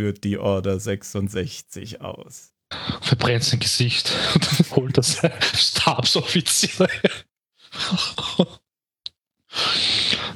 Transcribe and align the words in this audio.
führt 0.00 0.24
die 0.24 0.38
Order 0.38 0.80
66 0.80 2.00
aus. 2.00 2.54
Verbrennt 3.02 3.44
sein 3.44 3.60
Gesicht 3.60 4.10
und 4.34 4.70
holt 4.76 4.96
das 4.96 5.20
Stabsoffizier. 5.54 6.88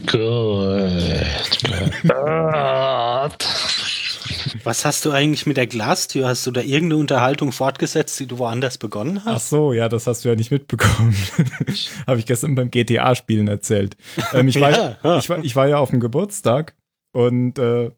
Gut. 0.06 0.12
Gut. 2.03 2.12
Was 4.64 4.85
hast 4.85 5.06
du 5.06 5.12
eigentlich 5.12 5.47
mit 5.47 5.56
der 5.56 5.67
Glastür? 5.67 6.28
Hast 6.28 6.46
du 6.46 6.51
da 6.51 6.60
irgendeine 6.60 6.96
Unterhaltung 6.96 7.51
fortgesetzt, 7.51 8.21
die 8.21 8.26
du 8.26 8.37
woanders 8.37 8.76
begonnen 8.76 9.22
Ach 9.24 9.37
hast? 9.37 9.49
so, 9.49 9.72
ja, 9.72 9.88
das 9.88 10.06
hast 10.06 10.26
du 10.26 10.28
ja 10.28 10.35
nicht 10.35 10.51
mitbekommen. 10.51 11.17
Habe 12.06 12.19
ich 12.19 12.26
gestern 12.26 12.54
beim 12.54 12.71
GTA-Spielen 12.71 13.49
erzählt. 13.49 13.96
Ähm, 14.35 14.49
ich, 14.49 14.60
war, 14.60 14.71
Ja, 14.72 14.99
ja. 15.03 15.19
Ich, 15.19 15.31
war, 15.31 15.42
ich 15.42 15.56
war 15.56 15.69
ja 15.69 15.78
auf 15.78 15.88
dem 15.88 16.01
Geburtstag 16.01 16.74
und 17.12 17.59
äh, 17.59 17.92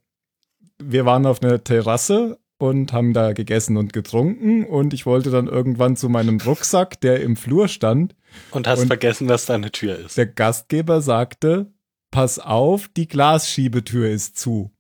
wir 0.82 1.04
waren 1.06 1.26
auf 1.26 1.42
einer 1.42 1.62
Terrasse 1.62 2.38
und 2.58 2.92
haben 2.92 3.12
da 3.12 3.32
gegessen 3.32 3.76
und 3.76 3.92
getrunken 3.92 4.64
und 4.64 4.94
ich 4.94 5.04
wollte 5.06 5.30
dann 5.30 5.46
irgendwann 5.46 5.96
zu 5.96 6.08
meinem 6.08 6.38
Rucksack, 6.40 7.00
der 7.00 7.20
im 7.20 7.36
Flur 7.36 7.68
stand. 7.68 8.14
Und 8.50 8.66
hast 8.66 8.80
Und- 8.80 8.86
vergessen, 8.88 9.28
dass 9.28 9.46
da 9.46 9.54
eine 9.54 9.72
Tür 9.72 9.98
ist. 9.98 10.16
Der 10.16 10.26
Gastgeber 10.26 11.00
sagte, 11.00 11.72
pass 12.10 12.38
auf, 12.38 12.88
die 12.96 13.08
Glasschiebetür 13.08 14.08
ist 14.08 14.38
zu. 14.38 14.70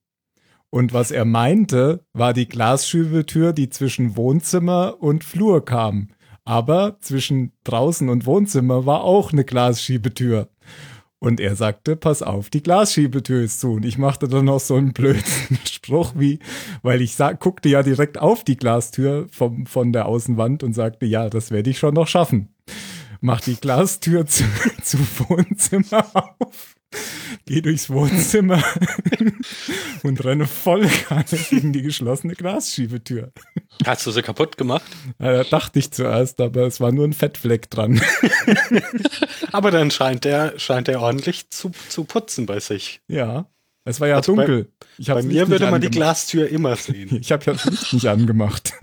Und 0.70 0.92
was 0.92 1.10
er 1.10 1.24
meinte, 1.24 2.04
war 2.12 2.32
die 2.32 2.48
Glasschiebetür, 2.48 3.52
die 3.52 3.70
zwischen 3.70 4.16
Wohnzimmer 4.16 4.96
und 5.00 5.24
Flur 5.24 5.64
kam. 5.64 6.08
Aber 6.44 6.98
zwischen 7.00 7.52
draußen 7.64 8.08
und 8.08 8.24
Wohnzimmer 8.26 8.86
war 8.86 9.02
auch 9.02 9.32
eine 9.32 9.44
Glasschiebetür. 9.44 10.48
Und 11.18 11.40
er 11.40 11.56
sagte, 11.56 11.96
pass 11.96 12.22
auf, 12.22 12.50
die 12.50 12.62
Glasschiebetür 12.62 13.42
ist 13.42 13.60
zu. 13.60 13.72
Und 13.72 13.86
ich 13.86 13.96
machte 13.96 14.28
dann 14.28 14.44
noch 14.44 14.60
so 14.60 14.74
einen 14.74 14.92
blöden 14.92 15.22
Spruch 15.64 16.12
wie, 16.16 16.40
weil 16.82 17.00
ich 17.00 17.14
sag, 17.14 17.40
guckte 17.40 17.68
ja 17.68 17.82
direkt 17.82 18.18
auf 18.18 18.44
die 18.44 18.56
Glastür 18.56 19.26
vom, 19.30 19.66
von 19.66 19.92
der 19.92 20.06
Außenwand 20.06 20.62
und 20.62 20.74
sagte, 20.74 21.06
ja, 21.06 21.30
das 21.30 21.50
werde 21.50 21.70
ich 21.70 21.78
schon 21.78 21.94
noch 21.94 22.06
schaffen. 22.06 22.54
Mach 23.20 23.40
die 23.40 23.56
Glastür 23.56 24.26
zu, 24.26 24.44
zu 24.82 24.98
Wohnzimmer 24.98 26.06
auf, 26.38 26.75
geh 27.46 27.60
durchs 27.60 27.90
Wohnzimmer 27.90 28.62
und 30.02 30.24
renne 30.24 30.46
voll 30.46 30.86
Kanne 30.86 31.24
gegen 31.50 31.72
die 31.72 31.82
geschlossene 31.82 32.34
Glasschiebetür. 32.34 33.32
Hast 33.84 34.06
du 34.06 34.10
sie 34.10 34.22
kaputt 34.22 34.56
gemacht? 34.56 34.84
Da 35.18 35.44
dachte 35.44 35.78
ich 35.78 35.90
zuerst, 35.90 36.40
aber 36.40 36.62
es 36.66 36.80
war 36.80 36.92
nur 36.92 37.04
ein 37.06 37.12
Fettfleck 37.12 37.70
dran. 37.70 38.00
Aber 39.52 39.70
dann 39.70 39.90
scheint 39.90 40.24
der, 40.24 40.58
scheint 40.58 40.88
der 40.88 41.00
ordentlich 41.00 41.50
zu, 41.50 41.70
zu 41.88 42.04
putzen 42.04 42.46
bei 42.46 42.60
sich. 42.60 43.00
Ja, 43.08 43.46
es 43.84 44.00
war 44.00 44.08
ja 44.08 44.16
Also 44.16 44.34
bei- 44.34 44.46
dunkel. 44.46 44.72
ich 44.98 45.06
Bei 45.06 45.14
hab's 45.14 45.24
mir 45.24 45.48
würde 45.48 45.70
man 45.70 45.80
die 45.80 45.86
angemacht. 45.88 45.92
Glastür 45.92 46.48
immer 46.48 46.76
sehen. 46.76 47.16
Ich 47.20 47.32
habe 47.32 47.44
ja 47.44 47.52
das 47.54 47.64
Licht 47.66 47.92
nicht 47.92 48.06
angemacht. 48.06 48.74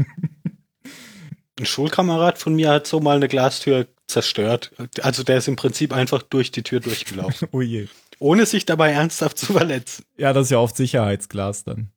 Ein 1.59 1.65
Schulkamerad 1.65 2.37
von 2.37 2.55
mir 2.55 2.69
hat 2.69 2.87
so 2.87 2.99
mal 2.99 3.17
eine 3.17 3.27
Glastür 3.27 3.87
zerstört. 4.07 4.71
Also 5.01 5.23
der 5.23 5.37
ist 5.37 5.47
im 5.47 5.55
Prinzip 5.55 5.93
einfach 5.93 6.23
durch 6.23 6.51
die 6.51 6.63
Tür 6.63 6.79
durchgelaufen. 6.79 7.47
oh 7.51 7.61
je. 7.61 7.87
ohne 8.19 8.45
sich 8.45 8.65
dabei 8.65 8.91
ernsthaft 8.91 9.37
zu 9.37 9.53
verletzen. 9.53 10.05
Ja, 10.17 10.33
das 10.33 10.47
ist 10.47 10.51
ja 10.51 10.59
oft 10.59 10.75
Sicherheitsglas 10.75 11.63
dann. 11.63 11.91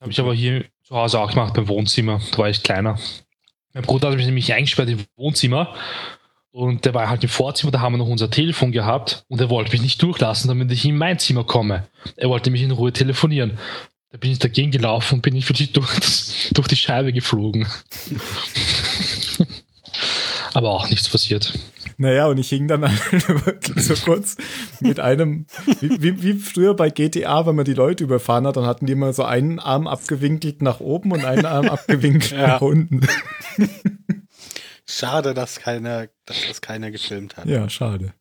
Habe 0.00 0.10
ich 0.10 0.20
aber 0.20 0.34
hier 0.34 0.64
zu 0.84 0.94
Hause 0.94 1.20
auch 1.20 1.30
gemacht 1.30 1.54
beim 1.54 1.68
Wohnzimmer. 1.68 2.20
Da 2.30 2.38
war 2.38 2.48
ich 2.48 2.62
kleiner. 2.62 2.98
Mein 3.74 3.82
Bruder 3.82 4.08
hat 4.08 4.16
mich 4.16 4.26
nämlich 4.26 4.52
eingesperrt 4.52 4.88
im 4.88 5.04
Wohnzimmer 5.16 5.74
und 6.50 6.84
der 6.84 6.94
war 6.94 7.08
halt 7.08 7.22
im 7.22 7.28
Vorzimmer, 7.28 7.70
da 7.70 7.80
haben 7.80 7.92
wir 7.92 7.98
noch 7.98 8.08
unser 8.08 8.30
Telefon 8.30 8.72
gehabt 8.72 9.24
und 9.28 9.40
er 9.40 9.50
wollte 9.50 9.72
mich 9.72 9.82
nicht 9.82 10.02
durchlassen, 10.02 10.48
damit 10.48 10.72
ich 10.72 10.84
in 10.84 10.96
mein 10.96 11.18
Zimmer 11.18 11.44
komme. 11.44 11.86
Er 12.16 12.30
wollte 12.30 12.50
mich 12.50 12.62
in 12.62 12.70
Ruhe 12.70 12.92
telefonieren. 12.92 13.58
Da 14.10 14.16
bin 14.18 14.30
ich 14.30 14.38
dagegen 14.38 14.70
gelaufen 14.70 15.16
und 15.16 15.22
bin 15.22 15.36
ich 15.36 15.48
wirklich 15.48 15.72
durch, 15.72 16.50
durch 16.52 16.66
die 16.68 16.76
Scheibe 16.76 17.12
geflogen. 17.12 17.66
aber 20.54 20.70
auch 20.70 20.88
nichts 20.88 21.08
passiert. 21.08 21.52
Naja, 22.00 22.26
und 22.26 22.38
ich 22.38 22.48
hing 22.48 22.68
dann 22.68 22.82
wirklich 23.44 23.84
so 23.84 23.94
kurz 23.96 24.36
mit 24.80 25.00
einem, 25.00 25.46
wie, 25.80 26.00
wie, 26.00 26.22
wie 26.22 26.34
früher 26.34 26.74
bei 26.74 26.90
GTA, 26.90 27.44
wenn 27.46 27.56
man 27.56 27.64
die 27.64 27.74
Leute 27.74 28.04
überfahren 28.04 28.46
hat, 28.46 28.56
dann 28.56 28.66
hatten 28.66 28.86
die 28.86 28.92
immer 28.92 29.12
so 29.12 29.24
einen 29.24 29.58
Arm 29.58 29.86
abgewinkelt 29.88 30.62
nach 30.62 30.78
oben 30.80 31.10
und 31.12 31.24
einen 31.24 31.44
Arm 31.46 31.68
abgewinkelt 31.68 32.30
Ja. 32.32 32.46
nach 32.46 32.60
unten. 32.60 33.00
Schade, 34.86 35.34
dass 35.34 35.58
keiner, 35.58 36.06
dass 36.24 36.36
das 36.46 36.60
keiner 36.60 36.90
gefilmt 36.92 37.36
hat. 37.36 37.46
Ja, 37.46 37.68
schade. 37.68 38.14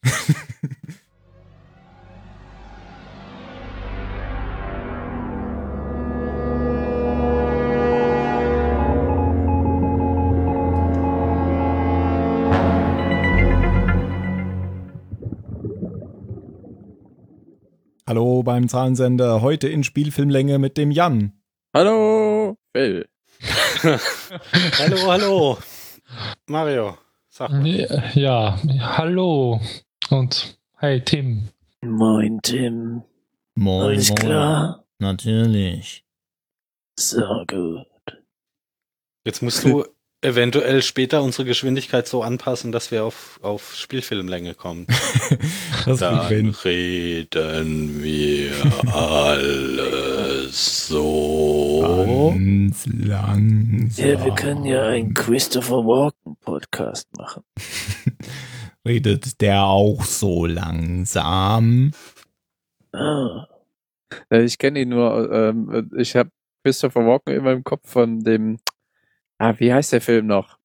Hallo 18.07 18.41
beim 18.41 18.69
Zahlensender, 18.69 19.41
heute 19.41 19.67
in 19.67 19.83
Spielfilmlänge 19.83 20.59
mit 20.59 20.77
dem 20.77 20.91
Jan. 20.91 21.33
Hallo, 21.73 22.55
Phil. 22.73 23.05
Hallo, 24.79 25.11
hallo. 25.11 25.57
Mario, 26.47 26.97
sag 27.27 27.51
mal. 27.51 27.67
Ja, 27.67 28.57
ja, 28.63 28.97
hallo 28.97 29.59
und 30.09 30.57
hey 30.77 31.01
Tim. 31.01 31.49
Moin, 31.81 32.39
Tim. 32.43 33.03
Moin, 33.55 33.87
Alles 33.87 34.15
klar? 34.15 34.85
Natürlich. 34.99 36.05
So 36.97 37.43
gut. 37.45 37.87
Jetzt 39.25 39.43
musst 39.43 39.65
du 39.65 39.83
eventuell 40.21 40.81
später 40.81 41.21
unsere 41.21 41.45
Geschwindigkeit 41.45 42.07
so 42.07 42.23
anpassen, 42.23 42.71
dass 42.71 42.91
wir 42.91 43.05
auf, 43.05 43.39
auf 43.41 43.75
Spielfilmlänge 43.75 44.53
kommen. 44.55 44.87
Das 45.85 45.99
Dann 45.99 46.19
reden 46.19 46.53
wir 48.03 48.51
alles 48.93 50.87
so. 50.87 51.81
Ganz 52.33 52.85
langsam. 52.87 54.05
Ja, 54.05 54.25
wir 54.25 54.35
können 54.35 54.65
ja 54.65 54.85
einen 54.87 55.13
Christopher 55.13 55.85
Walken 55.85 56.35
Podcast 56.41 57.07
machen. 57.17 57.43
Redet 58.85 59.39
der 59.39 59.63
auch 59.63 60.03
so 60.03 60.45
langsam? 60.45 61.91
Ah, 62.91 63.47
Äh, 64.29 64.43
Ich 64.43 64.57
kenne 64.57 64.81
ihn 64.81 64.89
nur, 64.89 65.31
ähm, 65.31 65.89
ich 65.97 66.15
habe 66.17 66.31
Christopher 66.65 67.05
Walken 67.05 67.33
immer 67.33 67.51
im 67.53 67.63
Kopf 67.63 67.89
von 67.89 68.19
dem, 68.25 68.57
ah, 69.39 69.53
wie 69.57 69.73
heißt 69.73 69.93
der 69.93 70.01
Film 70.01 70.27
noch? 70.27 70.57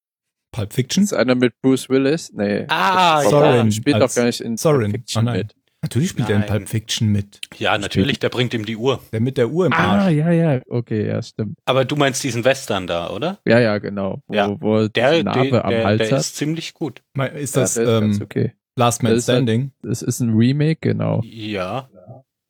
Pulp 0.54 0.72
Fiction? 0.72 1.04
ist 1.04 1.14
einer 1.14 1.34
mit 1.34 1.60
Bruce 1.62 1.88
Willis? 1.88 2.32
Nee. 2.34 2.66
Ah, 2.68 3.22
ja. 3.24 3.30
Walken 3.32 3.72
spielt 3.72 4.00
doch 4.02 4.14
gar 4.14 4.24
nicht 4.26 4.40
in 4.40 4.56
Sorin. 4.56 4.90
Pulp 4.92 5.02
Fiction 5.04 5.28
Oh 5.28 5.32
mit. 5.32 5.54
Natürlich 5.84 6.10
spielt 6.10 6.28
er 6.30 6.36
in. 6.36 6.46
Pulp 6.46 6.68
Fiction 6.68 7.08
mit. 7.08 7.40
Ja, 7.56 7.76
natürlich, 7.78 8.18
der 8.18 8.28
bringt 8.28 8.52
ihm 8.54 8.64
die 8.66 8.76
Uhr. 8.76 9.00
Der 9.12 9.20
mit 9.20 9.36
der 9.38 9.48
Uhr 9.50 9.66
im 9.66 9.72
Ah, 9.72 10.04
Arsch. 10.04 10.12
ja, 10.12 10.30
ja, 10.30 10.60
okay, 10.68 11.06
ja, 11.08 11.22
stimmt. 11.22 11.56
Aber 11.64 11.84
du 11.84 11.96
meinst 11.96 12.22
diesen 12.22 12.44
Western 12.44 12.86
da, 12.86 13.10
oder? 13.10 13.38
Ja, 13.46 13.58
ja, 13.60 13.78
genau. 13.78 14.22
Wo, 14.26 14.34
Ja. 14.34 14.60
wo 14.60 14.76
er 14.80 14.88
Der, 14.90 15.24
Narbe 15.24 15.64
am 15.64 15.70
der, 15.70 15.84
Hals 15.84 15.98
der 16.08 16.10
hat. 16.12 16.20
ist 16.20 16.36
ziemlich 16.36 16.74
gut. 16.74 17.02
Ist 17.34 17.56
Ja, 17.56 17.62
das 17.62 17.76
ist 17.78 17.84
ganz 17.86 18.16
ähm, 18.18 18.22
okay. 18.22 18.52
Last 18.76 19.02
Man 19.02 19.12
Das 19.12 19.18
ist 19.20 19.24
Standing, 19.24 19.72
Das 19.82 20.02
ist 20.02 20.20
ein 20.20 20.34
Remake, 20.34 20.78
genau. 20.80 21.20
Ja. 21.24 21.88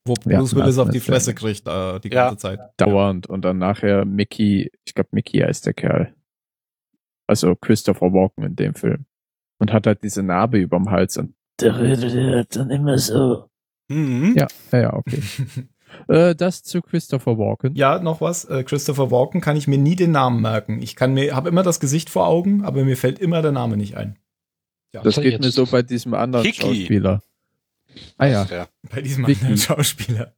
Wo 0.04 0.14
Ja, 0.28 0.38
Bruce 0.38 0.54
Willis 0.54 0.66
Last 0.66 0.78
auf 0.80 0.86
Man 0.86 0.92
die 0.94 1.00
Fresse 1.00 1.30
Standing. 1.32 1.54
kriegt 1.62 1.68
äh, 1.68 2.00
die 2.00 2.14
Ja. 2.14 2.24
ganze 2.28 2.38
Zeit? 2.38 2.60
Dauernd. 2.76 3.26
Und 3.28 3.44
dann 3.44 3.58
nachher 3.58 4.04
Mickey, 4.04 4.70
ich 4.84 4.94
glaube 4.94 5.10
Mickey 5.12 5.38
heißt 5.38 5.66
der 5.66 5.74
Kerl. 5.74 6.14
Also 7.26 7.54
Christopher 7.54 8.12
Walken 8.12 8.44
in 8.44 8.56
dem 8.56 8.74
Film. 8.74 9.06
Und 9.58 9.72
hat 9.72 9.86
halt 9.86 10.02
diese 10.02 10.22
Narbe 10.22 10.58
überm 10.58 10.90
Hals 10.90 11.16
und 11.18 11.34
da 11.58 11.72
redet 11.74 12.14
er 12.14 12.44
dann 12.46 12.70
immer 12.70 12.98
so. 12.98 13.48
Mhm. 13.88 14.34
Ja. 14.36 14.48
Ja, 14.72 14.80
ja, 14.80 14.94
okay. 14.94 15.22
äh, 16.08 16.34
das 16.34 16.64
zu 16.64 16.80
Christopher 16.82 17.38
Walken. 17.38 17.74
Ja, 17.76 18.00
noch 18.00 18.20
was. 18.20 18.44
Äh, 18.46 18.64
Christopher 18.64 19.10
Walken 19.12 19.40
kann 19.40 19.56
ich 19.56 19.68
mir 19.68 19.78
nie 19.78 19.94
den 19.94 20.10
Namen 20.10 20.40
merken. 20.42 20.82
Ich 20.82 20.96
kann 20.96 21.14
mir, 21.14 21.36
habe 21.36 21.48
immer 21.48 21.62
das 21.62 21.78
Gesicht 21.78 22.10
vor 22.10 22.26
Augen, 22.26 22.64
aber 22.64 22.84
mir 22.84 22.96
fällt 22.96 23.18
immer 23.20 23.40
der 23.42 23.52
Name 23.52 23.76
nicht 23.76 23.96
ein. 23.96 24.18
Das 24.92 25.04
Also 25.04 25.20
geht 25.20 25.40
mir 25.40 25.50
so 25.50 25.66
bei 25.66 25.82
diesem 25.82 26.14
anderen 26.14 26.44
Hickey. 26.44 26.60
Schauspieler. 26.62 27.22
Ah 28.18 28.26
ja. 28.26 28.44
Der. 28.44 28.68
Bei 28.90 29.00
diesem 29.00 29.26
Vicky. 29.26 29.40
anderen 29.40 29.58
Schauspieler. 29.58 30.34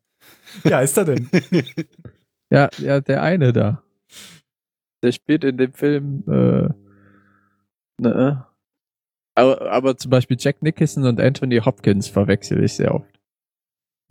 Ja, 0.65 0.81
ist 0.81 0.97
er 0.97 1.05
denn? 1.05 1.29
Ja, 2.51 2.69
ja, 2.79 3.01
der 3.01 3.23
eine 3.23 3.53
da. 3.53 3.83
Der 5.03 5.11
spielt 5.13 5.43
in 5.45 5.57
dem 5.57 5.73
Film, 5.73 6.23
äh, 6.29 6.69
ne, 8.01 8.47
aber, 9.35 9.71
aber 9.73 9.97
zum 9.97 10.11
Beispiel 10.11 10.37
Jack 10.39 10.63
Nicholson 10.63 11.05
und 11.05 11.21
Anthony 11.21 11.59
Hopkins 11.59 12.07
verwechsel 12.07 12.63
ich 12.63 12.75
sehr 12.75 12.95
oft. 12.95 13.19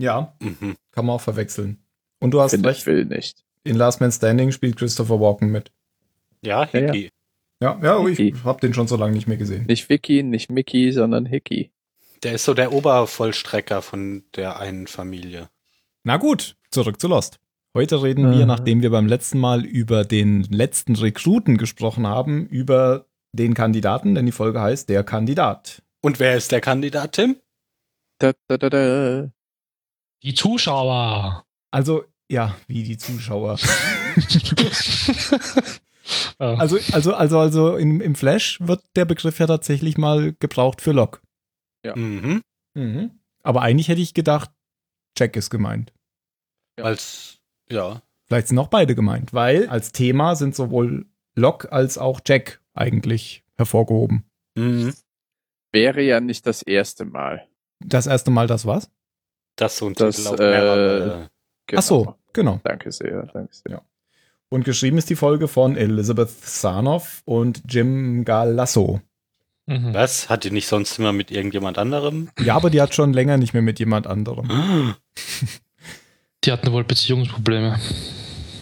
Ja, 0.01 0.35
Mhm. 0.41 0.75
kann 0.91 1.05
man 1.05 1.15
auch 1.15 1.21
verwechseln. 1.21 1.77
Und 2.19 2.31
du 2.31 2.41
hast 2.41 2.51
Finde 2.51 2.69
ich 2.71 2.77
recht, 2.77 2.85
will 2.87 3.05
nicht. 3.05 3.45
in 3.63 3.75
Last 3.77 4.01
Man 4.01 4.11
Standing 4.11 4.51
spielt 4.51 4.75
Christopher 4.75 5.19
Walken 5.21 5.51
mit. 5.51 5.71
Ja, 6.43 6.67
Ja, 6.73 6.79
ja. 6.79 6.91
Hickey. 6.91 7.09
Ja, 7.61 7.79
ja, 7.81 7.97
oh, 7.97 8.07
ich 8.07 8.17
Vicky. 8.17 8.37
habe 8.43 8.59
den 8.59 8.73
schon 8.73 8.87
so 8.87 8.97
lange 8.97 9.13
nicht 9.13 9.27
mehr 9.27 9.37
gesehen. 9.37 9.65
Nicht 9.67 9.87
Vicky, 9.89 10.21
nicht 10.23 10.51
Mickey, 10.51 10.91
sondern 10.91 11.25
Hickey. 11.25 11.71
Der 12.23 12.33
ist 12.33 12.45
so 12.45 12.53
der 12.53 12.71
Obervollstrecker 12.71 13.81
von 13.81 14.23
der 14.35 14.59
einen 14.59 14.87
Familie. 14.87 15.49
Na 16.03 16.17
gut, 16.17 16.55
zurück 16.71 16.99
zu 16.99 17.07
Lost. 17.07 17.39
Heute 17.75 18.01
reden 18.03 18.31
wir, 18.31 18.43
Ah. 18.43 18.45
nachdem 18.45 18.81
wir 18.81 18.91
beim 18.91 19.07
letzten 19.07 19.39
Mal 19.39 19.65
über 19.65 20.05
den 20.05 20.43
letzten 20.43 20.95
Rekruten 20.95 21.57
gesprochen 21.57 22.07
haben, 22.07 22.45
über 22.47 23.07
den 23.33 23.53
Kandidaten, 23.55 24.15
denn 24.15 24.25
die 24.25 24.31
Folge 24.31 24.61
heißt 24.61 24.89
Der 24.89 25.03
Kandidat. 25.03 25.81
Und 26.01 26.19
wer 26.19 26.35
ist 26.37 26.51
der 26.51 26.61
Kandidat, 26.61 27.13
Tim? 27.13 27.37
Da, 28.19 28.31
da, 28.47 28.57
da, 28.57 28.69
da. 28.69 29.29
Die 30.21 30.33
Zuschauer. 30.33 31.45
Also, 31.71 32.03
ja, 32.29 32.55
wie 32.67 32.83
die 32.83 32.97
Zuschauer. 32.97 33.57
Also, 36.37 36.77
also, 36.91 37.13
also, 37.13 37.39
also 37.39 37.77
im, 37.77 38.01
im 38.01 38.15
Flash 38.15 38.59
wird 38.59 38.83
der 38.97 39.05
Begriff 39.05 39.39
ja 39.39 39.47
tatsächlich 39.47 39.97
mal 39.97 40.33
gebraucht 40.37 40.81
für 40.81 40.91
Lok. 40.91 41.21
Ja. 41.83 41.95
Mhm. 41.95 42.41
Mhm. 42.73 43.11
Aber 43.43 43.61
eigentlich 43.61 43.89
hätte 43.89 44.01
ich 44.01 44.13
gedacht, 44.13 44.51
Jack 45.17 45.35
ist 45.35 45.49
gemeint. 45.49 45.93
Ja. 46.77 46.85
Als, 46.85 47.39
ja. 47.69 48.01
Vielleicht 48.25 48.47
sind 48.47 48.57
auch 48.57 48.67
beide 48.67 48.95
gemeint, 48.95 49.33
weil 49.33 49.67
als 49.67 49.91
Thema 49.91 50.35
sind 50.35 50.55
sowohl 50.55 51.05
Lok 51.35 51.71
als 51.71 51.97
auch 51.97 52.21
Jack 52.25 52.61
eigentlich 52.73 53.43
hervorgehoben. 53.55 54.23
Mhm. 54.55 54.93
Wäre 55.71 56.01
ja 56.01 56.19
nicht 56.19 56.47
das 56.47 56.61
erste 56.61 57.05
Mal. 57.05 57.47
Das 57.79 58.07
erste 58.07 58.31
Mal 58.31 58.47
das 58.47 58.65
was? 58.65 58.89
Das 59.55 59.77
so 59.77 59.87
ein 59.87 59.93
Das, 59.93 60.15
Titel 60.15 60.29
auf 60.31 60.39
äh. 60.39 61.27
Genau. 61.67 61.79
Ach 61.79 61.83
so, 61.83 62.15
genau. 62.33 62.59
Danke 62.63 62.91
sehr, 62.91 63.27
danke 63.27 63.53
sehr. 63.53 63.83
Und 64.49 64.65
geschrieben 64.65 64.97
ist 64.97 65.09
die 65.09 65.15
Folge 65.15 65.47
von 65.47 65.75
Elizabeth 65.75 66.29
Sarnoff 66.29 67.23
und 67.25 67.63
Jim 67.67 68.25
Galasso. 68.25 69.01
Mhm. 69.65 69.93
Was? 69.93 70.29
Hat 70.29 70.43
die 70.43 70.51
nicht 70.51 70.67
sonst 70.67 70.97
immer 70.99 71.13
mit 71.13 71.31
irgendjemand 71.31 71.77
anderem? 71.77 72.29
Ja, 72.39 72.55
aber 72.55 72.69
die 72.69 72.81
hat 72.81 72.93
schon 72.95 73.13
länger 73.13 73.37
nicht 73.37 73.53
mehr 73.53 73.61
mit 73.61 73.79
jemand 73.79 74.07
anderem. 74.07 74.95
Die 76.43 76.51
hatten 76.51 76.71
wohl 76.71 76.83
Beziehungsprobleme. 76.83 77.79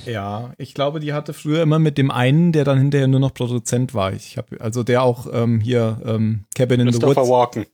Ja, 0.05 0.53
ich 0.57 0.73
glaube, 0.73 0.99
die 0.99 1.13
hatte 1.13 1.33
früher 1.33 1.61
immer 1.61 1.79
mit 1.79 1.97
dem 1.97 2.11
einen, 2.11 2.51
der 2.51 2.63
dann 2.63 2.77
hinterher 2.77 3.07
nur 3.07 3.19
noch 3.19 3.33
Produzent 3.33 3.93
war. 3.93 4.13
Ich 4.13 4.37
hab, 4.37 4.49
also 4.59 4.83
der 4.83 5.03
auch 5.03 5.27
ähm, 5.31 5.59
hier 5.61 6.01
ähm, 6.05 6.45
Cabin 6.55 6.79
in 6.81 6.91
the 6.91 6.99
Christopher 6.99 7.21
Woods, 7.21 7.29
Walken. 7.29 7.65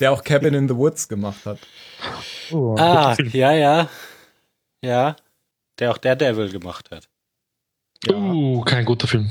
der 0.00 0.12
auch 0.12 0.24
Cabin 0.24 0.54
in 0.54 0.68
the 0.68 0.76
Woods 0.76 1.08
gemacht 1.08 1.44
hat. 1.46 1.58
Oh, 2.50 2.76
Ah, 2.78 3.16
ja, 3.32 3.52
ja. 3.52 3.88
Ja. 4.82 5.16
Der 5.78 5.90
auch 5.90 5.98
der 5.98 6.16
Devil 6.16 6.50
gemacht 6.50 6.90
hat. 6.90 7.08
Uh, 8.08 8.60
kein 8.62 8.84
guter 8.84 9.06
Film. 9.06 9.30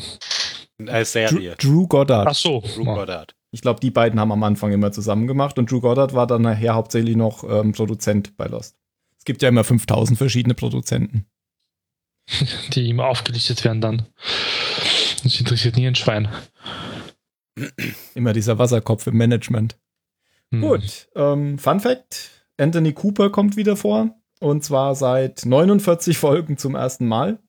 Drew, 0.88 1.04
Serie. 1.06 1.56
Drew 1.58 1.88
Goddard. 1.88 2.28
Ach 2.28 2.36
so. 2.36 2.64
Drew 2.76 2.86
Goddard. 2.86 3.36
Ich 3.52 3.62
glaube, 3.62 3.80
die 3.80 3.92
beiden 3.92 4.20
haben 4.20 4.32
am 4.32 4.44
Anfang 4.44 4.72
immer 4.72 4.92
zusammen 4.92 5.28
gemacht 5.28 5.60
und 5.60 5.70
Drew 5.70 5.80
Goddard 5.80 6.14
war 6.14 6.26
dann 6.26 6.42
nachher 6.42 6.74
hauptsächlich 6.74 7.16
noch 7.16 7.44
ähm, 7.44 7.72
Produzent 7.72 8.36
bei 8.36 8.46
Lost. 8.46 8.76
Es 9.18 9.26
gibt 9.26 9.42
ja 9.42 9.50
immer 9.50 9.64
5000 9.64 10.18
verschiedene 10.18 10.56
Produzenten. 10.56 11.28
Die 12.74 12.90
immer 12.90 13.06
aufgelistet 13.06 13.64
werden 13.64 13.82
dann. 13.82 14.08
Das 15.24 15.40
interessiert 15.40 15.78
nie 15.78 15.88
ein 15.88 15.96
Schwein. 15.96 16.30
Immer 18.16 18.34
dieser 18.34 18.58
Wasserkopf 18.58 19.08
im 19.08 19.18
Management. 19.18 19.78
Hm. 20.52 20.62
Gut, 20.62 21.10
ähm, 21.16 21.60
Fun 21.60 21.80
Fact: 21.80 22.32
Anthony 22.58 22.94
Cooper 22.94 23.30
kommt 23.30 23.56
wieder 23.56 23.76
vor. 23.76 24.16
Und 24.40 24.64
zwar 24.64 24.96
seit 24.96 25.46
49 25.46 26.18
Folgen 26.18 26.58
zum 26.58 26.76
ersten 26.76 27.08
Mal. 27.08 27.40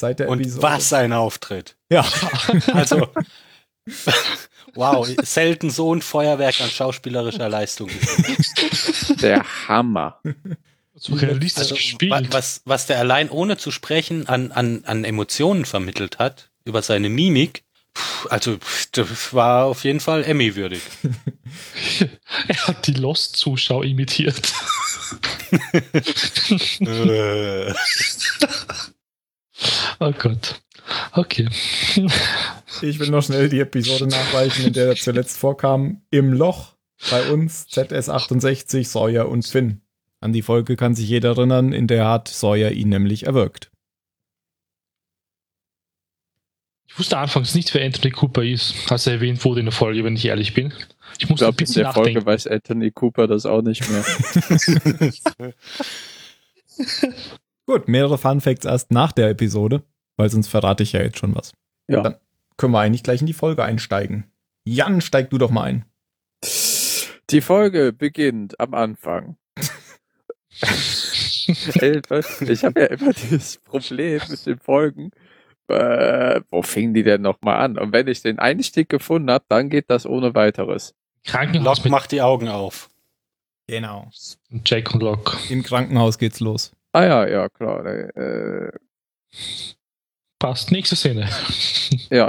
Seit 0.00 0.20
der 0.20 0.28
Und 0.28 0.40
Episode. 0.40 0.62
was 0.62 0.92
ein 0.92 1.12
Auftritt. 1.12 1.76
Ja, 1.90 2.06
Also, 2.72 3.08
wow, 4.74 5.08
selten 5.22 5.70
so 5.70 5.92
ein 5.94 6.02
Feuerwerk 6.02 6.60
an 6.60 6.70
schauspielerischer 6.70 7.48
Leistung. 7.48 7.90
Der 9.20 9.44
Hammer. 9.66 10.20
So 10.94 11.14
realistisch 11.14 11.62
Also, 11.62 11.74
gespielt. 11.74 12.28
was, 12.32 12.62
was 12.64 12.86
der 12.86 12.98
allein 12.98 13.28
ohne 13.30 13.56
zu 13.56 13.70
sprechen 13.70 14.28
an, 14.28 14.52
an, 14.52 14.82
an 14.84 15.04
Emotionen 15.04 15.64
vermittelt 15.64 16.18
hat, 16.18 16.50
über 16.64 16.82
seine 16.82 17.08
Mimik, 17.08 17.62
also 18.30 18.58
das 18.92 19.34
war 19.34 19.64
auf 19.64 19.82
jeden 19.82 19.98
Fall 20.00 20.22
Emmy-würdig. 20.22 20.82
er 22.48 22.66
hat 22.68 22.86
die 22.86 22.92
Lost-Zuschauer 22.94 23.84
imitiert. 23.84 24.40
Oh 30.00 30.12
Gott. 30.12 30.60
Okay. 31.12 31.48
ich 32.82 32.98
will 32.98 33.10
noch 33.10 33.22
schnell 33.22 33.48
die 33.48 33.60
Episode 33.60 34.06
nachreichen, 34.06 34.66
in 34.66 34.72
der 34.72 34.88
er 34.88 34.96
zuletzt 34.96 35.36
vorkam. 35.38 36.02
Im 36.10 36.32
Loch 36.32 36.74
bei 37.10 37.30
uns 37.30 37.66
ZS68, 37.68 38.86
Sawyer 38.86 39.28
und 39.28 39.46
Finn. 39.46 39.80
An 40.20 40.32
die 40.32 40.42
Folge 40.42 40.76
kann 40.76 40.94
sich 40.94 41.08
jeder 41.08 41.30
erinnern, 41.30 41.72
in 41.72 41.86
der 41.86 42.08
hat 42.08 42.28
Sawyer 42.28 42.72
ihn 42.72 42.88
nämlich 42.88 43.26
erwürgt. 43.26 43.70
Ich 46.86 46.98
wusste 46.98 47.18
anfangs 47.18 47.54
nicht, 47.54 47.72
wer 47.74 47.84
Anthony 47.84 48.10
Cooper 48.10 48.42
ist, 48.42 48.74
als 48.90 49.06
er 49.06 49.14
erwähnt 49.14 49.44
wurde 49.44 49.60
in 49.60 49.66
der 49.66 49.72
Folge, 49.72 50.02
wenn 50.02 50.16
ich 50.16 50.24
ehrlich 50.24 50.54
bin. 50.54 50.72
Ich 51.18 51.24
Ich 51.24 51.28
musste 51.28 51.46
ein 51.46 51.50
glaube, 51.50 51.62
in 51.62 51.66
bisschen 51.66 51.82
der 51.84 51.92
Folge 51.92 52.10
nachdenken. 52.14 52.26
weiß 52.26 52.46
Anthony 52.48 52.90
Cooper 52.90 53.26
das 53.28 53.46
auch 53.46 53.62
nicht 53.62 53.84
mehr. 53.88 54.04
Gut, 57.68 57.86
mehrere 57.86 58.16
Fun 58.16 58.40
Facts 58.40 58.64
erst 58.64 58.90
nach 58.92 59.12
der 59.12 59.28
Episode, 59.28 59.82
weil 60.16 60.30
sonst 60.30 60.48
verrate 60.48 60.82
ich 60.82 60.92
ja 60.92 61.02
jetzt 61.02 61.18
schon 61.18 61.34
was. 61.34 61.52
Ja. 61.86 62.00
Dann 62.00 62.16
können 62.56 62.72
wir 62.72 62.80
eigentlich 62.80 63.02
gleich 63.02 63.20
in 63.20 63.26
die 63.26 63.34
Folge 63.34 63.62
einsteigen. 63.62 64.24
Jan, 64.64 65.02
steig 65.02 65.28
du 65.28 65.36
doch 65.36 65.50
mal 65.50 65.64
ein. 65.64 65.84
Die 67.28 67.42
Folge 67.42 67.92
beginnt 67.92 68.58
am 68.58 68.72
Anfang. 68.72 69.36
Ey, 71.74 72.00
ich 72.40 72.64
habe 72.64 72.80
ja 72.80 72.86
immer 72.86 73.12
dieses 73.12 73.58
Problem 73.58 74.22
mit 74.30 74.46
den 74.46 74.58
Folgen. 74.60 75.10
Äh, 75.68 76.40
wo 76.50 76.62
fingen 76.62 76.94
die 76.94 77.02
denn 77.02 77.20
nochmal 77.20 77.58
an? 77.58 77.76
Und 77.76 77.92
wenn 77.92 78.08
ich 78.08 78.22
den 78.22 78.38
Einstieg 78.38 78.88
gefunden 78.88 79.30
habe, 79.30 79.44
dann 79.50 79.68
geht 79.68 79.90
das 79.90 80.06
ohne 80.06 80.34
weiteres. 80.34 80.94
Krankenhaus 81.22 81.84
macht 81.84 82.12
die 82.12 82.22
Augen 82.22 82.48
auf. 82.48 82.88
Genau. 83.66 84.10
Jack 84.64 84.94
und 84.94 85.02
Locke. 85.02 85.36
Im 85.50 85.62
Krankenhaus 85.62 86.16
geht's 86.16 86.40
los. 86.40 86.72
Ah 86.98 87.04
ja, 87.04 87.28
ja, 87.28 87.48
klar. 87.48 87.86
Äh, 87.86 88.72
Passt. 90.40 90.72
Nächste 90.72 90.96
Szene. 90.96 91.28
ja. 92.10 92.28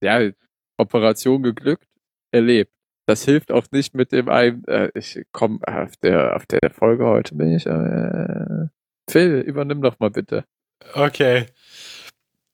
ja, 0.00 0.30
Operation 0.78 1.42
geglückt, 1.42 1.86
erlebt. 2.30 2.72
Das 3.04 3.26
hilft 3.26 3.52
auch 3.52 3.66
nicht 3.72 3.94
mit 3.94 4.12
dem 4.12 4.30
einen, 4.30 4.64
äh, 4.68 4.90
ich 4.94 5.22
komm, 5.32 5.62
auf 5.64 5.98
der, 5.98 6.34
auf 6.34 6.46
der 6.46 6.70
Folge 6.70 7.04
heute 7.04 7.34
bin 7.34 7.56
ich, 7.56 7.66
äh, 7.66 8.68
Phil, 9.06 9.40
übernimm 9.40 9.82
doch 9.82 9.98
mal 9.98 10.10
bitte. 10.10 10.46
Okay. 10.94 11.48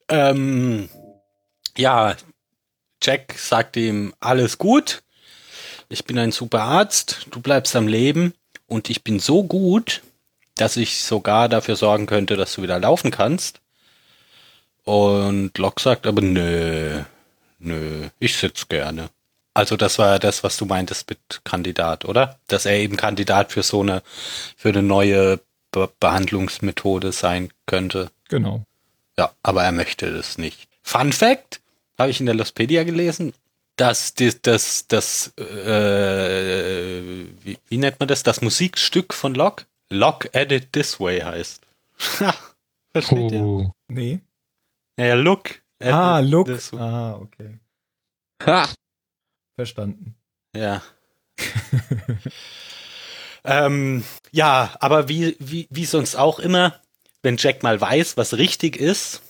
Ähm, 0.09 0.89
ja, 1.77 2.17
Jack 3.01 3.35
sagt 3.35 3.77
ihm, 3.77 4.15
alles 4.19 4.59
gut. 4.59 5.05
Ich 5.89 6.05
bin 6.07 6.19
ein 6.19 6.33
super 6.33 6.63
Arzt. 6.63 7.29
Du 7.31 7.41
bleibst 7.41 7.77
am 7.77 7.87
Leben. 7.87 8.35
Und 8.67 8.91
ich 8.91 9.05
bin 9.05 9.21
so 9.21 9.45
gut, 9.45 10.03
dass 10.63 10.77
ich 10.77 11.03
sogar 11.03 11.49
dafür 11.49 11.75
sorgen 11.75 12.07
könnte, 12.07 12.37
dass 12.37 12.55
du 12.55 12.63
wieder 12.63 12.79
laufen 12.79 13.11
kannst. 13.11 13.61
Und 14.85 15.59
Locke 15.59 15.83
sagt 15.83 16.07
aber, 16.07 16.23
nö, 16.23 17.03
nö, 17.59 18.09
ich 18.21 18.37
sitz 18.37 18.69
gerne. 18.69 19.11
Also 19.55 19.77
das 19.77 19.99
war 19.99 20.21
das, 20.21 20.45
was 20.45 20.57
du 20.57 20.65
meintest 20.65 21.11
mit 21.11 21.41
Kandidat, 21.43 22.05
oder? 22.05 22.39
Dass 22.47 22.65
er 22.65 22.77
eben 22.77 22.97
Kandidat 22.97 23.51
für 23.51 23.65
so 23.65 23.81
eine, 23.81 24.03
für 24.57 24.69
eine 24.69 24.85
neue 24.85 25.41
Be 25.73 25.91
Behandlungsmethode 25.99 27.11
sein 27.11 27.51
könnte. 27.67 28.11
Genau. 28.29 28.63
Ja, 29.19 29.33
aber 29.43 29.65
er 29.65 29.73
möchte 29.73 30.13
das 30.13 30.39
nicht. 30.39 30.69
Fun 30.83 31.13
Fact, 31.13 31.61
habe 31.99 32.11
ich 32.11 32.21
in 32.21 32.27
der 32.27 32.37
Lostpedia 32.37 32.85
gelesen, 32.85 33.33
dass 33.75 34.15
das, 34.15 34.41
das, 34.43 34.87
das 34.87 35.33
äh, 35.39 37.03
wie, 37.43 37.59
wie 37.69 37.79
nennt 37.79 37.99
man 37.99 38.07
das? 38.07 38.23
Das 38.23 38.43
Musikstück 38.43 39.13
von 39.13 39.35
Locke? 39.35 39.65
Locke 39.93 40.33
Edit 40.33 40.73
This 40.73 40.99
Way 40.99 41.21
heißt. 41.21 41.67
Ha, 42.21 42.35
Versteht 42.93 43.33
ihr? 43.33 43.41
Oh. 43.41 43.73
Nee. 43.89 44.21
Ja, 44.99 45.15
Look. 45.15 45.63
Edit 45.79 45.95
Ah, 45.95 46.21
look. 46.21 46.47
This 46.47 46.73
Way. 46.73 46.81
Ah, 46.81 47.15
okay. 47.17 47.59
Ha! 48.47 48.69
Verstanden. 49.57 50.15
Ja. 50.55 50.83
ähm, 53.45 54.05
ja, 54.31 54.75
aber 54.81 55.09
wie, 55.09 55.37
wie, 55.39 55.67
wie 55.71 55.85
sonst 55.85 56.15
auch 56.15 56.39
immer, 56.39 56.81
wenn 57.23 57.37
Jack 57.37 57.63
mal 57.63 57.81
weiß, 57.81 58.17
was 58.17 58.37
richtig 58.37 58.77
ist, 58.77 59.23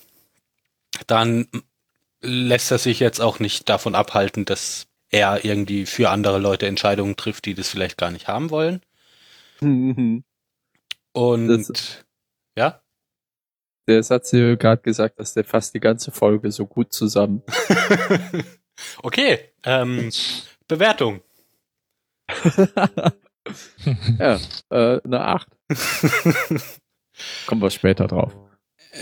dann 1.07 1.49
lässt 2.21 2.71
er 2.71 2.79
sich 2.79 3.01
jetzt 3.01 3.21
auch 3.21 3.39
nicht 3.39 3.69
davon 3.69 3.95
abhalten, 3.95 4.45
dass 4.45 4.87
er 5.11 5.45
irgendwie 5.45 5.87
für 5.87 6.11
andere 6.11 6.39
Leute 6.39 6.67
Entscheidungen 6.67 7.17
trifft, 7.17 7.47
die 7.47 7.55
das 7.55 7.69
vielleicht 7.69 7.99
gar 7.99 8.11
nicht 8.11 8.29
haben 8.29 8.51
wollen. 8.51 8.83
Mhm. 9.61 10.25
Und 11.13 11.49
Das- 11.49 12.05
ja, 12.57 12.81
Der 13.89 14.03
Satz 14.03 14.31
hier 14.31 14.57
gerade 14.57 14.81
gesagt, 14.83 15.19
dass 15.19 15.35
der 15.35 15.45
fasst 15.45 15.75
die 15.75 15.81
ganze 15.81 16.11
Folge 16.13 16.53
so 16.53 16.67
gut 16.67 16.93
zusammen. 16.93 17.43
okay. 19.03 19.53
Ähm, 19.65 20.11
Bewertung. 20.69 21.21
Ja, 24.21 24.39
äh, 24.71 25.01
eine 25.05 25.21
8. 25.21 25.49
Kommen 27.47 27.61
wir 27.61 27.71
später 27.71 28.07
drauf. 28.07 28.33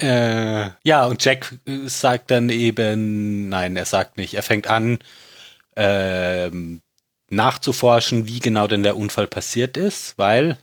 Äh, 0.00 0.70
ja, 0.82 1.04
und 1.06 1.22
Jack 1.22 1.58
äh, 1.66 1.86
sagt 1.88 2.30
dann 2.30 2.48
eben, 2.48 3.50
nein, 3.50 3.76
er 3.76 3.84
sagt 3.84 4.16
nicht, 4.16 4.32
er 4.34 4.42
fängt 4.42 4.66
an, 4.68 4.98
ähm, 5.76 6.80
nachzuforschen, 7.28 8.26
wie 8.26 8.38
genau 8.40 8.66
denn 8.66 8.82
der 8.82 8.96
Unfall 8.96 9.26
passiert 9.26 9.76
ist, 9.76 10.16
weil 10.16 10.56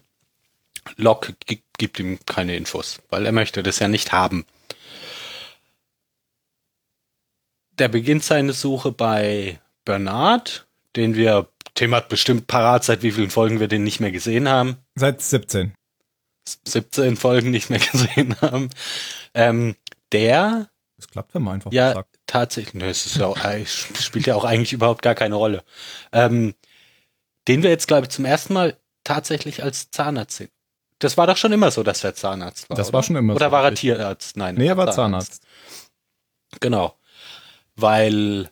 Locke 0.96 1.36
gi- 1.46 1.63
gibt 1.77 2.00
ihm 2.00 2.20
keine 2.25 2.56
Infos, 2.56 3.00
weil 3.10 3.25
er 3.25 3.32
möchte 3.32 3.63
das 3.63 3.79
ja 3.79 3.88
nicht 3.88 4.12
haben. 4.12 4.46
Der 7.79 7.88
beginnt 7.89 8.24
seine 8.24 8.53
Suche 8.53 8.91
bei 8.91 9.60
Bernard, 9.86 10.67
den 10.96 11.15
wir, 11.15 11.48
Tim 11.75 11.94
hat 11.94 12.10
bestimmt 12.10 12.48
parat, 12.48 12.84
seit 12.84 13.03
wie 13.03 13.12
vielen 13.12 13.29
Folgen 13.29 13.60
wir 13.60 13.67
den 13.67 13.84
nicht 13.84 14.00
mehr 14.00 14.12
gesehen 14.12 14.50
haben. 14.50 14.77
Seit 14.96 15.22
17. 15.22 15.74
17 16.65 17.17
Folgen 17.17 17.51
nicht 17.51 17.70
mehr 17.70 17.79
gesehen 17.91 18.36
haben. 18.41 18.70
Ähm, 19.34 19.75
der 20.12 20.70
Das 20.98 21.08
klappt, 21.08 21.36
wenn 21.36 21.44
man 21.44 21.56
einfach 21.56 21.72
Ja. 21.72 21.94
sagt. 21.94 22.17
tatsächlich, 22.25 22.74
ne, 22.74 22.89
es 22.89 23.13
ja 23.15 23.27
auch, 23.27 23.38
spielt 23.65 24.25
ja 24.25 24.36
auch 24.36 24.46
eigentlich 24.46 24.74
überhaupt 24.74 25.03
gar 25.03 25.13
keine 25.15 25.36
Rolle. 25.36 25.63
Ähm, 26.12 26.56
den 27.48 27.62
wir 27.63 27.70
jetzt, 27.70 27.88
glaube 27.88 28.06
ich, 28.08 28.10
zum 28.10 28.25
ersten 28.25 28.53
Mal 28.53 28.77
tatsächlich 29.03 29.62
als 29.63 29.91
Zahnarzt 29.91 30.38
sehen. 30.38 30.50
Das 31.00 31.18
war 31.18 31.27
doch 31.27 31.38
schon 31.38 31.51
immer 31.51 31.70
so, 31.72 31.84
dass 31.84 32.04
er 32.04 32.16
Zahnarzt 32.16 32.70
war. 32.70 32.77
Das 32.77 32.88
oder? 32.89 32.94
war 32.96 33.04
schon 33.04 33.16
immer 33.16 33.36
Oder 33.36 33.48
so, 33.48 33.51
war 33.51 33.63
er. 33.66 33.75
Tierarzt? 33.75 34.36
Nein. 34.38 34.56
Nee, 34.56 34.68
er 34.68 34.77
war 34.77 34.92
Zahnarzt. 34.92 35.42
Genau. 36.60 36.96
Weil 37.75 38.50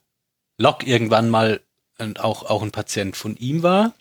Locke 0.57 0.85
irgendwann 0.85 1.29
mal 1.29 1.61
auch, 2.19 2.43
auch 2.43 2.61
ein 2.61 2.71
Patient 2.71 3.15
von 3.15 3.35
ihm 3.37 3.63
war. 3.63 3.93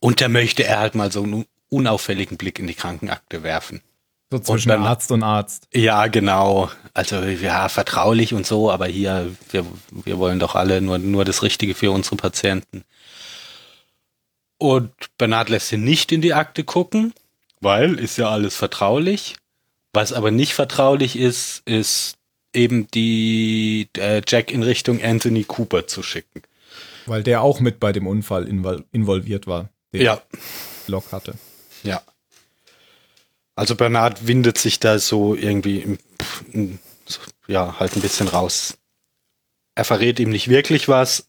Und 0.00 0.20
da 0.20 0.28
möchte 0.28 0.64
er 0.64 0.78
halt 0.80 0.94
mal 0.94 1.10
so 1.10 1.22
einen 1.22 1.46
unauffälligen 1.70 2.36
Blick 2.36 2.58
in 2.58 2.66
die 2.66 2.74
Krankenakte 2.74 3.42
werfen. 3.42 3.82
So 4.30 4.38
zwischen 4.38 4.68
dann- 4.68 4.82
Arzt 4.82 5.10
und 5.10 5.22
Arzt. 5.22 5.68
Ja, 5.72 6.06
genau. 6.08 6.70
Also 6.92 7.22
ja, 7.22 7.68
vertraulich 7.70 8.34
und 8.34 8.46
so, 8.46 8.70
aber 8.70 8.86
hier, 8.86 9.34
wir, 9.50 9.64
wir 9.90 10.18
wollen 10.18 10.38
doch 10.38 10.54
alle 10.54 10.82
nur, 10.82 10.98
nur 10.98 11.24
das 11.24 11.42
Richtige 11.42 11.74
für 11.74 11.90
unsere 11.90 12.16
Patienten. 12.16 12.84
Und 14.58 14.92
Bernhard 15.18 15.48
lässt 15.48 15.72
ihn 15.72 15.84
nicht 15.84 16.10
in 16.12 16.20
die 16.20 16.34
Akte 16.34 16.64
gucken, 16.64 17.14
weil 17.60 17.98
ist 17.98 18.18
ja 18.18 18.28
alles 18.28 18.56
vertraulich. 18.56 19.36
Was 19.92 20.12
aber 20.12 20.30
nicht 20.30 20.52
vertraulich 20.54 21.16
ist, 21.16 21.62
ist 21.64 22.16
eben 22.54 22.88
die 22.90 23.88
äh, 23.96 24.20
Jack 24.26 24.50
in 24.50 24.62
Richtung 24.62 25.02
Anthony 25.02 25.44
Cooper 25.44 25.86
zu 25.86 26.02
schicken. 26.02 26.42
Weil 27.06 27.22
der 27.22 27.42
auch 27.42 27.60
mit 27.60 27.80
bei 27.80 27.92
dem 27.92 28.06
Unfall 28.06 28.46
invol 28.46 28.84
involviert 28.92 29.46
war, 29.46 29.70
den 29.92 30.02
Ja, 30.02 30.20
Locke 30.88 31.12
hatte. 31.12 31.34
ja. 31.82 32.02
Also 33.54 33.74
Bernhard 33.74 34.26
windet 34.26 34.58
sich 34.58 34.78
da 34.78 34.98
so 34.98 35.34
irgendwie, 35.34 35.80
im- 36.52 36.78
so, 37.06 37.20
ja, 37.48 37.78
halt 37.80 37.96
ein 37.96 38.02
bisschen 38.02 38.28
raus. 38.28 38.76
Er 39.74 39.84
verrät 39.84 40.20
ihm 40.20 40.30
nicht 40.30 40.48
wirklich 40.48 40.86
was, 40.88 41.26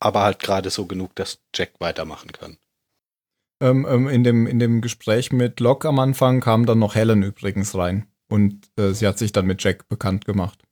aber 0.00 0.22
halt 0.22 0.38
gerade 0.38 0.70
so 0.70 0.86
genug, 0.86 1.14
dass 1.14 1.40
Jack 1.54 1.72
weitermachen 1.80 2.32
kann. 2.32 2.58
Ähm, 3.60 3.86
ähm, 3.88 4.08
in, 4.08 4.22
dem, 4.22 4.46
in 4.46 4.58
dem 4.58 4.80
Gespräch 4.80 5.32
mit 5.32 5.60
Locke 5.60 5.88
am 5.88 5.98
Anfang 5.98 6.40
kam 6.40 6.66
dann 6.66 6.78
noch 6.78 6.94
Helen 6.94 7.22
übrigens 7.22 7.74
rein. 7.74 8.06
Und 8.28 8.70
äh, 8.76 8.92
sie 8.92 9.06
hat 9.06 9.18
sich 9.18 9.32
dann 9.32 9.46
mit 9.46 9.62
Jack 9.62 9.88
bekannt 9.88 10.24
gemacht. 10.24 10.62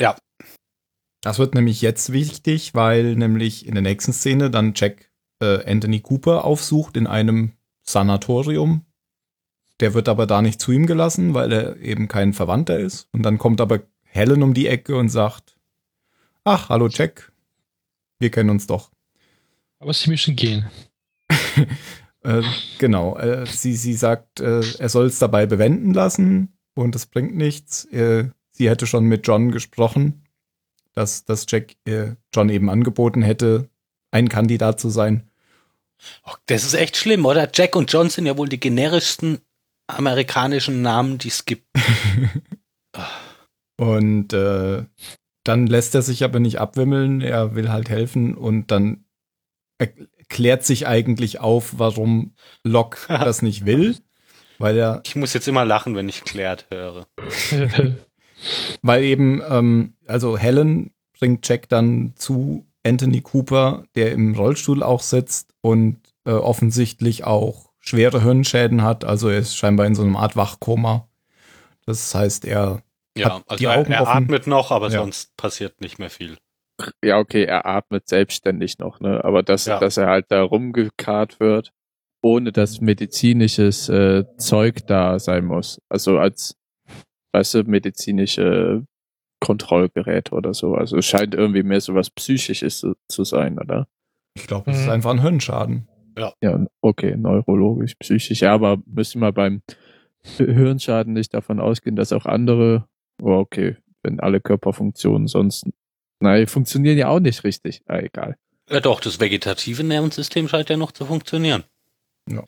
Ja. 0.00 0.16
Das 1.22 1.38
wird 1.38 1.54
nämlich 1.54 1.82
jetzt 1.82 2.12
wichtig, 2.12 2.74
weil 2.74 3.16
nämlich 3.16 3.66
in 3.66 3.74
der 3.74 3.82
nächsten 3.82 4.12
Szene 4.12 4.50
dann 4.50 4.72
Jack 4.74 5.10
äh, 5.42 5.68
Anthony 5.70 6.00
Cooper 6.00 6.44
aufsucht 6.44 6.96
in 6.96 7.06
einem 7.06 7.52
Sanatorium. 7.82 8.84
Der 9.80 9.94
wird 9.94 10.08
aber 10.08 10.26
da 10.26 10.42
nicht 10.42 10.60
zu 10.60 10.72
ihm 10.72 10.86
gelassen, 10.86 11.34
weil 11.34 11.52
er 11.52 11.76
eben 11.78 12.08
kein 12.08 12.32
Verwandter 12.32 12.78
ist. 12.78 13.08
Und 13.12 13.24
dann 13.24 13.38
kommt 13.38 13.60
aber 13.60 13.80
Helen 14.04 14.42
um 14.42 14.54
die 14.54 14.68
Ecke 14.68 14.96
und 14.96 15.08
sagt, 15.08 15.58
ach, 16.44 16.68
hallo 16.68 16.88
Jack, 16.88 17.32
wir 18.18 18.30
kennen 18.30 18.50
uns 18.50 18.66
doch. 18.66 18.90
Aber 19.78 19.92
sie 19.92 20.10
müssen 20.10 20.36
gehen. 20.36 20.70
Äh, 22.24 22.42
genau, 22.78 23.16
äh, 23.16 23.46
sie, 23.46 23.76
sie 23.76 23.94
sagt, 23.94 24.40
äh, 24.40 24.60
er 24.78 24.88
soll 24.88 25.06
es 25.06 25.20
dabei 25.20 25.46
bewenden 25.46 25.94
lassen 25.94 26.52
und 26.74 26.96
es 26.96 27.06
bringt 27.06 27.36
nichts. 27.36 27.84
Äh, 27.86 28.30
sie 28.50 28.68
hätte 28.68 28.88
schon 28.88 29.04
mit 29.04 29.24
John 29.26 29.52
gesprochen, 29.52 30.24
dass, 30.94 31.24
dass 31.24 31.46
Jack 31.48 31.76
äh, 31.86 32.16
John 32.34 32.48
eben 32.48 32.70
angeboten 32.70 33.22
hätte, 33.22 33.70
ein 34.10 34.28
Kandidat 34.28 34.80
zu 34.80 34.90
sein. 34.90 35.30
Oh, 36.24 36.34
das 36.46 36.64
ist 36.64 36.74
echt 36.74 36.96
schlimm, 36.96 37.24
oder? 37.24 37.48
Jack 37.54 37.76
und 37.76 37.92
John 37.92 38.10
sind 38.10 38.26
ja 38.26 38.36
wohl 38.36 38.48
die 38.48 38.60
generischsten 38.60 39.38
amerikanischen 39.86 40.82
Namen, 40.82 41.18
die 41.18 41.28
es 41.28 41.44
gibt. 41.44 41.66
Und 43.76 44.32
äh, 44.32 44.84
dann 45.48 45.66
lässt 45.66 45.94
er 45.94 46.02
sich 46.02 46.24
aber 46.24 46.40
nicht 46.40 46.60
abwimmeln, 46.60 47.22
er 47.22 47.54
will 47.54 47.70
halt 47.70 47.88
helfen 47.88 48.34
und 48.34 48.70
dann 48.70 49.04
erklärt 49.78 50.64
sich 50.64 50.86
eigentlich 50.86 51.40
auf, 51.40 51.78
warum 51.78 52.34
Locke 52.62 52.98
das 53.08 53.40
nicht 53.40 53.64
will, 53.64 53.96
weil 54.58 54.76
er 54.76 55.00
Ich 55.06 55.16
muss 55.16 55.32
jetzt 55.32 55.48
immer 55.48 55.64
lachen, 55.64 55.96
wenn 55.96 56.08
ich 56.08 56.24
klärt 56.24 56.66
höre. 56.70 57.06
Weil 58.82 59.02
eben, 59.02 59.42
ähm, 59.48 59.94
also 60.06 60.38
Helen 60.38 60.92
bringt 61.18 61.48
Jack 61.48 61.68
dann 61.68 62.12
zu 62.14 62.68
Anthony 62.84 63.20
Cooper, 63.20 63.82
der 63.96 64.12
im 64.12 64.36
Rollstuhl 64.36 64.84
auch 64.84 65.00
sitzt 65.00 65.54
und 65.60 65.98
äh, 66.24 66.30
offensichtlich 66.30 67.24
auch 67.24 67.72
schwere 67.80 68.22
Hirnschäden 68.22 68.82
hat. 68.82 69.04
Also 69.04 69.28
er 69.28 69.38
ist 69.38 69.56
scheinbar 69.56 69.86
in 69.86 69.96
so 69.96 70.02
einem 70.02 70.14
Art 70.14 70.36
Wachkoma. 70.36 71.08
Das 71.84 72.14
heißt, 72.14 72.44
er 72.44 72.82
Ja, 73.18 73.34
Hat 73.36 73.42
also 73.48 73.56
die 73.58 73.64
er, 73.66 73.78
Augen 73.78 73.92
er 73.92 74.02
offen? 74.02 74.24
atmet 74.24 74.46
noch, 74.46 74.70
aber 74.70 74.86
Ja. 74.90 75.00
sonst 75.00 75.36
passiert 75.36 75.80
nicht 75.80 75.98
mehr 75.98 76.10
viel. 76.10 76.36
Ja, 77.04 77.18
okay, 77.18 77.44
er 77.44 77.66
atmet 77.66 78.08
selbstständig 78.08 78.78
noch, 78.78 79.00
ne? 79.00 79.24
Aber 79.24 79.42
dass, 79.42 79.66
Ja. 79.66 79.80
dass 79.80 79.96
er 79.96 80.06
halt 80.06 80.26
da 80.28 80.42
rumgekarrt 80.42 81.40
wird, 81.40 81.72
ohne 82.22 82.52
dass 82.52 82.80
medizinisches 82.80 83.88
äh, 83.88 84.24
Zeug 84.38 84.86
da 84.86 85.18
sein 85.18 85.44
muss. 85.44 85.80
Also 85.88 86.18
als, 86.18 86.56
weißt 87.32 87.54
du, 87.54 87.62
medizinische 87.64 88.84
Kontrollgerät 89.40 90.32
oder 90.32 90.54
so. 90.54 90.74
Also 90.74 90.96
es 90.98 91.06
scheint 91.06 91.34
irgendwie 91.34 91.62
mehr 91.62 91.80
so 91.80 91.94
was 91.94 92.10
Psychisches 92.10 92.78
zu, 92.78 92.94
zu 93.08 93.24
sein, 93.24 93.58
oder? 93.58 93.86
ich 94.36 94.46
glaube, 94.46 94.70
es 94.70 94.78
ist 94.80 94.86
Mhm. 94.86 94.90
einfach 94.92 95.10
ein 95.10 95.20
Hirnschaden. 95.22 95.88
Ja, 96.42 96.64
okay, 96.80 97.16
neurologisch, 97.16 97.94
psychisch. 97.96 98.40
Ja, 98.40 98.52
aber 98.54 98.78
müssen 98.86 99.20
wir 99.20 99.32
beim 99.32 99.62
Hirnschaden 100.36 101.12
nicht 101.12 101.34
davon 101.34 101.60
ausgehen, 101.60 101.96
dass 101.96 102.12
auch 102.12 102.26
andere, 102.26 102.86
oh, 103.22 103.38
okay, 103.38 103.76
wenn 104.02 104.20
alle 104.20 104.40
Körperfunktionen 104.40 105.28
sonst, 105.28 105.66
nein, 106.20 106.46
funktionieren 106.46 106.98
ja 106.98 107.08
auch 107.08 107.20
nicht 107.20 107.44
richtig. 107.44 107.82
Ah, 107.86 107.98
egal. 107.98 108.36
Ja, 108.70 108.80
doch, 108.80 109.00
das 109.00 109.20
vegetative 109.20 109.82
Nervensystem 109.82 110.48
scheint 110.48 110.68
ja 110.68 110.76
noch 110.76 110.92
zu 110.92 111.06
funktionieren. 111.06 111.64
Ja, 112.26 112.42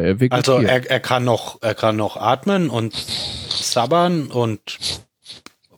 er 0.00 0.18
vegetiert. 0.20 0.32
Also 0.32 0.58
er, 0.58 0.90
er 0.90 1.00
kann 1.00 1.24
noch, 1.24 1.62
er 1.62 1.74
kann 1.74 1.96
noch 1.96 2.16
atmen 2.16 2.70
und 2.70 2.94
sabbern 2.94 4.26
und 4.26 4.78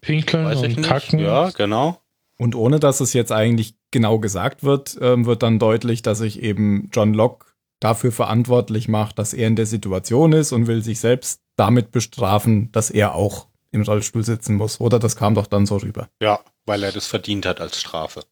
Pinkeln 0.00 0.46
weiß 0.46 0.62
ich 0.62 0.64
und 0.64 0.76
nicht. 0.78 0.88
kacken. 0.88 1.18
Ja, 1.18 1.50
genau. 1.50 2.00
Und 2.38 2.54
ohne 2.54 2.80
dass 2.80 3.00
es 3.00 3.12
jetzt 3.12 3.32
eigentlich 3.32 3.74
genau 3.90 4.18
gesagt 4.18 4.62
wird, 4.62 4.96
ähm, 5.02 5.26
wird 5.26 5.42
dann 5.42 5.58
deutlich, 5.58 6.02
dass 6.02 6.18
sich 6.18 6.42
eben 6.42 6.88
John 6.92 7.12
Locke 7.12 7.46
dafür 7.80 8.12
verantwortlich 8.12 8.88
macht, 8.88 9.18
dass 9.18 9.34
er 9.34 9.46
in 9.46 9.56
der 9.56 9.66
Situation 9.66 10.32
ist 10.32 10.52
und 10.52 10.66
will 10.66 10.82
sich 10.82 11.00
selbst 11.00 11.42
damit 11.56 11.90
bestrafen, 11.90 12.72
dass 12.72 12.90
er 12.90 13.14
auch 13.14 13.48
im 13.70 13.82
Rollstuhl 13.82 14.24
sitzen 14.24 14.56
muss. 14.56 14.80
Oder 14.80 14.98
das 14.98 15.16
kam 15.16 15.34
doch 15.34 15.46
dann 15.46 15.66
so 15.66 15.76
rüber. 15.76 16.08
Ja, 16.20 16.40
weil 16.66 16.82
er 16.82 16.92
das 16.92 17.06
verdient 17.06 17.46
hat 17.46 17.60
als 17.60 17.80
Strafe. 17.80 18.24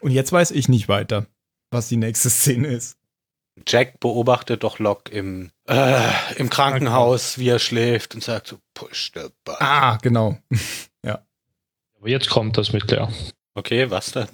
Und 0.00 0.10
jetzt 0.10 0.32
weiß 0.32 0.50
ich 0.50 0.68
nicht 0.68 0.88
weiter, 0.88 1.26
was 1.70 1.88
die 1.88 1.96
nächste 1.96 2.30
Szene 2.30 2.68
ist. 2.68 2.98
Jack 3.66 4.00
beobachtet 4.00 4.62
doch 4.62 4.78
Locke 4.78 5.10
im, 5.10 5.50
äh, 5.66 6.10
im 6.36 6.50
Krankenhaus, 6.50 7.38
wie 7.38 7.48
er 7.48 7.58
schläft 7.58 8.14
und 8.14 8.22
sagt 8.22 8.48
so, 8.48 8.58
push 8.74 9.12
the 9.14 9.28
button. 9.44 9.66
Ah, 9.66 9.96
genau. 9.96 10.38
Aber 11.98 12.08
jetzt 12.08 12.28
kommt 12.28 12.58
das 12.58 12.72
mit 12.72 12.90
der. 12.90 13.10
Okay, 13.54 13.90
was 13.90 14.12
denn? 14.12 14.28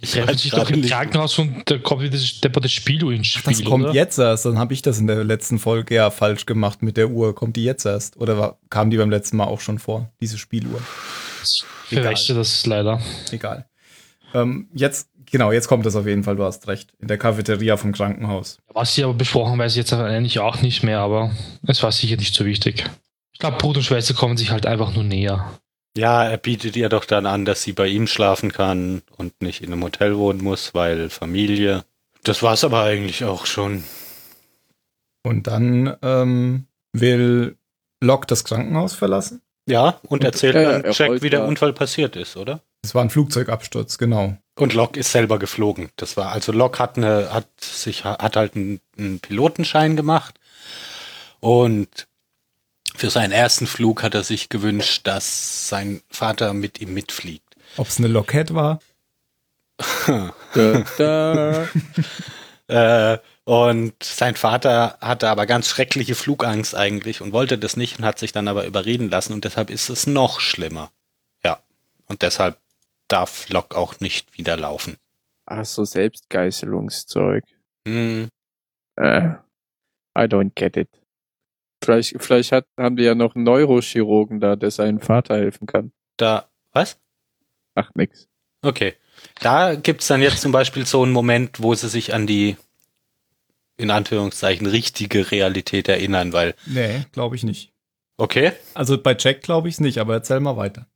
Ich 0.00 0.16
weiß 0.16 0.40
sich 0.40 0.50
doch 0.50 0.70
im 0.70 0.80
nicht. 0.80 0.90
Krankenhaus 0.90 1.38
und 1.38 1.70
da 1.70 1.78
kommt 1.78 2.02
wieder 2.02 2.12
das 2.12 2.40
depperte 2.40 2.68
Spiel 2.68 3.02
ins 3.12 3.28
Spiel. 3.28 3.54
Das 3.54 3.64
kommt 3.64 3.84
oder? 3.84 3.92
jetzt 3.92 4.18
erst. 4.18 4.46
Dann 4.46 4.58
habe 4.58 4.72
ich 4.72 4.82
das 4.82 4.98
in 4.98 5.06
der 5.06 5.24
letzten 5.24 5.58
Folge 5.58 5.94
ja 5.94 6.10
falsch 6.10 6.46
gemacht 6.46 6.82
mit 6.82 6.96
der 6.96 7.10
Uhr. 7.10 7.34
Kommt 7.34 7.56
die 7.56 7.64
jetzt 7.64 7.84
erst? 7.84 8.16
Oder 8.16 8.38
war, 8.38 8.58
kam 8.70 8.90
die 8.90 8.96
beim 8.96 9.10
letzten 9.10 9.36
Mal 9.36 9.44
auch 9.44 9.60
schon 9.60 9.78
vor, 9.78 10.10
diese 10.20 10.38
Spieluhr? 10.38 10.80
Ich 11.42 11.64
verwechsel 11.88 12.34
das 12.34 12.64
leider. 12.66 13.00
Egal. 13.30 13.66
Ähm, 14.32 14.68
jetzt, 14.74 15.08
genau, 15.30 15.52
jetzt 15.52 15.68
kommt 15.68 15.84
das 15.86 15.96
auf 15.96 16.06
jeden 16.06 16.24
Fall, 16.24 16.36
du 16.36 16.44
hast 16.44 16.66
recht. 16.66 16.92
In 16.98 17.08
der 17.08 17.18
Cafeteria 17.18 17.76
vom 17.76 17.92
Krankenhaus. 17.92 18.58
Was 18.72 18.94
sie 18.94 19.04
aber 19.04 19.14
besprochen, 19.14 19.58
weiß 19.58 19.72
ich 19.72 19.78
jetzt 19.78 19.92
eigentlich 19.92 20.40
auch 20.40 20.62
nicht 20.62 20.82
mehr, 20.82 21.00
aber 21.00 21.30
es 21.66 21.82
war 21.82 21.92
sicher 21.92 22.16
nicht 22.16 22.34
so 22.34 22.44
wichtig. 22.44 22.84
Ich 23.32 23.38
glaube, 23.38 23.58
Bruder 23.58 23.78
und 23.78 23.84
Schwester 23.84 24.14
kommen 24.14 24.36
sich 24.36 24.50
halt 24.50 24.66
einfach 24.66 24.94
nur 24.94 25.04
näher. 25.04 25.58
Ja, 25.96 26.24
er 26.24 26.38
bietet 26.38 26.74
ihr 26.76 26.88
doch 26.88 27.04
dann 27.04 27.24
an, 27.26 27.44
dass 27.44 27.62
sie 27.62 27.72
bei 27.72 27.86
ihm 27.86 28.06
schlafen 28.06 28.52
kann 28.52 29.02
und 29.16 29.40
nicht 29.40 29.62
in 29.62 29.72
einem 29.72 29.84
Hotel 29.84 30.16
wohnen 30.16 30.42
muss, 30.42 30.74
weil 30.74 31.08
Familie. 31.08 31.84
Das 32.24 32.42
war's 32.42 32.64
aber 32.64 32.82
eigentlich 32.82 33.24
auch 33.24 33.46
schon. 33.46 33.84
Und 35.22 35.46
dann 35.46 35.96
ähm, 36.02 36.66
will 36.92 37.56
Locke 38.02 38.26
das 38.26 38.44
Krankenhaus 38.44 38.94
verlassen. 38.94 39.40
Ja, 39.68 40.00
und 40.02 40.08
Und- 40.10 40.24
erzählt 40.24 40.56
Ja, 40.56 40.62
ja, 40.62 40.78
dann 40.80 40.92
Jack, 40.92 41.22
wie 41.22 41.30
der 41.30 41.40
ja. 41.40 41.46
Unfall 41.46 41.72
passiert 41.72 42.16
ist, 42.16 42.36
oder? 42.36 42.60
Es 42.82 42.94
war 42.94 43.02
ein 43.02 43.08
Flugzeugabsturz, 43.10 43.96
genau. 43.96 44.36
Und 44.58 44.74
Locke 44.74 45.00
ist 45.00 45.10
selber 45.12 45.38
geflogen. 45.38 45.88
Das 45.96 46.16
war 46.18 46.32
also 46.32 46.52
Locke 46.52 46.80
hat 46.80 46.96
eine, 46.98 47.32
hat 47.32 47.48
sich 47.60 48.04
hat 48.04 48.36
halt 48.36 48.56
einen, 48.56 48.80
einen 48.98 49.20
Pilotenschein 49.20 49.96
gemacht 49.96 50.38
und 51.40 52.06
für 52.96 53.10
seinen 53.10 53.32
ersten 53.32 53.66
Flug 53.66 54.02
hat 54.02 54.14
er 54.14 54.22
sich 54.22 54.48
gewünscht, 54.48 55.02
dass 55.04 55.68
sein 55.68 56.02
Vater 56.08 56.54
mit 56.54 56.80
ihm 56.80 56.94
mitfliegt. 56.94 57.56
Ob 57.76 57.88
es 57.88 57.98
eine 57.98 58.08
Lockhead 58.08 58.54
war? 58.54 58.80
Da, 60.54 60.84
da. 60.98 61.68
Äh, 62.66 63.18
und 63.44 64.02
sein 64.02 64.36
Vater 64.36 64.96
hatte 65.02 65.28
aber 65.28 65.44
ganz 65.44 65.68
schreckliche 65.68 66.14
Flugangst 66.14 66.74
eigentlich 66.74 67.20
und 67.20 67.34
wollte 67.34 67.58
das 67.58 67.76
nicht 67.76 67.98
und 67.98 68.06
hat 68.06 68.18
sich 68.18 68.32
dann 68.32 68.48
aber 68.48 68.64
überreden 68.64 69.10
lassen 69.10 69.34
und 69.34 69.44
deshalb 69.44 69.68
ist 69.68 69.90
es 69.90 70.06
noch 70.06 70.40
schlimmer. 70.40 70.90
Ja. 71.44 71.60
Und 72.06 72.22
deshalb 72.22 72.56
darf 73.08 73.50
Locke 73.50 73.76
auch 73.76 74.00
nicht 74.00 74.38
wieder 74.38 74.56
laufen. 74.56 74.96
Ach 75.44 75.66
so, 75.66 75.84
Selbstgeißelungszeug. 75.84 77.44
Hm. 77.86 78.28
Äh, 78.96 79.28
I 80.16 80.22
don't 80.22 80.52
get 80.54 80.78
it. 80.78 80.88
Vielleicht, 81.84 82.16
vielleicht 82.22 82.52
hat, 82.52 82.66
haben 82.78 82.96
die 82.96 83.02
ja 83.04 83.14
noch 83.14 83.34
einen 83.34 83.44
Neurochirurgen 83.44 84.40
da, 84.40 84.56
der 84.56 84.70
seinem 84.70 85.00
Vater 85.00 85.36
helfen 85.36 85.66
kann. 85.66 85.92
Da, 86.16 86.48
was? 86.72 86.98
Ach, 87.74 87.90
nix. 87.94 88.28
Okay. 88.62 88.94
Da 89.40 89.74
gibt's 89.74 90.06
dann 90.06 90.22
jetzt 90.22 90.40
zum 90.40 90.52
Beispiel 90.52 90.86
so 90.86 91.02
einen 91.02 91.12
Moment, 91.12 91.62
wo 91.62 91.74
sie 91.74 91.88
sich 91.88 92.14
an 92.14 92.26
die, 92.26 92.56
in 93.76 93.90
Anführungszeichen, 93.90 94.66
richtige 94.66 95.30
Realität 95.30 95.88
erinnern, 95.88 96.32
weil, 96.32 96.54
Nee, 96.66 97.04
glaube 97.12 97.36
ich 97.36 97.42
nicht. 97.44 97.72
okay, 98.16 98.52
Also 98.74 98.96
bei 99.00 99.14
Jack 99.18 99.42
glaube 99.42 99.68
ich 99.68 99.74
es 99.74 99.80
nicht, 99.80 99.98
aber 99.98 100.14
erzähl 100.14 100.40
mal 100.40 100.56
weiter. 100.56 100.86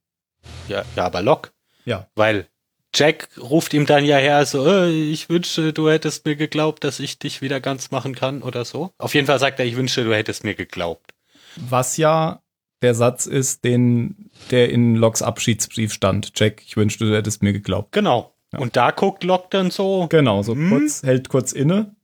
ja, 0.68 0.85
ja, 0.97 1.04
aber 1.07 1.23
Locke. 1.23 1.50
Ja. 1.85 2.09
Weil 2.14 2.47
Jack 2.95 3.28
ruft 3.38 3.75
ihm 3.75 3.87
dann 3.87 4.04
ja 4.04 4.16
her, 4.16 4.45
so, 4.47 4.66
äh, 4.66 4.90
ich 4.90 5.28
wünschte, 5.28 5.73
du 5.73 5.88
hättest 5.90 6.25
mir 6.25 6.37
geglaubt, 6.37 6.85
dass 6.85 7.00
ich 7.00 7.18
dich 7.18 7.42
wieder 7.42 7.61
ganz 7.61 7.90
machen 7.90 8.14
kann 8.14 8.42
oder 8.42 8.64
so. 8.64 8.90
Auf 8.99 9.14
jeden 9.14 9.26
Fall 9.26 9.38
sagt 9.38 9.59
er, 9.61 9.66
ich 9.66 9.76
wünschte, 9.76 10.04
du 10.04 10.14
hättest 10.14 10.42
mir 10.45 10.54
geglaubt. 10.54 11.12
Was 11.57 11.97
ja 11.99 12.40
der 12.83 12.95
Satz 12.95 13.26
ist, 13.26 13.64
den, 13.64 14.30
der 14.50 14.71
in 14.71 14.95
Locks 14.95 15.21
Abschiedsbrief 15.21 15.92
stand. 15.92 16.33
Jack, 16.37 16.62
ich 16.64 16.76
wünschte, 16.76 17.04
du 17.07 17.14
hättest 17.16 17.42
mir 17.42 17.52
geglaubt. 17.52 17.92
Genau. 17.92 18.35
Ja. 18.52 18.61
Und 18.61 18.76
da 18.76 18.90
guckt 18.92 19.25
Locke 19.25 19.49
dann 19.50 19.71
so, 19.71 20.07
Genau, 20.09 20.42
so 20.42 20.54
Hm? 20.54 20.71
kurz, 20.71 21.02
hält 21.02 21.28
kurz 21.28 21.52
inne. 21.52 21.95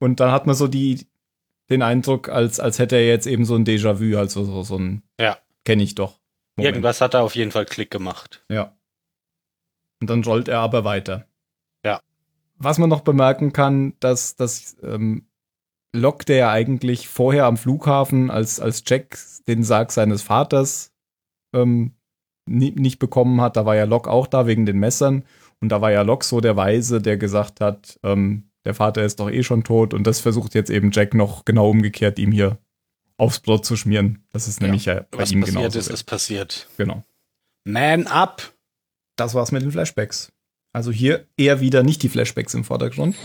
Und 0.00 0.20
dann 0.20 0.30
hat 0.32 0.46
man 0.46 0.54
so 0.56 0.68
die, 0.68 1.06
den 1.70 1.82
Eindruck, 1.82 2.28
als, 2.28 2.60
als 2.60 2.78
hätte 2.78 2.96
er 2.96 3.06
jetzt 3.06 3.26
eben 3.26 3.44
so 3.44 3.54
ein 3.54 3.64
Déjà-vu, 3.64 4.18
also 4.18 4.44
so, 4.44 4.62
so 4.62 4.76
ein, 4.76 5.02
Ja. 5.18 5.38
kenne 5.64 5.82
ich 5.82 5.94
doch. 5.94 6.18
Moment. 6.56 6.74
irgendwas 6.74 7.00
hat 7.00 7.14
er 7.14 7.22
auf 7.22 7.36
jeden 7.36 7.52
Fall 7.52 7.64
Klick 7.64 7.90
gemacht. 7.90 8.44
Ja. 8.50 8.74
Und 10.00 10.10
dann 10.10 10.22
rollt 10.24 10.48
er 10.48 10.60
aber 10.60 10.84
weiter. 10.84 11.26
Ja. 11.84 12.00
Was 12.56 12.78
man 12.78 12.88
noch 12.88 13.00
bemerken 13.00 13.52
kann, 13.52 13.94
dass, 14.00 14.36
dass 14.36 14.76
ähm, 14.82 15.26
Locke, 15.92 16.24
der 16.24 16.36
ja 16.36 16.50
eigentlich 16.50 17.08
vorher 17.08 17.46
am 17.46 17.56
Flughafen 17.56 18.30
als, 18.30 18.60
als 18.60 18.82
Jack 18.86 19.18
den 19.46 19.62
Sarg 19.62 19.90
seines 19.92 20.22
Vaters 20.22 20.92
ähm, 21.52 21.92
nie, 22.46 22.72
nicht 22.72 22.98
bekommen 22.98 23.40
hat, 23.40 23.56
da 23.56 23.64
war 23.66 23.76
ja 23.76 23.84
Locke 23.84 24.10
auch 24.10 24.26
da 24.26 24.46
wegen 24.46 24.66
den 24.66 24.78
Messern. 24.78 25.24
Und 25.60 25.70
da 25.70 25.80
war 25.80 25.90
ja 25.90 26.02
Locke 26.02 26.24
so 26.24 26.40
der 26.40 26.56
Weise, 26.56 27.00
der 27.00 27.16
gesagt 27.16 27.60
hat, 27.60 27.98
ähm, 28.02 28.50
der 28.64 28.74
Vater 28.74 29.02
ist 29.02 29.18
doch 29.18 29.30
eh 29.30 29.42
schon 29.42 29.64
tot. 29.64 29.94
Und 29.94 30.06
das 30.06 30.20
versucht 30.20 30.54
jetzt 30.54 30.70
eben 30.70 30.90
Jack 30.92 31.14
noch 31.14 31.44
genau 31.44 31.70
umgekehrt, 31.70 32.18
ihm 32.18 32.32
hier 32.32 32.58
aufs 33.16 33.40
Brot 33.40 33.64
zu 33.64 33.76
schmieren. 33.76 34.24
Das 34.30 34.46
ist 34.46 34.60
nämlich 34.60 34.84
ja, 34.84 35.06
bei 35.10 35.18
Was 35.18 35.32
ihm 35.32 35.40
passiert 35.40 35.56
genauso. 35.56 35.78
ist, 35.78 35.88
ist 35.88 36.04
passiert. 36.04 36.68
Genau. 36.76 37.02
Man 37.64 38.06
up! 38.06 38.54
Das 39.18 39.34
war's 39.34 39.52
mit 39.52 39.62
den 39.62 39.72
Flashbacks. 39.72 40.32
Also 40.72 40.92
hier 40.92 41.26
eher 41.36 41.60
wieder 41.60 41.82
nicht 41.82 42.02
die 42.02 42.08
Flashbacks 42.08 42.54
im 42.54 42.64
Vordergrund. 42.64 43.16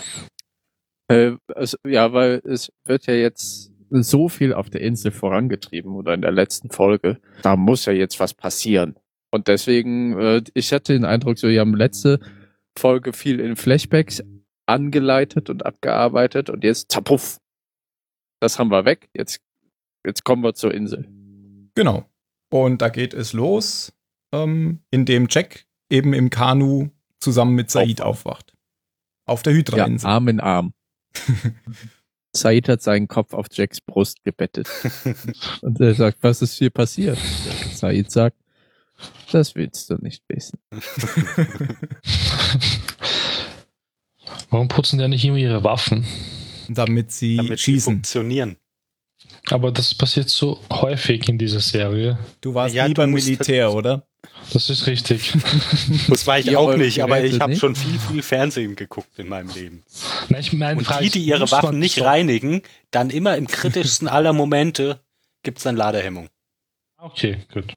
Äh, 1.08 1.34
also, 1.53 1.77
ja, 1.86 2.12
weil 2.13 2.41
es 2.45 2.71
wird 2.86 3.06
ja 3.06 3.13
jetzt 3.13 3.71
so 3.89 4.27
viel 4.27 4.53
auf 4.53 4.71
der 4.71 4.82
Insel 4.82 5.12
vorangetrieben 5.12 5.93
oder 5.93 6.15
in 6.15 6.21
der 6.21 6.32
letzten 6.32 6.71
Folge. 6.71 7.19
Da 7.43 7.56
muss 7.56 7.86
ja 7.86 7.93
jetzt 7.93 8.19
was 8.19 8.34
passieren. 8.34 8.95
Und 9.32 9.47
deswegen, 9.47 10.17
äh, 10.19 10.41
ich 10.56 10.73
hatte 10.73 10.93
den 10.93 11.06
Eindruck, 11.06 11.38
so, 11.38 11.47
wir 11.47 11.60
haben 11.60 11.75
letzte 11.75 12.19
Folge 12.77 13.13
viel 13.13 13.39
in 13.39 13.56
Flashbacks 13.56 14.23
angeleitet 14.65 15.49
und 15.49 15.65
abgearbeitet 15.65 16.49
und 16.49 16.63
jetzt 16.63 16.91
zapuff. 16.91 17.38
Das 18.39 18.58
haben 18.58 18.71
wir 18.71 18.86
weg. 18.86 19.10
Jetzt, 19.15 19.41
jetzt 20.06 20.23
kommen 20.23 20.43
wir 20.43 20.56
zur 20.56 20.73
Insel. 20.73 21.08
Genau. 21.75 22.10
Und 22.51 22.82
da 22.82 22.89
geht 22.89 23.13
es 23.13 23.34
los, 23.34 23.93
ähm, 24.34 24.79
indem 24.89 25.27
Jack 25.29 25.65
eben 25.93 26.13
im 26.13 26.29
Kanu 26.29 26.89
zusammen 27.19 27.53
mit 27.56 27.69
Said 27.71 28.01
aufwacht. 28.01 28.53
Auf 29.25 29.43
der 29.43 29.53
Ja, 29.53 29.60
Hydra-Insel. 29.60 30.08
Arm 30.10 30.27
in 30.27 30.39
Arm. 30.39 30.73
Said 32.36 32.67
hat 32.67 32.82
seinen 32.82 33.08
Kopf 33.08 33.34
auf 33.34 33.45
Jacks 33.51 33.79
Brust 33.79 34.23
gebettet. 34.23 34.67
Und 35.62 35.79
er 35.79 35.93
sagt, 35.93 36.17
was 36.21 36.41
ist 36.41 36.58
hier 36.58 36.71
passiert? 36.71 37.17
Said 37.73 38.12
sagt, 38.12 38.38
das 39.32 39.53
willst 39.56 39.89
du 39.89 39.95
nicht 39.95 40.23
wissen. 40.27 40.58
Warum 44.49 44.67
putzen 44.67 44.99
die 44.99 45.08
nicht 45.08 45.25
immer 45.25 45.38
ihre 45.38 45.63
Waffen? 45.63 46.06
damit 46.69 47.12
sie 47.12 47.36
Damit 47.38 47.60
sie 47.60 47.73
schießen. 47.73 47.93
funktionieren. 47.95 48.56
Aber 49.49 49.71
das 49.71 49.93
passiert 49.93 50.29
so 50.29 50.60
häufig 50.71 51.27
in 51.27 51.38
dieser 51.38 51.60
Serie. 51.60 52.17
Du 52.39 52.53
warst 52.53 52.73
Ja, 52.73 52.88
nie 52.88 52.93
du 52.93 53.01
beim 53.01 53.12
musst- 53.12 53.25
Militär, 53.25 53.73
oder? 53.73 54.08
Das 54.51 54.69
ist 54.69 54.88
richtig. 54.88 55.33
Das 56.07 56.27
war 56.27 56.39
ich 56.39 56.45
Ja, 56.47 56.59
auch 56.59 56.75
nicht, 56.75 57.01
aber 57.01 57.23
ich 57.23 57.39
habe 57.39 57.55
schon 57.55 57.75
viel, 57.75 57.99
viel 57.99 58.21
Fernsehen 58.21 58.75
geguckt 58.75 59.17
in 59.17 59.27
meinem 59.27 59.49
Leben. 59.49 59.83
Ich 60.38 60.53
meine, 60.53 60.79
Und 60.79 60.88
die, 61.01 61.09
die 61.09 61.23
ihre 61.23 61.49
Waffen 61.51 61.79
nicht 61.79 62.01
reinigen, 62.01 62.62
dann 62.91 63.09
immer 63.09 63.38
im 63.38 63.47
kritischsten 63.47 64.07
aller 64.09 64.33
Momente 64.33 64.99
gibt's 65.43 65.63
dann 65.63 65.75
Ladehemmung. 65.75 66.29
Okay, 66.97 67.39
gut. 67.53 67.73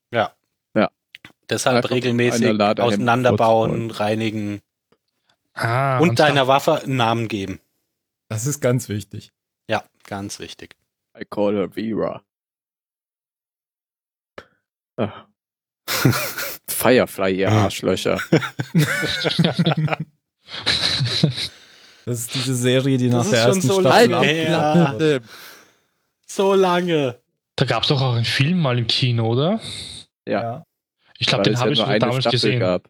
Deshalb 1.48 1.76
Einfach 1.76 1.90
regelmäßig 1.90 2.44
einer 2.44 2.54
Ladehemmung 2.54 2.94
auseinanderbauen, 2.94 3.90
reinigen 3.90 4.60
Ah, 5.54 5.98
und 6.00 6.18
deiner 6.18 6.48
Waffe 6.48 6.82
einen 6.82 6.96
Namen 6.96 7.28
geben. 7.28 7.60
Das 8.28 8.46
ist 8.46 8.60
ganz 8.60 8.88
wichtig. 8.88 9.32
Ja, 9.70 9.84
ganz 10.04 10.38
wichtig. 10.38 10.76
I 11.18 11.24
call 11.24 11.54
her 11.54 11.70
Vera. 11.70 12.22
Ah. 14.96 15.26
Firefly, 16.68 17.34
ihr 17.34 17.50
Arschlöcher. 17.50 18.20
Das 22.06 22.20
ist 22.20 22.34
diese 22.36 22.54
Serie, 22.54 22.98
die 22.98 23.08
nach 23.08 23.24
Das 23.24 23.30
der 23.30 23.38
ist 23.38 23.44
schon 23.46 23.54
ersten 23.56 23.68
so 23.68 23.80
Staffel 23.80 24.98
wird. 25.00 25.24
So 26.24 26.54
lange. 26.54 27.18
Da 27.56 27.64
gab 27.64 27.82
es 27.82 27.88
doch 27.88 28.00
auch 28.00 28.14
einen 28.14 28.24
Film 28.24 28.60
mal 28.60 28.78
im 28.78 28.86
Kino, 28.86 29.26
oder? 29.26 29.60
Ja. 30.28 30.62
Ich 31.18 31.26
glaube, 31.26 31.42
den 31.42 31.54
es 31.54 31.60
habe 31.60 31.70
ja 31.70 31.72
ich 31.72 31.78
nur 31.78 31.84
sogar 31.86 31.90
eine 31.94 31.98
damals 31.98 32.22
Staffel 32.22 32.36
gesehen. 32.36 32.60
gab. 32.60 32.88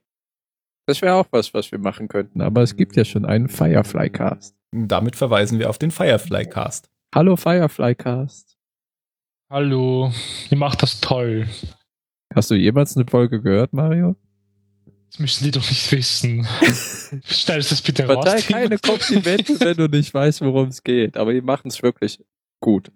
Das 0.87 1.01
wäre 1.01 1.15
auch 1.15 1.27
was, 1.31 1.55
was 1.55 1.73
wir 1.73 1.79
machen 1.79 2.09
könnten. 2.09 2.43
Aber 2.43 2.61
es 2.63 2.77
gibt 2.77 2.95
ja 2.97 3.07
schon 3.07 3.25
einen 3.25 3.49
Firefly-Cast. 3.49 4.55
Damit 4.73 5.17
verweisen 5.17 5.59
wir 5.59 5.71
auf 5.71 5.79
den 5.79 5.91
Firefly 5.91 6.45
Cast. 6.47 6.91
Hallo 7.15 7.37
Firefly-Cast. 7.37 8.59
Hallo, 9.49 10.13
ihr 10.51 10.59
macht 10.59 10.83
das 10.83 11.01
toll. 11.01 11.49
Hast 12.37 12.51
du 12.51 12.55
jemals 12.55 12.96
eine 12.96 13.07
Folge 13.11 13.40
gehört, 13.40 13.72
Mario? 13.72 14.14
Das 15.11 15.18
müssen 15.18 15.44
die 15.44 15.51
doch 15.53 15.68
nicht 15.68 15.90
wissen. 15.90 16.46
Schneidest 17.25 17.72
das 17.72 17.81
bitte 17.81 18.07
raus. 18.07 18.25
Verteil 18.25 18.42
keine 18.42 18.79
Komplimente, 18.79 19.59
wenn 19.61 19.77
du 19.77 19.88
nicht 19.88 20.12
weißt, 20.12 20.42
worum 20.42 20.68
es 20.68 20.83
geht. 20.85 21.16
Aber 21.16 21.33
die 21.33 21.40
machen 21.40 21.68
es 21.68 21.83
wirklich 21.83 22.20
gut. 22.61 22.92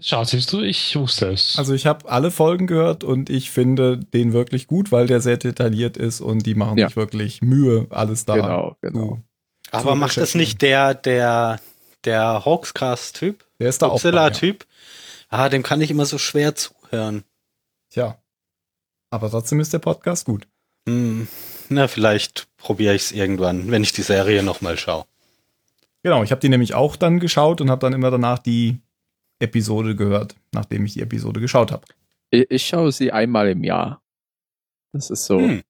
Schau, 0.00 0.24
siehst 0.24 0.52
du, 0.52 0.60
ich 0.60 0.94
wusste 0.96 1.28
es. 1.32 1.54
Also 1.58 1.72
ich 1.72 1.86
habe 1.86 2.10
alle 2.10 2.30
Folgen 2.30 2.66
gehört 2.66 3.04
und 3.04 3.30
ich 3.30 3.50
finde 3.50 3.98
den 3.98 4.32
wirklich 4.32 4.66
gut, 4.66 4.90
weil 4.92 5.06
der 5.06 5.20
sehr 5.20 5.36
detailliert 5.36 5.96
ist 5.96 6.20
und 6.20 6.44
die 6.44 6.54
machen 6.54 6.78
Ja. 6.78 6.88
sich 6.88 6.96
wirklich 6.96 7.40
Mühe, 7.42 7.86
alles 7.90 8.24
da 8.24 8.34
Genau, 8.34 8.76
genau. 8.82 9.08
zu. 9.08 9.22
Aber 9.70 9.90
Zu 9.92 9.96
macht 9.96 10.16
das 10.16 10.34
nicht 10.34 10.60
der, 10.62 10.94
der, 10.94 11.60
der 12.04 12.44
Hawkscast-Typ? 12.44 13.44
Der 13.60 13.68
ist 13.68 13.80
da 13.82 13.86
auch. 13.86 14.02
bei, 14.02 14.08
ja. 14.10 14.12
Godzilla-Typ? 14.28 14.66
Ah, 15.28 15.48
dem 15.48 15.62
kann 15.62 15.80
ich 15.80 15.90
immer 15.90 16.04
so 16.06 16.18
schwer 16.18 16.54
zuhören. 16.54 17.24
Tja. 17.96 18.20
Aber 19.08 19.30
trotzdem 19.30 19.58
ist 19.58 19.72
der 19.72 19.78
Podcast 19.78 20.26
gut. 20.26 20.46
Hm, 20.86 21.26
na, 21.70 21.88
vielleicht 21.88 22.46
probiere 22.58 22.94
ich 22.94 23.04
es 23.04 23.12
irgendwann, 23.12 23.70
wenn 23.70 23.82
ich 23.82 23.94
die 23.94 24.02
Serie 24.02 24.42
nochmal 24.42 24.76
schaue. 24.76 25.06
Genau, 26.02 26.22
ich 26.22 26.30
habe 26.30 26.42
die 26.42 26.50
nämlich 26.50 26.74
auch 26.74 26.96
dann 26.96 27.20
geschaut 27.20 27.62
und 27.62 27.70
habe 27.70 27.80
dann 27.80 27.94
immer 27.94 28.10
danach 28.10 28.38
die 28.38 28.82
Episode 29.38 29.96
gehört, 29.96 30.36
nachdem 30.52 30.84
ich 30.84 30.92
die 30.92 31.00
Episode 31.00 31.40
geschaut 31.40 31.72
habe. 31.72 31.86
Ich, 32.28 32.50
ich 32.50 32.66
schaue 32.66 32.92
sie 32.92 33.12
einmal 33.12 33.48
im 33.48 33.64
Jahr. 33.64 34.02
Das 34.92 35.08
ist 35.08 35.24
so, 35.24 35.38
Hm. 35.38 35.62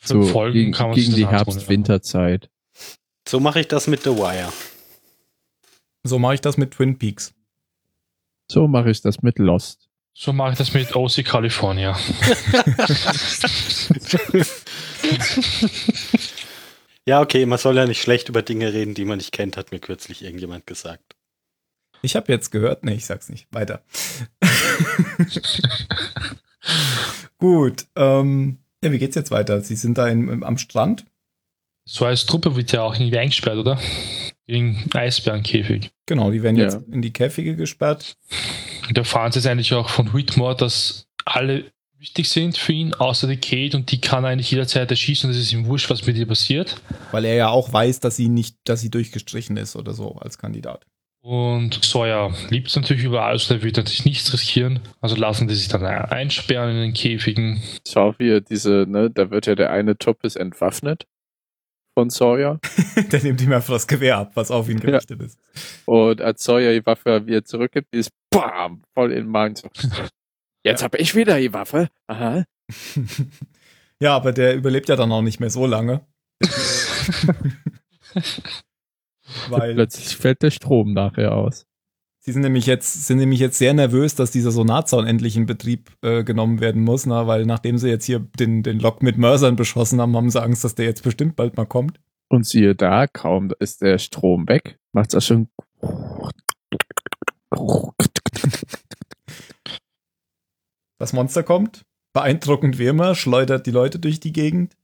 so 0.00 0.20
Fünf 0.22 0.30
Folgen 0.30 0.54
gegen, 0.54 0.72
kann 0.72 0.90
man 0.90 0.94
gegen 0.94 1.16
die 1.16 1.26
Herbst-Winterzeit. 1.26 2.48
So 3.28 3.40
mache 3.40 3.58
ich 3.58 3.66
das 3.66 3.88
mit 3.88 4.04
The 4.04 4.10
Wire. 4.10 4.52
So 6.04 6.20
mache 6.20 6.34
ich 6.34 6.40
das 6.40 6.56
mit 6.56 6.70
Twin 6.70 6.98
Peaks. 6.98 7.34
So 8.48 8.68
mache 8.68 8.90
ich 8.92 9.00
das 9.02 9.22
mit 9.22 9.40
Lost. 9.40 9.87
So 10.20 10.32
mache 10.32 10.50
ich 10.52 10.58
das 10.58 10.74
mit 10.74 10.96
OC 10.96 11.24
California. 11.24 11.96
Ja, 17.06 17.20
okay, 17.22 17.46
man 17.46 17.58
soll 17.58 17.76
ja 17.76 17.86
nicht 17.86 18.02
schlecht 18.02 18.28
über 18.28 18.42
Dinge 18.42 18.72
reden, 18.72 18.94
die 18.94 19.04
man 19.04 19.18
nicht 19.18 19.30
kennt, 19.32 19.56
hat 19.56 19.70
mir 19.70 19.78
kürzlich 19.78 20.22
irgendjemand 20.24 20.66
gesagt. 20.66 21.14
Ich 22.02 22.16
habe 22.16 22.32
jetzt 22.32 22.50
gehört, 22.50 22.84
nee, 22.84 22.94
ich 22.94 23.06
sag's 23.06 23.28
nicht. 23.28 23.46
Weiter. 23.52 23.82
Gut, 27.38 27.86
ähm, 27.96 28.58
ja, 28.82 28.92
wie 28.92 28.98
geht's 28.98 29.16
jetzt 29.16 29.30
weiter? 29.30 29.60
Sie 29.62 29.76
sind 29.76 29.98
da 29.98 30.08
in, 30.08 30.28
im- 30.28 30.42
am 30.42 30.58
Strand. 30.58 31.04
So 31.84 32.04
als 32.04 32.26
Truppe 32.26 32.56
wird 32.56 32.72
ja 32.72 32.82
auch 32.82 32.94
irgendwie 32.94 33.18
eingesperrt, 33.18 33.56
oder? 33.56 33.80
Gegen 34.46 34.84
Eisbärenkäfig. 34.92 35.90
Genau, 36.06 36.30
die 36.30 36.42
werden 36.42 36.56
Ja. 36.56 36.64
jetzt 36.64 36.78
in 36.90 37.02
die 37.02 37.12
Käfige 37.12 37.56
gesperrt. 37.56 38.16
Und 38.88 38.96
da 38.96 39.02
erfahren 39.02 39.30
sie 39.30 39.38
jetzt 39.38 39.46
eigentlich 39.46 39.74
auch 39.74 39.88
von 39.88 40.12
Whitmore, 40.12 40.56
dass 40.56 41.06
alle 41.24 41.70
wichtig 41.98 42.28
sind 42.28 42.56
für 42.56 42.72
ihn, 42.72 42.94
außer 42.94 43.26
die 43.26 43.36
Kate 43.36 43.76
und 43.76 43.90
die 43.90 44.00
kann 44.00 44.24
er 44.24 44.30
eigentlich 44.30 44.50
jederzeit 44.50 44.90
erschießen 44.90 45.28
und 45.28 45.36
es 45.36 45.42
ist 45.42 45.52
ihm 45.52 45.66
wurscht, 45.66 45.90
was 45.90 46.06
mit 46.06 46.16
ihr 46.16 46.26
passiert. 46.26 46.80
Weil 47.10 47.24
er 47.24 47.34
ja 47.34 47.48
auch 47.48 47.72
weiß, 47.72 48.00
dass 48.00 48.16
sie 48.16 48.28
nicht, 48.28 48.56
dass 48.64 48.80
sie 48.80 48.90
durchgestrichen 48.90 49.56
ist 49.56 49.76
oder 49.76 49.92
so 49.92 50.12
als 50.16 50.38
Kandidat. 50.38 50.84
Und 51.20 51.84
Sawyer 51.84 52.32
liebt 52.48 52.68
es 52.68 52.76
natürlich 52.76 53.04
überall, 53.04 53.32
also 53.32 53.52
der 53.52 53.62
will 53.62 53.72
natürlich 53.72 54.04
nichts 54.04 54.32
riskieren. 54.32 54.80
Also 55.00 55.16
lassen 55.16 55.48
die 55.48 55.54
sich 55.54 55.68
dann 55.68 55.84
einsperren 55.84 56.70
in 56.70 56.80
den 56.80 56.94
Käfigen. 56.94 57.60
Schau 57.86 58.14
hier, 58.16 58.40
diese, 58.40 58.86
ne, 58.88 59.10
da 59.10 59.30
wird 59.30 59.46
ja 59.46 59.54
der 59.54 59.70
eine 59.70 59.98
Toppes 59.98 60.36
entwaffnet 60.36 61.06
von 61.98 62.10
Sawyer. 62.10 62.60
Der 63.10 63.22
nimmt 63.24 63.42
ihm 63.42 63.52
einfach 63.52 63.72
das 63.72 63.88
Gewehr 63.88 64.18
ab, 64.18 64.30
was 64.34 64.52
auf 64.52 64.68
ihn 64.68 64.78
gerichtet 64.78 65.20
ist. 65.20 65.36
Und 65.84 66.20
als 66.20 66.44
Sawyer 66.44 66.72
die 66.72 66.86
Waffe 66.86 67.26
wieder 67.26 67.44
zurückgibt, 67.44 67.92
ist 67.92 68.12
BAM! 68.30 68.84
Voll 68.94 69.10
in 69.10 69.24
den 69.24 69.26
Magen. 69.26 69.56
Jetzt 70.62 70.84
hab 70.84 70.94
ich 70.94 71.16
wieder 71.16 71.40
die 71.40 71.52
Waffe. 71.52 71.88
Aha. 72.06 72.44
ja, 74.00 74.14
aber 74.14 74.30
der 74.30 74.54
überlebt 74.54 74.88
ja 74.88 74.94
dann 74.94 75.10
auch 75.10 75.22
nicht 75.22 75.40
mehr 75.40 75.50
so 75.50 75.66
lange. 75.66 76.06
Weil 79.48 79.74
Plötzlich 79.74 80.16
fällt 80.16 80.42
der 80.42 80.52
Strom 80.52 80.92
nachher 80.92 81.32
aus. 81.34 81.66
Sie 82.28 82.32
sind 82.34 82.42
nämlich 82.42 82.66
jetzt, 82.66 83.06
sind 83.06 83.16
nämlich 83.16 83.40
jetzt 83.40 83.56
sehr 83.56 83.72
nervös, 83.72 84.14
dass 84.14 84.30
dieser 84.30 84.50
Sonarzaun 84.50 85.06
endlich 85.06 85.34
in 85.34 85.46
Betrieb 85.46 85.90
äh, 86.02 86.24
genommen 86.24 86.60
werden 86.60 86.82
muss, 86.82 87.06
na, 87.06 87.26
weil 87.26 87.46
nachdem 87.46 87.78
sie 87.78 87.88
jetzt 87.88 88.04
hier 88.04 88.18
den, 88.18 88.62
den 88.62 88.80
Lok 88.80 89.02
mit 89.02 89.16
Mörsern 89.16 89.56
beschossen 89.56 89.98
haben, 89.98 90.14
haben 90.14 90.28
sie 90.28 90.42
Angst, 90.42 90.62
dass 90.62 90.74
der 90.74 90.84
jetzt 90.84 91.02
bestimmt 91.02 91.36
bald 91.36 91.56
mal 91.56 91.64
kommt. 91.64 91.98
Und 92.28 92.46
siehe 92.46 92.74
da, 92.74 93.06
kaum 93.06 93.50
ist 93.60 93.80
der 93.80 93.96
Strom 93.96 94.46
weg, 94.46 94.78
macht's 94.92 95.14
auch 95.14 95.22
schon. 95.22 95.48
Das 100.98 101.14
Monster 101.14 101.42
kommt, 101.42 101.86
beeindruckend 102.12 102.78
wie 102.78 102.88
immer, 102.88 103.14
schleudert 103.14 103.64
die 103.64 103.70
Leute 103.70 103.98
durch 103.98 104.20
die 104.20 104.32
Gegend, 104.32 104.76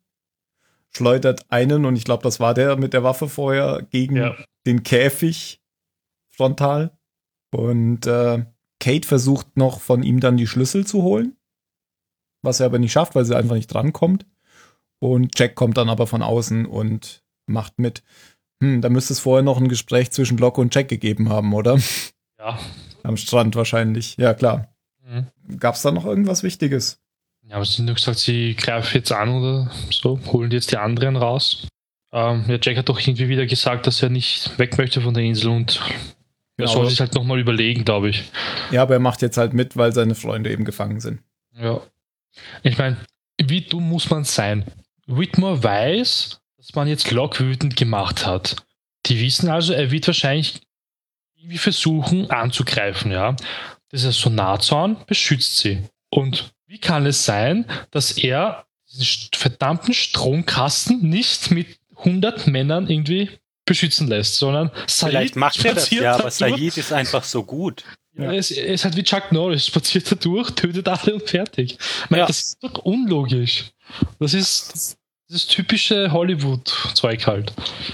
schleudert 0.89 1.45
einen, 1.51 1.85
und 1.85 1.97
ich 1.97 2.05
glaube, 2.05 2.23
das 2.23 2.41
war 2.41 2.55
der 2.55 2.77
mit 2.77 2.95
der 2.95 3.03
Waffe 3.03 3.29
vorher, 3.29 3.87
gegen 3.91 4.17
Ja. 4.17 4.35
den 4.67 4.83
Käfig 4.83 5.61
frontal. 6.31 6.97
Und 7.55 8.07
äh, 8.07 8.45
Kate 8.81 9.07
versucht 9.07 9.57
noch 9.57 9.81
von 9.81 10.03
ihm 10.03 10.19
dann 10.19 10.37
die 10.37 10.49
Schlüssel 10.49 10.85
zu 10.85 11.05
holen, 11.05 11.37
was 12.43 12.59
er 12.59 12.67
aber 12.67 12.81
nicht 12.81 12.91
schafft, 12.91 13.15
weil 13.15 13.25
sie 13.25 13.37
einfach 13.37 13.55
nicht 13.55 13.73
drankommt. 13.73 14.27
Und 14.99 15.39
Jack 15.39 15.55
kommt 15.55 15.77
dann 15.77 15.89
aber 15.89 16.09
von 16.09 16.23
außen 16.23 16.67
und 16.67 17.23
macht 17.47 17.79
mit. 17.79 18.03
Hm, 18.61 18.81
da 18.81 18.89
müsste 18.89 19.13
es 19.13 19.21
vorher 19.21 19.45
noch 19.45 19.59
ein 19.59 19.69
Gespräch 19.69 20.11
zwischen 20.11 20.37
Locke 20.39 20.61
und 20.61 20.75
Jack 20.75 20.89
gegeben 20.89 21.29
haben, 21.29 21.55
oder? 21.55 21.79
Ja. 22.39 22.59
Am 23.05 23.17
Strand 23.17 23.55
wahrscheinlich. 23.55 24.17
Ja, 24.17 24.35
klar. 24.35 24.75
Mhm. 25.07 25.59
Gab 25.59 25.77
es 25.77 25.83
da 25.83 25.93
noch 25.93 26.07
irgendwas 26.07 26.43
Wichtiges? 26.43 27.01
Ja, 27.47 27.57
aber 27.57 27.65
sie 27.65 27.79
haben 27.79 27.85
nur 27.85 27.95
gesagt, 27.95 28.19
sie 28.19 28.55
greifen 28.57 28.97
jetzt 28.97 29.13
an 29.13 29.29
oder 29.29 29.71
so, 29.91 30.19
holen 30.33 30.51
jetzt 30.51 30.73
die 30.73 30.79
anderen 30.79 31.17
raus. 31.17 31.69
Ähm, 32.13 32.45
ja, 32.49 32.59
Jack 32.61 32.79
hat 32.79 32.89
doch 32.89 32.99
irgendwie 32.99 33.29
wieder 33.29 33.47
gesagt, 33.47 33.87
dass 33.87 34.03
er 34.03 34.09
nicht 34.09 34.59
weg 34.59 34.77
möchte 34.77 35.01
von 35.01 35.15
der 35.15 35.23
Insel 35.23 35.51
und 35.51 35.81
Genau. 36.57 36.71
soll 36.71 36.89
sich 36.89 37.01
halt 37.01 37.15
nochmal 37.15 37.41
überlegen, 37.41 37.85
glaube 37.85 38.11
ich. 38.11 38.25
Ja, 38.71 38.83
aber 38.83 38.95
er 38.95 39.01
macht 39.01 39.23
jetzt 39.23 39.37
halt 39.37 39.55
mit, 39.55 39.77
weil 39.77 39.93
seine 39.93 40.15
Freunde 40.15 40.51
eben 40.53 40.65
gefangen 40.65 41.01
sind. 41.01 41.21
Ja. 41.57 41.81
Ich 42.63 42.79
meine, 42.79 42.97
wie 43.43 43.63
dumm 43.63 43.89
muss 43.89 44.11
man 44.11 44.25
sein? 44.25 44.65
Whitmore 45.07 45.63
weiß, 45.63 46.41
dass 46.57 46.75
man 46.75 46.89
jetzt 46.89 47.11
Locke 47.11 47.45
wütend 47.45 47.77
gemacht 47.77 48.27
hat. 48.27 48.57
Die 49.07 49.21
wissen 49.21 49.49
also, 49.49 49.73
er 49.73 49.91
wird 49.91 50.07
wahrscheinlich 50.07 50.61
irgendwie 51.37 51.59
versuchen 51.59 52.31
anzugreifen, 52.31 53.11
ja. 53.11 53.37
Dieser 53.93 54.13
Sonarzaun 54.13 54.97
beschützt 55.07 55.59
sie. 55.59 55.83
Und 56.09 56.55
wie 56.67 56.79
kann 56.79 57.05
es 57.07 57.25
sein, 57.25 57.67
dass 57.91 58.13
er 58.13 58.67
diesen 58.91 59.29
verdammten 59.35 59.93
Stromkasten 59.93 61.09
nicht 61.09 61.51
mit 61.51 61.79
100 61.97 62.47
Männern 62.47 62.89
irgendwie 62.89 63.31
beschützen 63.65 64.09
lässt, 64.09 64.37
sondern 64.37 64.71
Said 64.87 65.11
Vielleicht 65.11 65.37
macht 65.37 65.65
er 65.65 65.75
das 65.75 65.91
ja, 65.91 66.15
aber. 66.15 66.31
Said 66.31 66.77
ist 66.77 66.93
einfach 66.93 67.25
so 67.25 67.45
gut. 67.45 67.85
Ja, 68.17 68.33
es, 68.33 68.51
es 68.51 68.59
ist 68.59 68.85
halt 68.85 68.97
wie 68.97 69.03
Chuck 69.03 69.33
Norris, 69.33 69.67
spaziert 69.67 70.11
da 70.11 70.15
durch, 70.15 70.51
tötet 70.53 70.87
alle 70.87 71.15
und 71.15 71.29
fertig. 71.29 71.79
Ich 71.81 72.11
meine, 72.11 72.23
Ja. 72.23 72.27
das 72.27 72.41
ist 72.41 72.59
doch 72.63 72.79
unlogisch. 72.79 73.73
Das 74.21 74.35
ist 74.35 74.97
das 75.29 75.43
ist 75.43 75.51
typische 75.51 76.13
Hollywood-Zeug 76.13 77.27
halt. 77.27 77.53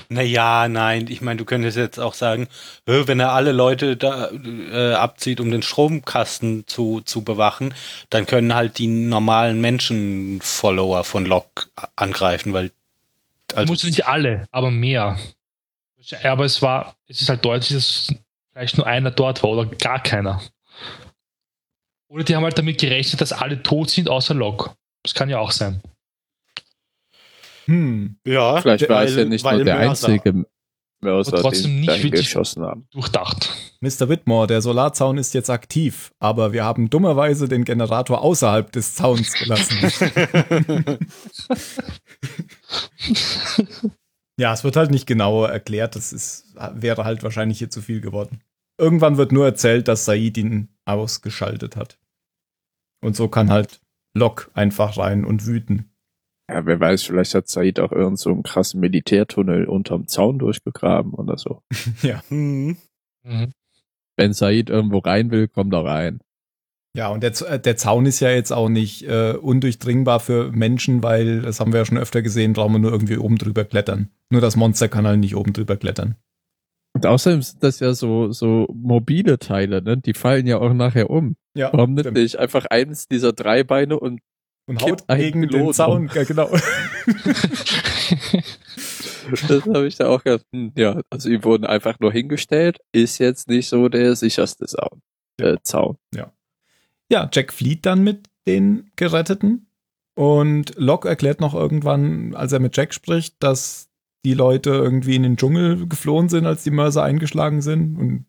Naja, 0.08 0.66
nein, 0.68 1.06
ich 1.08 1.20
meine, 1.20 1.38
du 1.38 1.44
könntest 1.44 1.76
jetzt 1.76 2.00
auch 2.00 2.14
sagen, 2.14 2.48
wenn 2.86 3.20
er 3.20 3.32
alle 3.32 3.52
Leute 3.52 3.96
da 3.96 4.30
äh, 4.30 4.94
abzieht, 4.94 5.40
um 5.40 5.50
den 5.50 5.62
Stromkasten 5.62 6.66
zu, 6.66 7.00
zu 7.02 7.22
bewachen, 7.22 7.72
dann 8.10 8.26
können 8.26 8.54
halt 8.54 8.78
die 8.78 8.88
normalen 8.88 9.60
Menschen 9.60 10.40
Follower 10.42 11.04
von 11.04 11.24
Locke 11.24 11.68
angreifen, 11.94 12.52
weil 12.52 12.72
also, 13.54 13.72
Muss 13.72 13.84
nicht 13.84 14.06
alle, 14.06 14.46
aber 14.50 14.70
mehr. 14.70 15.18
Aber 16.22 16.44
es 16.44 16.62
war, 16.62 16.96
es 17.06 17.20
ist 17.22 17.28
halt 17.28 17.44
deutlich, 17.44 17.70
dass 17.76 18.14
vielleicht 18.52 18.76
nur 18.78 18.86
einer 18.86 19.10
dort 19.10 19.42
war 19.42 19.50
oder 19.50 19.66
gar 19.66 20.02
keiner. 20.02 20.40
Oder 22.08 22.24
die 22.24 22.34
haben 22.34 22.42
halt 22.44 22.58
damit 22.58 22.80
gerechnet, 22.80 23.20
dass 23.20 23.32
alle 23.32 23.62
tot 23.62 23.90
sind, 23.90 24.08
außer 24.08 24.34
Locke. 24.34 24.70
Das 25.02 25.14
kann 25.14 25.28
ja 25.30 25.38
auch 25.38 25.52
sein. 25.52 25.80
Hm. 27.66 28.16
ja, 28.26 28.60
Vielleicht 28.60 28.88
war 28.88 29.04
es 29.04 29.14
ja 29.14 29.24
nicht 29.24 29.44
weil 29.44 29.56
nur 29.56 29.64
der 29.66 29.78
einzige 29.78 30.44
Mörser, 31.02 31.34
Und 31.34 31.40
trotzdem 31.42 31.70
den 31.70 31.80
nicht 31.80 32.02
wirklich- 32.02 32.22
geschossen 32.22 32.64
haben. 32.64 32.88
Durchdacht. 32.90 33.50
Mr. 33.80 34.08
Whitmore, 34.08 34.46
der 34.48 34.60
Solarzaun 34.60 35.18
ist 35.18 35.32
jetzt 35.34 35.48
aktiv, 35.50 36.10
aber 36.18 36.52
wir 36.52 36.64
haben 36.64 36.90
dummerweise 36.90 37.48
den 37.48 37.64
Generator 37.64 38.22
außerhalb 38.22 38.72
des 38.72 38.94
Zauns 38.96 39.32
gelassen. 39.34 39.78
ja, 44.40 44.54
es 44.54 44.64
wird 44.64 44.76
halt 44.76 44.90
nicht 44.90 45.06
genauer 45.06 45.50
erklärt. 45.50 45.96
Das 45.96 46.14
ist, 46.14 46.54
wäre 46.72 47.04
halt 47.04 47.22
wahrscheinlich 47.22 47.58
hier 47.58 47.68
zu 47.68 47.82
viel 47.82 48.00
geworden. 48.00 48.40
Irgendwann 48.78 49.18
wird 49.18 49.32
nur 49.32 49.44
erzählt, 49.44 49.86
dass 49.86 50.06
Said 50.06 50.38
ihn 50.38 50.68
ausgeschaltet 50.86 51.76
hat. 51.76 51.98
Und 53.02 53.14
so 53.14 53.28
kann 53.28 53.50
halt 53.50 53.80
Locke 54.14 54.50
einfach 54.54 54.96
rein 54.96 55.26
und 55.26 55.44
wüten. 55.44 55.92
Ja, 56.50 56.64
wer 56.64 56.80
weiß, 56.80 57.02
vielleicht 57.02 57.34
hat 57.34 57.48
Said 57.48 57.80
auch 57.80 57.92
irgend 57.92 58.18
so 58.18 58.30
einen 58.30 58.42
krassen 58.42 58.80
Militärtunnel 58.80 59.66
unterm 59.66 60.08
Zaun 60.08 60.38
durchgegraben 60.38 61.12
oder 61.12 61.36
so. 61.36 61.62
Hm. 62.28 62.78
Mhm. 63.22 63.52
Wenn 64.16 64.32
Said 64.32 64.70
irgendwo 64.70 64.98
rein 64.98 65.30
will, 65.30 65.48
kommt 65.48 65.74
er 65.74 65.84
rein. 65.84 66.20
Ja, 66.96 67.08
und 67.08 67.22
der, 67.22 67.32
äh, 67.42 67.60
der 67.60 67.76
Zaun 67.76 68.06
ist 68.06 68.20
ja 68.20 68.30
jetzt 68.30 68.52
auch 68.52 68.68
nicht 68.68 69.02
äh, 69.02 69.34
undurchdringbar 69.40 70.18
für 70.18 70.50
Menschen, 70.50 71.02
weil, 71.02 71.42
das 71.42 71.60
haben 71.60 71.72
wir 71.72 71.80
ja 71.80 71.84
schon 71.84 71.98
öfter 71.98 72.22
gesehen, 72.22 72.52
brauchen 72.52 72.72
wir 72.72 72.78
nur 72.80 72.90
irgendwie 72.90 73.16
oben 73.16 73.38
drüber 73.38 73.64
klettern. 73.64 74.10
Nur 74.30 74.40
das 74.40 74.56
Monster 74.56 74.88
kann 74.88 75.06
halt 75.06 75.20
nicht 75.20 75.36
oben 75.36 75.52
drüber 75.52 75.76
klettern. 75.76 76.16
Und 76.92 77.06
außerdem 77.06 77.42
sind 77.42 77.62
das 77.62 77.78
ja 77.78 77.94
so, 77.94 78.32
so 78.32 78.66
mobile 78.74 79.38
Teile, 79.38 79.80
ne? 79.82 79.96
Die 79.96 80.14
fallen 80.14 80.48
ja 80.48 80.58
auch 80.58 80.72
nachher 80.72 81.08
um. 81.08 81.36
Ja, 81.54 81.72
Warum 81.72 81.90
nimmt 81.90 82.00
stimmt. 82.00 82.16
nicht 82.18 82.36
einfach 82.36 82.66
eines 82.66 83.06
dieser 83.06 83.32
drei 83.32 83.62
Beine 83.62 83.98
und 83.98 84.20
und 84.66 84.82
haut 84.82 85.06
gegen 85.08 85.42
den 85.42 85.50
Pilot 85.50 85.74
Zaun. 85.74 86.10
Ja, 86.14 86.24
genau. 86.24 86.48
das 89.48 89.66
habe 89.66 89.86
ich 89.86 89.96
da 89.96 90.08
auch 90.08 90.22
gedacht, 90.22 90.44
hm, 90.52 90.72
ja, 90.76 91.00
also 91.10 91.28
die 91.28 91.42
wurden 91.44 91.64
einfach 91.64 91.98
nur 92.00 92.12
hingestellt, 92.12 92.78
ist 92.92 93.18
jetzt 93.18 93.48
nicht 93.48 93.68
so 93.68 93.88
der 93.88 94.16
sicherste 94.16 94.66
Zaun. 94.66 95.00
Äh, 95.40 95.56
Zaun. 95.62 95.96
Ja, 96.14 96.32
Jack 97.32 97.52
flieht 97.52 97.84
dann 97.86 98.02
mit 98.02 98.28
den 98.46 98.90
Geretteten 98.96 99.66
und 100.16 100.74
Locke 100.76 101.08
erklärt 101.08 101.40
noch 101.40 101.54
irgendwann, 101.54 102.34
als 102.34 102.52
er 102.52 102.60
mit 102.60 102.76
Jack 102.76 102.94
spricht, 102.94 103.42
dass 103.42 103.90
die 104.24 104.34
Leute 104.34 104.70
irgendwie 104.70 105.16
in 105.16 105.22
den 105.22 105.36
Dschungel 105.36 105.88
geflohen 105.88 106.28
sind, 106.28 106.46
als 106.46 106.62
die 106.62 106.70
Mörser 106.70 107.02
eingeschlagen 107.02 107.62
sind 107.62 107.96
und 107.96 108.26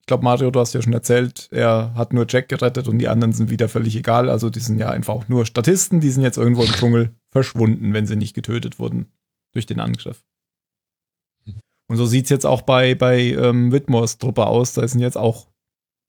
Ich 0.00 0.06
glaube, 0.06 0.24
Mario, 0.24 0.50
du 0.50 0.60
hast 0.60 0.74
ja 0.74 0.82
schon 0.82 0.92
erzählt, 0.92 1.48
er 1.50 1.94
hat 1.94 2.12
nur 2.12 2.26
Jack 2.28 2.48
gerettet 2.48 2.88
und 2.88 2.98
die 2.98 3.08
anderen 3.08 3.32
sind 3.32 3.48
wieder 3.48 3.68
völlig 3.70 3.96
egal. 3.96 4.28
Also 4.28 4.50
die 4.50 4.60
sind 4.60 4.78
ja 4.78 4.90
einfach 4.90 5.14
auch 5.14 5.28
nur 5.28 5.46
Statisten, 5.46 6.00
die 6.00 6.10
sind 6.10 6.22
jetzt 6.22 6.36
irgendwo 6.36 6.62
im 6.62 6.72
Dschungel 6.72 7.14
verschwunden, 7.32 7.94
wenn 7.94 8.06
sie 8.06 8.16
nicht 8.16 8.34
getötet 8.34 8.78
wurden 8.78 9.06
durch 9.54 9.66
den 9.66 9.80
Angriff. 9.80 10.22
Und 11.86 11.96
so 11.96 12.06
sieht's 12.06 12.30
jetzt 12.30 12.46
auch 12.46 12.62
bei, 12.62 12.94
bei 12.94 13.18
ähm, 13.32 13.72
Whitmores 13.72 14.18
Truppe 14.18 14.46
aus. 14.46 14.74
Da 14.74 14.86
sind 14.86 15.00
jetzt 15.00 15.16
auch, 15.16 15.48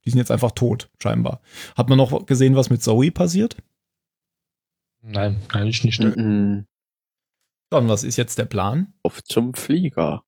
die 0.06 0.12
sind 0.12 0.20
jetzt 0.20 0.32
einfach 0.32 0.52
tot, 0.52 0.89
scheinbar. 1.02 1.41
Hat 1.76 1.89
man 1.89 1.98
noch 1.98 2.26
gesehen, 2.26 2.56
was 2.56 2.70
mit 2.70 2.84
Zoe 2.84 3.12
passiert? 3.12 3.58
Nein, 5.02 5.41
eigentlich 5.50 5.84
nicht. 5.84 6.00
Mhm. 6.00 6.65
Dann, 7.72 7.89
was 7.89 8.04
ist 8.04 8.18
jetzt 8.18 8.38
der 8.38 8.46
Plan? 8.46 8.94
Auf 9.04 9.24
zum 9.24 9.54
Flieger. 9.54 10.24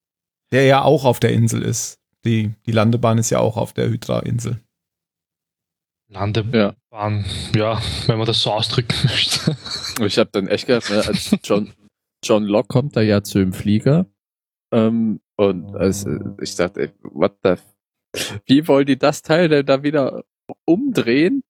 Der 0.51 0.65
ja 0.65 0.81
auch 0.83 1.05
auf 1.05 1.19
der 1.19 1.33
Insel 1.33 1.61
ist. 1.61 1.99
Die, 2.25 2.53
die 2.65 2.71
Landebahn 2.71 3.17
ist 3.17 3.29
ja 3.29 3.39
auch 3.39 3.57
auf 3.57 3.73
der 3.73 3.89
Hydra-Insel. 3.89 4.61
Landebahn, 6.09 7.25
ja. 7.55 7.81
wenn 8.07 8.17
man 8.17 8.25
das 8.27 8.41
so 8.41 8.51
ausdrücken 8.51 8.95
möchte. 9.03 9.55
Ich 9.99 10.19
habe 10.19 10.29
dann 10.31 10.47
echt 10.47 10.67
gedacht, 10.67 10.91
ne, 10.91 10.97
als 10.97 11.35
John, 11.43 11.73
John 12.23 12.43
Locke 12.43 12.67
kommt 12.67 12.95
da 12.95 13.01
ja 13.01 13.23
zu 13.23 13.39
dem 13.39 13.51
Flieger. 13.51 14.05
Ähm, 14.71 15.21
und 15.37 15.75
also, 15.75 16.35
ich 16.39 16.55
dachte, 16.55 16.81
ey, 16.81 16.91
what 17.01 17.37
the 17.43 17.49
f- 17.49 17.75
Wie 18.45 18.67
wollen 18.67 18.85
die 18.85 18.97
das 18.97 19.21
Teil 19.21 19.49
denn 19.49 19.65
da 19.65 19.83
wieder 19.83 20.23
umdrehen 20.65 21.43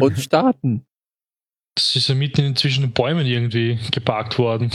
und 0.00 0.18
starten? 0.18 0.86
Das 1.74 1.96
ist 1.96 2.08
ja 2.08 2.14
mitten 2.14 2.54
zwischen 2.56 2.82
den 2.82 2.92
Bäumen 2.92 3.26
irgendwie 3.26 3.78
geparkt 3.92 4.38
worden. 4.38 4.70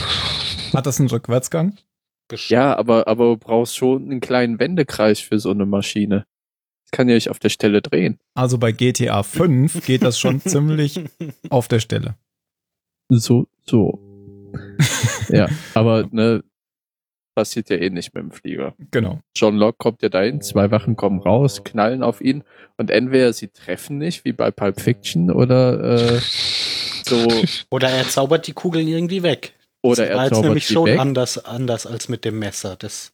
Hat 0.74 0.86
das 0.86 0.98
einen 0.98 1.08
Rückwärtsgang? 1.08 1.76
Ja, 2.48 2.76
aber, 2.76 3.06
aber 3.06 3.24
du 3.24 3.36
brauchst 3.36 3.76
schon 3.76 4.04
einen 4.04 4.20
kleinen 4.20 4.58
Wendekreis 4.58 5.20
für 5.20 5.38
so 5.38 5.50
eine 5.50 5.64
Maschine. 5.64 6.26
Das 6.84 6.90
kann 6.96 7.08
ja 7.08 7.14
nicht 7.14 7.30
auf 7.30 7.38
der 7.38 7.50
Stelle 7.50 7.82
drehen. 7.82 8.18
Also 8.34 8.58
bei 8.58 8.72
GTA 8.72 9.22
5 9.22 9.84
geht 9.86 10.02
das 10.02 10.18
schon 10.18 10.40
ziemlich 10.40 11.00
auf 11.50 11.68
der 11.68 11.80
Stelle. 11.80 12.16
So, 13.08 13.46
so. 13.66 14.00
ja, 15.28 15.48
aber 15.74 16.08
ne, 16.10 16.42
passiert 17.38 17.70
ja 17.70 17.76
eh 17.76 17.88
nicht 17.88 18.14
mit 18.14 18.24
dem 18.24 18.32
Flieger. 18.32 18.74
Genau. 18.90 19.20
John 19.36 19.56
Locke 19.56 19.76
kommt 19.78 20.02
ja 20.02 20.08
dahin, 20.08 20.40
zwei 20.40 20.72
Wachen 20.72 20.96
kommen 20.96 21.20
raus, 21.20 21.62
knallen 21.62 22.02
auf 22.02 22.20
ihn 22.20 22.42
und 22.78 22.90
entweder 22.90 23.32
sie 23.32 23.46
treffen 23.46 23.98
nicht, 23.98 24.24
wie 24.24 24.32
bei 24.32 24.50
Pulp 24.50 24.80
Fiction, 24.80 25.30
oder 25.30 25.78
äh, 25.78 26.20
so, 27.06 27.28
Oder 27.70 27.90
er 27.90 28.08
zaubert 28.08 28.48
die 28.48 28.54
Kugeln 28.54 28.88
irgendwie 28.88 29.22
weg. 29.22 29.54
oder 29.82 30.04
das 30.04 30.08
er 30.08 30.28
zaubert 30.30 30.44
nämlich 30.46 30.66
sie 30.66 30.74
schon 30.74 30.86
weg, 30.86 30.98
anders, 30.98 31.44
anders 31.44 31.86
als 31.86 32.08
mit 32.08 32.24
dem 32.24 32.40
Messer. 32.40 32.74
Das, 32.76 33.12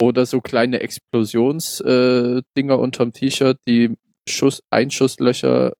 oder 0.00 0.24
so 0.24 0.40
kleine 0.40 0.80
Explosionsdinger 0.80 2.38
äh, 2.38 2.42
Dinger 2.56 2.78
unterm 2.78 3.12
T-Shirt, 3.12 3.58
die 3.68 3.94
Schuss, 4.26 4.62
Einschusslöcher 4.70 5.74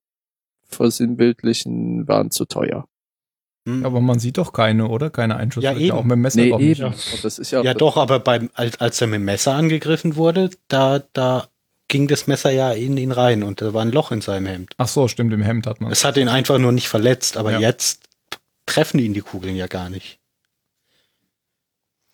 versinnbildlichen, 0.67 2.07
waren 2.07 2.29
zu 2.29 2.45
teuer. 2.45 2.85
Hm. 3.67 3.85
Aber 3.85 4.01
man 4.01 4.17
sieht 4.19 4.37
doch 4.37 4.53
keine, 4.53 4.87
oder? 4.87 5.09
Keine 5.09 5.35
Einschusslöcher, 5.35 5.77
Ja, 5.77 5.79
eben. 5.85 5.97
auch 5.97 6.03
mit 6.03 6.13
dem 6.13 6.21
Messer 6.21 6.41
Nee, 6.41 6.49
doch 6.49 6.59
eben. 6.59 6.83
Und 6.85 7.23
das 7.23 7.37
ist 7.39 7.51
ja, 7.51 7.61
ja, 7.61 7.73
doch, 7.73 7.97
aber 7.97 8.19
beim, 8.19 8.49
als, 8.53 8.79
als 8.81 8.99
er 9.01 9.07
mit 9.07 9.19
dem 9.19 9.25
Messer 9.25 9.53
angegriffen 9.53 10.15
wurde, 10.15 10.49
da, 10.67 11.03
da 11.13 11.47
ging 11.87 12.07
das 12.07 12.25
Messer 12.27 12.49
ja 12.51 12.71
in 12.71 12.97
ihn 12.97 13.11
rein 13.11 13.43
und 13.43 13.61
da 13.61 13.73
war 13.73 13.81
ein 13.83 13.91
Loch 13.91 14.11
in 14.11 14.21
seinem 14.21 14.45
Hemd. 14.47 14.73
Ach 14.77 14.87
so, 14.87 15.07
stimmt, 15.07 15.33
im 15.33 15.41
Hemd 15.43 15.67
hat 15.67 15.81
man. 15.81 15.91
Es 15.91 16.03
hat 16.05 16.17
ihn 16.17 16.27
einfach 16.29 16.57
nur 16.57 16.71
nicht 16.71 16.87
verletzt, 16.87 17.37
aber 17.37 17.51
Ja. 17.51 17.59
jetzt 17.59 18.03
treffen 18.65 18.99
ihn 18.99 19.13
die 19.13 19.21
Kugeln 19.21 19.55
ja 19.55 19.67
gar 19.67 19.89
nicht. 19.89 20.17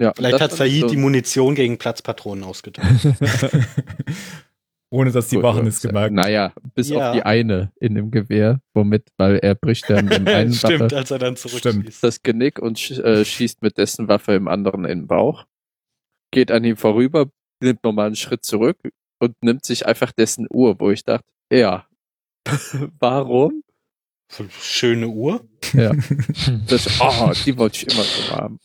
ja, 0.02 0.14
Vielleicht 0.16 0.42
hat 0.42 0.52
Said 0.52 0.82
so- 0.82 0.88
die 0.88 0.98
Munition 0.98 1.56
gegen 1.56 1.78
Platzpatronen 1.78 2.44
ausgetauscht. 2.44 2.90
Ohne 4.90 5.12
dass 5.12 5.28
die 5.28 5.42
Wachen 5.44 5.68
es 5.68 5.82
gemerkt 5.82 6.08
haben. 6.08 6.16
Naja, 6.16 6.54
bis 6.74 6.90
Ja. 6.90 7.10
auf 7.10 7.16
die 7.16 7.24
eine 7.24 7.72
in 7.80 7.96
dem 7.96 8.10
Gewehr, 8.10 8.62
womit, 8.74 9.10
weil 9.18 9.36
er 9.38 9.54
bricht 9.56 9.90
dann 9.90 10.06
mit 10.06 10.18
dem 10.20 10.28
einen 10.28 10.54
Stimmt, 10.54 10.80
Waffe 10.80 10.98
als 10.98 11.12
er 11.12 11.20
dann 11.20 11.36
zurückschießt. 11.36 12.02
das 12.04 12.24
Genick 12.24 12.60
und 12.60 12.80
sch 12.80 12.92
äh, 13.00 13.26
schießt 13.26 13.62
mit 13.62 13.78
dessen 13.78 14.08
Waffe 14.08 14.34
im 14.34 14.48
anderen 14.48 14.86
in 14.86 15.00
den 15.02 15.08
Bauch. 15.08 15.46
Geht 16.32 16.52
an 16.52 16.64
ihm 16.64 16.78
vorüber, 16.78 17.30
nimmt 17.62 17.84
nochmal 17.84 18.08
einen 18.08 18.16
Schritt 18.16 18.44
zurück 18.46 18.78
und 19.20 19.36
nimmt 19.44 19.66
sich 19.66 19.86
einfach 19.86 20.12
dessen 20.14 20.48
Uhr, 20.50 20.80
wo 20.80 20.90
ich 20.92 21.04
dachte, 21.04 21.26
ja, 21.52 21.86
warum? 23.00 23.64
Schöne 24.62 25.08
Uhr. 25.08 25.46
Ja, 25.74 25.94
das, 26.68 27.00
oh, 27.02 27.32
die 27.46 27.58
wollte 27.58 27.78
ich 27.88 27.94
immer 27.94 28.04
so 28.04 28.36
haben. 28.36 28.60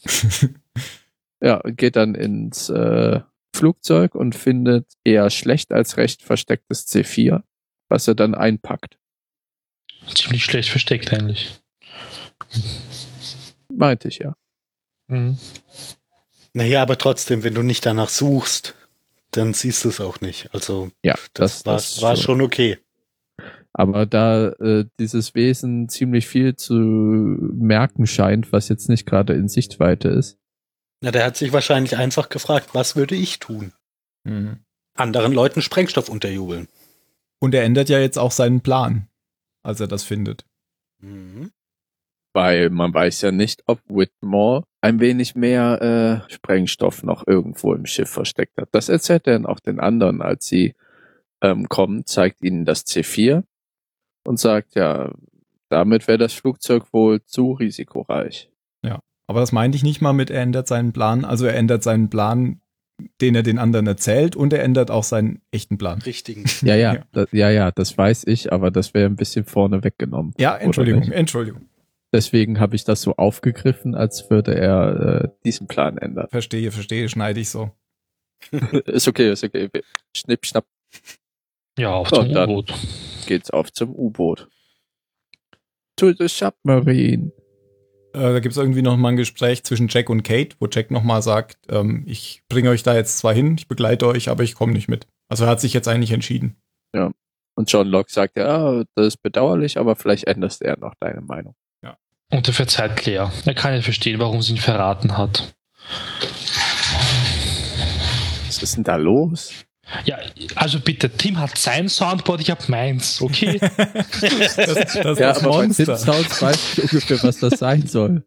Ja, 1.41 1.57
und 1.61 1.77
geht 1.77 1.97
dann 1.97 2.15
ins 2.15 2.69
äh, 2.69 3.21
Flugzeug 3.55 4.15
und 4.15 4.35
findet 4.35 4.87
eher 5.05 5.31
schlecht 5.31 5.73
als 5.73 5.97
recht 5.97 6.23
verstecktes 6.23 6.87
C4, 6.88 7.43
was 7.88 8.09
er 8.09 8.15
dann 8.15 8.35
einpackt. 8.35 8.99
Ziemlich 10.15 10.45
schlecht 10.45 10.71
versteckt 10.71 11.12
eigentlich. 11.12 11.61
Meinte 13.69 14.09
ich 14.09 14.19
ja. 14.19 14.35
Mhm. 15.09 15.38
Naja, 16.55 16.83
aber 16.83 16.99
trotzdem, 16.99 17.45
wenn 17.45 17.55
du 17.55 17.62
nicht 17.62 17.87
danach 17.87 18.09
suchst, 18.09 18.75
dann 19.31 19.55
siehst 19.55 19.85
du 19.85 19.88
es 19.88 20.01
auch 20.01 20.21
nicht. 20.21 20.53
Also, 20.53 20.91
Ja, 21.03 21.15
das, 21.35 21.62
das, 21.62 21.67
war, 21.67 21.75
das 21.75 22.03
war 22.03 22.17
schon 22.17 22.43
okay. 22.43 22.79
Aber 23.73 24.05
da 24.05 24.49
äh, 24.49 24.85
dieses 25.01 25.35
Wesen 25.35 25.88
ziemlich 25.88 26.27
viel 26.27 26.57
zu 26.57 26.75
merken 26.75 28.07
scheint, 28.07 28.53
was 28.53 28.69
jetzt 28.69 28.91
nicht 28.91 29.07
gerade 29.07 29.33
in 29.33 29.49
Sichtweite 29.49 30.09
ist. 30.09 30.38
Na, 31.03 31.11
der 31.11 31.25
hat 31.27 31.37
sich 31.37 31.53
wahrscheinlich 31.53 31.97
einfach 31.97 32.29
gefragt, 32.29 32.71
was 32.75 32.95
würde 32.95 33.17
ich 33.17 33.41
tun? 33.41 33.73
Mhm. 34.23 34.61
Anderen 34.95 35.33
Leuten 35.33 35.61
Sprengstoff 35.61 36.09
unterjubeln. 36.09 36.69
Und 37.41 37.55
er 37.55 37.65
ändert 37.65 37.88
ja 37.88 37.99
jetzt 37.99 38.19
auch 38.19 38.31
seinen 38.31 38.61
Plan, 38.61 39.09
als 39.65 39.81
er 39.81 39.88
das 39.88 40.05
findet. 40.05 40.45
Mhm. 41.01 41.51
Weil 42.33 42.71
man 42.71 42.95
weiß 42.95 43.21
ja 43.23 43.33
nicht, 43.33 43.65
ob 43.67 43.81
Whitmore 43.88 44.65
ein 44.81 45.01
wenig 45.01 45.35
mehr 45.35 46.23
äh, 46.29 46.33
Sprengstoff 46.33 47.03
noch 47.03 47.27
irgendwo 47.27 47.75
im 47.75 47.85
Schiff 47.85 48.09
versteckt 48.09 48.57
hat. 48.57 48.69
Das 48.71 48.88
erzählt 48.88 49.27
er 49.27 49.35
dann 49.35 49.47
auch 49.47 49.59
den 49.59 49.81
anderen, 49.81 50.23
als 50.23 50.47
sie 50.47 50.75
ähm, 51.41 51.69
kommen, 51.69 52.07
zeigt 52.07 52.45
ihnen 52.45 52.65
das 52.65 52.87
C4 52.87 53.43
und 54.25 54.38
sagt, 54.38 54.77
ja, 54.77 55.12
damit 55.69 56.07
wäre 56.07 56.19
das 56.19 56.33
Flugzeug 56.33 56.93
wohl 56.93 57.25
zu 57.25 57.53
risikoreich. 57.53 58.52
Aber 59.33 59.40
das 59.40 59.51
meinte 59.51 59.77
ich 59.77 59.83
nicht 59.83 60.03
mal 60.03 60.12
mit, 60.12 60.29
er 60.29 60.42
ändert 60.42 60.68
seinen 60.68 60.92
Plan. 60.92 61.25
Also 61.25 61.47
er 61.47 61.55
ändert 61.57 61.83
seinen 61.83 62.11
Plan, 62.11 62.61
den 63.23 63.35
er 63.35 63.42
den 63.42 63.59
anderen 63.59 63.87
erzählt, 63.87 64.37
und 64.37 64.53
er 64.53 64.62
ändert 64.62 64.90
auch 64.90 65.05
seinen 65.05 65.40
echten 65.51 65.79
Plan. 65.79 66.03
Richtigen. 66.03 66.45
Ja, 66.61 66.75
ja, 66.77 66.95
Ja. 66.97 67.05
Da, 67.12 67.25
ja, 67.33 67.49
ja, 67.49 67.71
das 67.71 67.97
weiß 67.97 68.25
ich, 68.27 68.53
aber 68.53 68.71
das 68.71 68.92
wäre 68.92 69.07
ein 69.07 69.16
bisschen 69.16 69.47
vorne 69.47 69.83
weggenommen. 69.83 70.35
Ja, 70.37 70.55
Entschuldigung? 70.55 71.11
Entschuldigung. 71.11 71.62
Deswegen 72.12 72.61
habe 72.61 72.77
ich 72.77 72.85
das 72.85 73.01
so 73.01 73.16
aufgegriffen, 73.16 73.95
als 73.95 74.29
würde 74.29 74.55
er 74.55 75.23
äh, 75.25 75.29
diesen 75.47 75.66
Plan 75.66 75.97
ändern. 75.97 76.29
Verstehe, 76.31 76.71
verstehe, 76.71 77.09
schneide 77.09 77.40
ich 77.40 77.49
so. 77.49 77.71
ist 78.85 79.09
okay, 79.09 79.33
ist 79.33 79.45
okay. 79.45 79.71
Schnipp, 80.14 80.45
schnapp, 80.45 80.66
Ja, 81.79 81.95
auf 81.95 82.11
dem 82.11 82.35
dann- 82.35 82.51
U-Boot. 82.51 82.75
geht's 83.27 83.51
auf 83.51 83.73
zum 83.73 83.95
U-Boot. 83.97 84.47
To 85.97 86.12
the 86.12 86.29
submarine. 86.29 87.33
Äh, 88.14 88.33
da 88.33 88.40
gibt 88.40 88.53
es 88.53 88.59
irgendwie 88.59 88.83
noch 88.83 88.96
mal 88.96 89.11
ein 89.11 89.16
Gespräch 89.16 89.64
zwischen 89.64 89.88
Jack 89.88 90.11
und 90.11 90.22
Kate, 90.22 90.57
wo 90.59 90.66
Jack 90.70 90.90
noch 90.90 91.03
mal 91.03 91.22
sagt, 91.22 91.59
ähm, 91.70 92.05
ich 92.07 92.42
bringe 92.48 92.70
euch 92.70 92.83
da 92.83 92.94
jetzt 92.94 93.18
zwar 93.18 93.35
hin, 93.35 93.57
ich 93.59 93.68
begleite 93.68 94.07
euch, 94.07 94.29
aber 94.29 94.42
ich 94.42 94.55
komme 94.55 94.72
nicht 94.72 94.88
mit. 94.88 95.07
Also 95.29 95.44
er 95.44 95.51
hat 95.51 95.61
sich 95.61 95.72
jetzt 95.72 95.88
eigentlich 95.88 96.12
entschieden. 96.12 96.57
Und 97.55 97.70
John 97.70 97.88
Locke 97.88 98.11
sagt, 98.11 98.37
ja, 98.37 98.83
das 98.94 99.07
ist 99.07 99.22
bedauerlich, 99.22 99.79
aber 99.79 99.96
vielleicht 99.96 100.25
änderst 100.25 100.62
du 100.62 100.66
ja 100.66 100.77
noch 100.77 100.94
deine 101.01 101.20
Meinung. 101.20 101.55
Und 102.33 102.48
er 102.48 102.55
verzeiht 102.55 102.96
Claire. 102.96 103.31
Er 103.44 103.55
kann 103.55 103.75
nicht 103.75 103.85
verstehen, 103.85 104.18
warum 104.18 104.40
sie 104.40 104.55
ihn 104.55 104.59
verraten 104.59 105.18
hat. 105.18 105.55
Was 108.46 108.62
ist 108.62 108.77
denn 108.77 108.85
da 108.85 108.96
los? 108.96 109.53
Ja, 110.05 110.18
also 110.55 110.81
bitte, 110.81 111.11
Tim 111.11 111.38
hat 111.38 111.57
sein 111.59 111.88
Soundboard, 111.88 112.40
ich 112.40 112.50
hab 112.50 112.68
meins, 112.68 113.20
okay? 113.20 113.59
Das, 114.20 114.57
das 114.57 114.68
ist 114.76 114.94
Ja, 115.18 115.33
bei 115.33 115.42
Monster. 115.42 115.85
Tim 115.85 115.96
Sounds 115.96 116.42
weiß 116.42 116.78
ich 116.78 116.92
ungefähr, 116.92 117.22
was 117.22 117.38
das 117.38 117.59
sein 117.59 117.87
soll. 117.87 118.24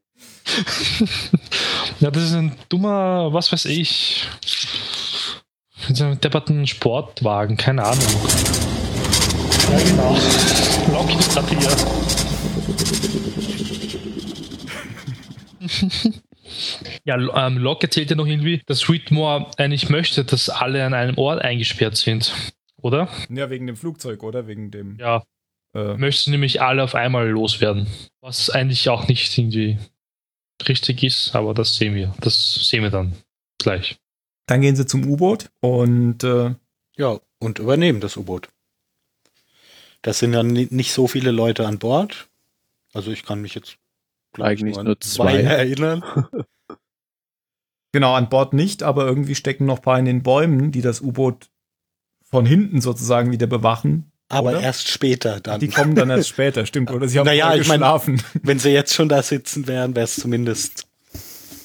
ja, 1.99 2.11
das 2.11 2.23
ist 2.23 2.33
ein 2.33 2.55
dummer, 2.69 3.33
was 3.33 3.51
weiß 3.51 3.65
ich. 3.65 4.27
Einem 5.87 6.19
depperten 6.19 6.65
Sportwagen, 6.67 7.57
keine 7.57 7.83
Ahnung. 7.83 8.03
Ja, 9.71 9.79
genau. 9.83 10.17
Lock 10.91 11.19
ist 11.19 11.33
grad 11.33 11.49
hier. 11.49 11.69
Ja, 17.03 17.15
ähm, 17.47 17.57
Locke 17.57 17.87
erzählt 17.87 18.09
ja 18.09 18.15
noch 18.15 18.27
irgendwie, 18.27 18.61
dass 18.65 18.87
Whitmore 18.89 19.51
eigentlich 19.57 19.89
möchte, 19.89 20.23
dass 20.25 20.49
alle 20.49 20.83
an 20.85 20.93
einem 20.93 21.17
Ort 21.17 21.41
eingesperrt 21.41 21.97
sind. 21.97 22.33
Oder? 22.81 23.09
Ja, 23.29 23.49
wegen 23.49 23.67
dem 23.67 23.75
Flugzeug, 23.77 24.23
oder? 24.23 24.47
Wegen 24.47 24.71
dem. 24.71 24.97
Ja, 24.99 25.23
Äh, 25.73 25.97
möchte 25.97 26.31
nämlich 26.31 26.61
alle 26.61 26.83
auf 26.83 26.95
einmal 26.95 27.27
loswerden. 27.27 27.87
Was 28.21 28.49
eigentlich 28.49 28.87
auch 28.87 29.07
nicht 29.09 29.37
irgendwie 29.37 29.77
richtig 30.69 31.03
ist, 31.03 31.35
aber 31.35 31.53
das 31.53 31.75
sehen 31.75 31.95
wir. 31.95 32.13
Das 32.21 32.69
sehen 32.69 32.83
wir 32.83 32.91
dann 32.91 33.13
gleich. 33.57 33.97
dann 34.47 34.61
gehen 34.61 34.75
sie 34.77 34.85
zum 34.85 35.05
U-Boot 35.05 35.49
und 35.59 36.23
äh, 36.23 36.53
Ja, 36.97 37.19
und 37.39 37.59
übernehmen 37.59 37.99
das 37.99 38.15
U-Boot. 38.15 38.47
Das 40.01 40.19
sind 40.19 40.31
dann 40.33 40.47
ni- 40.47 40.67
nicht 40.69 40.93
so 40.93 41.07
viele 41.07 41.31
Leute 41.31 41.65
an 41.67 41.79
Bord. 41.79 42.29
Also 42.93 43.11
ich 43.11 43.23
kann 43.25 43.41
mich 43.41 43.55
jetzt 43.55 43.77
Eigentlich 44.39 44.77
nur 44.77 44.99
zwei. 44.99 45.41
erinnern. 45.41 46.03
Genau, 47.91 48.13
an 48.13 48.27
Bord 48.27 48.51
nicht, 48.53 48.83
aber 48.83 49.05
irgendwie 49.05 49.35
stecken 49.35 49.65
noch 49.65 49.77
ein 49.77 49.81
paar 49.81 49.97
in 49.99 50.03
den 50.03 50.21
Bäumen, 50.21 50.71
die 50.73 50.81
das 50.81 50.99
U-Boot 50.99 51.49
von 52.29 52.45
hinten 52.45 52.81
sozusagen 52.81 53.31
wieder 53.31 53.47
bewachen. 53.47 54.11
Aber 54.27 54.49
Oder? 54.49 54.59
erst 54.61 54.89
später 54.89 55.39
dann. 55.39 55.61
Die 55.61 55.69
kommen 55.69 55.95
dann 55.95 56.09
erst 56.09 56.27
später, 56.35 56.65
stimmt. 56.65 56.91
Oder 56.91 57.07
sie 57.07 57.19
haben 57.19 57.25
Naja, 57.25 57.53
ich 57.55 57.67
mein- 57.69 57.79
geschlafen. 57.79 58.21
Wenn 58.43 58.59
sie 58.59 58.71
jetzt 58.71 58.93
schon 58.93 59.07
da 59.07 59.21
sitzen 59.23 59.67
wären, 59.67 59.95
wäre 59.95 60.03
es 60.03 60.15
zumindest, 60.17 60.87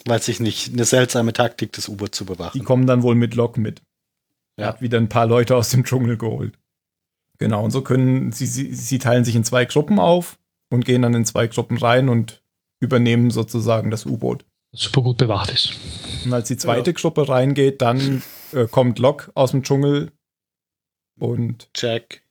weiß 0.07 0.29
ich 0.29 0.39
nicht, 0.39 0.73
eine 0.73 0.85
seltsame 0.85 1.33
Taktik, 1.33 1.73
das 1.73 1.89
U-Boot 1.89 2.15
zu 2.15 2.25
Die 2.25 2.33
bewachen. 2.33 2.65
kommen 2.65 2.87
dann 2.87 3.03
wohl 3.03 3.17
mit 3.17 3.35
Lok 3.35 3.57
mit. 3.59 3.83
Er 4.57 4.67
Ja. 4.67 4.73
hat 4.73 4.83
wieder 4.83 4.99
ein 4.99 5.09
paar 5.09 5.27
Leute 5.27 5.57
aus 5.57 5.71
dem 5.71 5.85
Dschungel 5.85 6.17
geholt. 6.17 6.57
Genau, 7.39 7.65
und 7.65 7.71
so 7.73 7.83
können 7.83 8.31
sie, 8.31 8.47
sie, 8.47 8.73
sie 8.73 8.99
teilen 9.01 9.25
sich 9.25 9.35
in 9.35 9.43
zwei 9.43 9.65
Gruppen 9.65 9.99
auf 9.99 10.39
und 10.69 10.85
gehen 10.85 11.03
dann 11.03 11.15
in 11.15 11.25
zwei 11.25 11.49
Gruppen 11.49 11.77
rein 11.79 12.09
und 12.09 12.40
übernehmen 12.81 13.31
sozusagen 13.31 13.91
das 13.91 14.07
U-Boot. 14.07 14.45
das 14.73 14.83
super 14.83 15.03
gut 15.03 15.19
bewacht 15.19 15.51
ist. 15.51 15.75
Und 16.25 16.33
als 16.33 16.49
die 16.49 16.57
zweite 16.57 16.93
Gruppe 16.93 17.29
reingeht, 17.29 17.81
dann 17.83 18.23
äh, 18.53 18.67
kommt 18.67 18.99
Lok 18.99 19.31
aus 19.35 19.53
dem 19.53 19.63
Dschungel 19.63 20.11
und 21.19 21.69
Jack. 21.77 22.23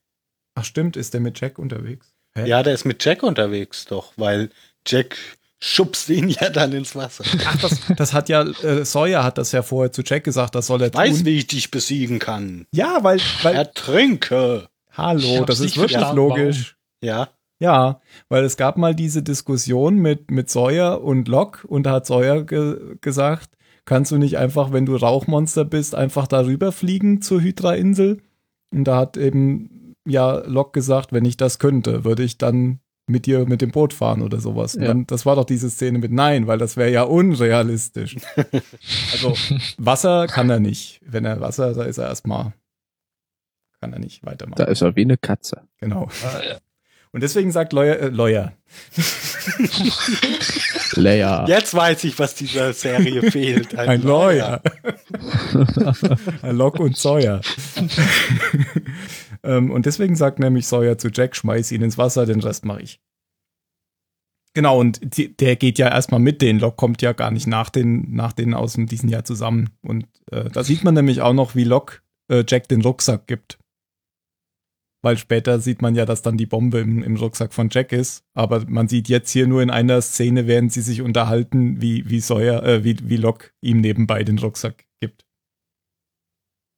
ach 0.56 0.66
stimmt, 0.66 0.98
ist 0.98 1.14
der 1.14 1.22
mit 1.22 1.40
Jack 1.40 1.60
unterwegs? 1.60 2.14
Hä? 2.36 2.48
Ja, 2.48 2.64
der 2.64 2.74
ist 2.74 2.86
mit 2.86 3.04
Jack 3.04 3.24
unterwegs, 3.24 3.86
doch, 3.86 4.14
weil 4.18 4.50
Jack 4.88 5.18
schubst 5.60 6.10
ihn 6.10 6.30
ja 6.30 6.50
dann 6.50 6.72
ins 6.74 6.96
Wasser. 6.96 7.24
Ach, 7.46 7.62
das, 7.62 7.80
das 7.98 8.14
hat 8.14 8.30
ja, 8.30 8.44
äh, 8.44 8.86
Sawyer 8.86 9.24
hat 9.24 9.38
das 9.38 9.52
ja 9.52 9.62
vorher 9.62 9.92
zu 9.92 10.02
Jack 10.04 10.24
gesagt, 10.24 10.56
das 10.56 10.68
soll 10.68 10.82
er 10.82 10.94
Weiß, 10.94 11.18
tun. 11.18 11.26
wie 11.26 11.38
ich 11.38 11.48
dich 11.48 11.70
besiegen 11.70 12.20
kann. 12.20 12.66
Ja, 12.72 13.04
weil, 13.04 13.20
weil 13.44 13.56
Ertrinke. 13.56 14.70
Hallo, 14.92 15.46
das 15.46 15.60
ist 15.60 15.78
wirklich 15.78 16.00
logisch. 16.14 16.78
Ja. 17.04 17.30
Ja, 17.60 18.00
weil 18.30 18.44
es 18.46 18.56
gab 18.58 18.78
mal 18.78 18.96
diese 18.96 19.22
Diskussion 19.22 19.98
mit, 19.98 20.32
mit 20.32 20.50
Sawyer 20.50 21.02
und 21.04 21.28
Locke 21.28 21.68
und 21.68 21.84
da 21.84 21.92
hat 21.92 22.06
Sawyer 22.06 22.44
ge 22.44 22.96
gesagt, 23.02 23.50
kannst 23.86 24.12
du 24.12 24.18
nicht 24.18 24.38
einfach, 24.38 24.72
wenn 24.72 24.86
du 24.86 24.96
Rauchmonster 24.96 25.66
bist, 25.66 25.94
einfach 25.94 26.28
darüber 26.28 26.72
fliegen 26.72 27.22
zur 27.22 27.42
Hydra-Insel? 27.42 28.22
Und 28.72 28.84
da 28.86 28.96
hat 28.98 29.18
eben, 29.18 29.96
ja, 30.08 30.38
Locke 30.46 30.72
gesagt, 30.80 31.12
wenn 31.12 31.26
ich 31.26 31.36
das 31.38 31.60
könnte, 31.60 32.06
würde 32.06 32.24
ich 32.24 32.38
dann 32.38 32.80
mit 33.08 33.26
dir 33.26 33.46
mit 33.48 33.62
dem 33.62 33.72
Boot 33.72 33.92
fahren 33.94 34.22
oder 34.22 34.40
sowas. 34.40 34.76
Und 34.76 34.84
Ja. 34.84 34.88
dann, 34.90 35.08
das 35.08 35.26
war 35.26 35.36
doch 35.36 35.46
diese 35.46 35.70
Szene 35.70 35.98
mit 35.98 36.12
Nein, 36.12 36.46
weil 36.48 36.60
das 36.60 36.78
wäre 36.78 36.92
ja 36.92 37.04
unrealistisch. 37.04 38.16
also 39.12 39.34
Wasser 39.78 40.28
kann 40.28 40.50
er 40.50 40.60
nicht. 40.60 41.02
Wenn 41.04 41.26
er 41.26 41.42
Wasser, 41.42 41.74
da 41.74 41.84
ist 41.84 41.98
er 41.98 42.08
erstmal, 42.08 42.54
kann 43.82 43.92
er 43.92 44.00
nicht 44.00 44.24
weitermachen. 44.26 44.60
Da 44.60 44.66
ist 44.66 44.82
er 44.82 44.96
wie 44.96 45.02
eine 45.02 45.18
Katze. 45.18 45.64
genau. 45.80 46.08
Äh, 46.24 46.58
Und 47.12 47.24
deswegen 47.24 47.52
sagt 47.52 47.74
Lawyer, 47.74 48.00
äh, 48.00 48.10
Lawyer, 48.10 48.54
Leia. 50.96 51.46
Jetzt 51.48 51.74
weiß 51.74 52.04
ich, 52.04 52.20
was 52.20 52.36
dieser 52.36 52.74
Serie 52.74 53.32
fehlt. 53.32 53.78
Ein 53.78 54.02
Lawyer. 54.02 54.62
Ein 56.42 56.56
Lock 56.56 56.80
und 56.80 56.98
Sawyer. 56.98 57.42
ähm, 59.44 59.72
und 59.72 59.86
deswegen 59.86 60.16
sagt 60.16 60.40
nämlich 60.40 60.68
Sawyer 60.68 60.98
zu 60.98 61.10
Jack, 61.10 61.36
schmeiß 61.36 61.72
ihn 61.72 61.82
ins 61.82 61.98
Wasser, 61.98 62.26
den 62.26 62.42
Rest 62.42 62.66
mache 62.66 62.82
ich. 62.82 63.00
Genau, 64.54 64.80
und 64.80 65.00
die, 65.18 65.36
der 65.36 65.56
geht 65.56 65.78
ja 65.78 65.90
erstmal 65.90 66.20
mit 66.20 66.42
denen. 66.42 66.60
Locke 66.60 66.76
kommt 66.76 67.02
ja 67.02 67.14
gar 67.14 67.32
nicht 67.32 67.48
nach 67.48 67.70
den, 67.70 68.14
nach 68.14 68.34
denen 68.34 68.54
aus 68.54 68.74
dem 68.74 68.88
diesem 68.88 69.10
Jahr 69.10 69.24
zusammen. 69.24 69.70
Und 69.82 70.08
äh, 70.32 70.50
da 70.50 70.64
sieht 70.64 70.84
man 70.84 70.96
nämlich 70.96 71.22
auch 71.22 71.34
noch, 71.34 71.56
wie 71.56 71.64
Locke 71.64 72.00
äh, 72.30 72.44
Jack 72.48 72.68
den 72.68 72.82
Rucksack 72.82 73.28
gibt. 73.28 73.60
Weil 75.02 75.18
später 75.18 75.60
sieht 75.60 75.82
man 75.82 75.96
ja, 75.96 76.06
dass 76.06 76.22
dann 76.22 76.38
die 76.38 76.46
Bombe 76.46 76.80
im, 76.80 77.02
im 77.04 77.16
Rucksack 77.16 77.54
von 77.54 77.70
Jack 77.72 77.94
ist. 77.94 78.26
Aber 78.34 78.66
man 78.68 78.90
sieht 78.90 79.08
jetzt 79.08 79.32
hier 79.32 79.48
nur 79.48 79.62
in 79.62 79.70
einer 79.70 80.02
Szene, 80.02 80.46
während 80.46 80.74
sie 80.74 80.82
sich 80.82 81.02
unterhalten, 81.02 81.82
wie, 81.82 82.10
wie 82.10 82.20
Sawyer, 82.20 82.64
äh, 82.64 82.84
wie, 82.84 82.98
wie 83.04 83.16
Locke 83.16 83.52
ihm 83.62 83.80
nebenbei 83.80 84.24
den 84.24 84.40
Rucksack 84.40 84.86
gibt. 85.00 85.26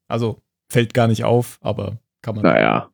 Also 0.07 0.41
fällt 0.71 0.93
gar 0.93 1.07
nicht 1.07 1.23
auf, 1.23 1.57
aber 1.61 1.99
kann 2.21 2.35
man. 2.35 2.43
Naja. 2.43 2.91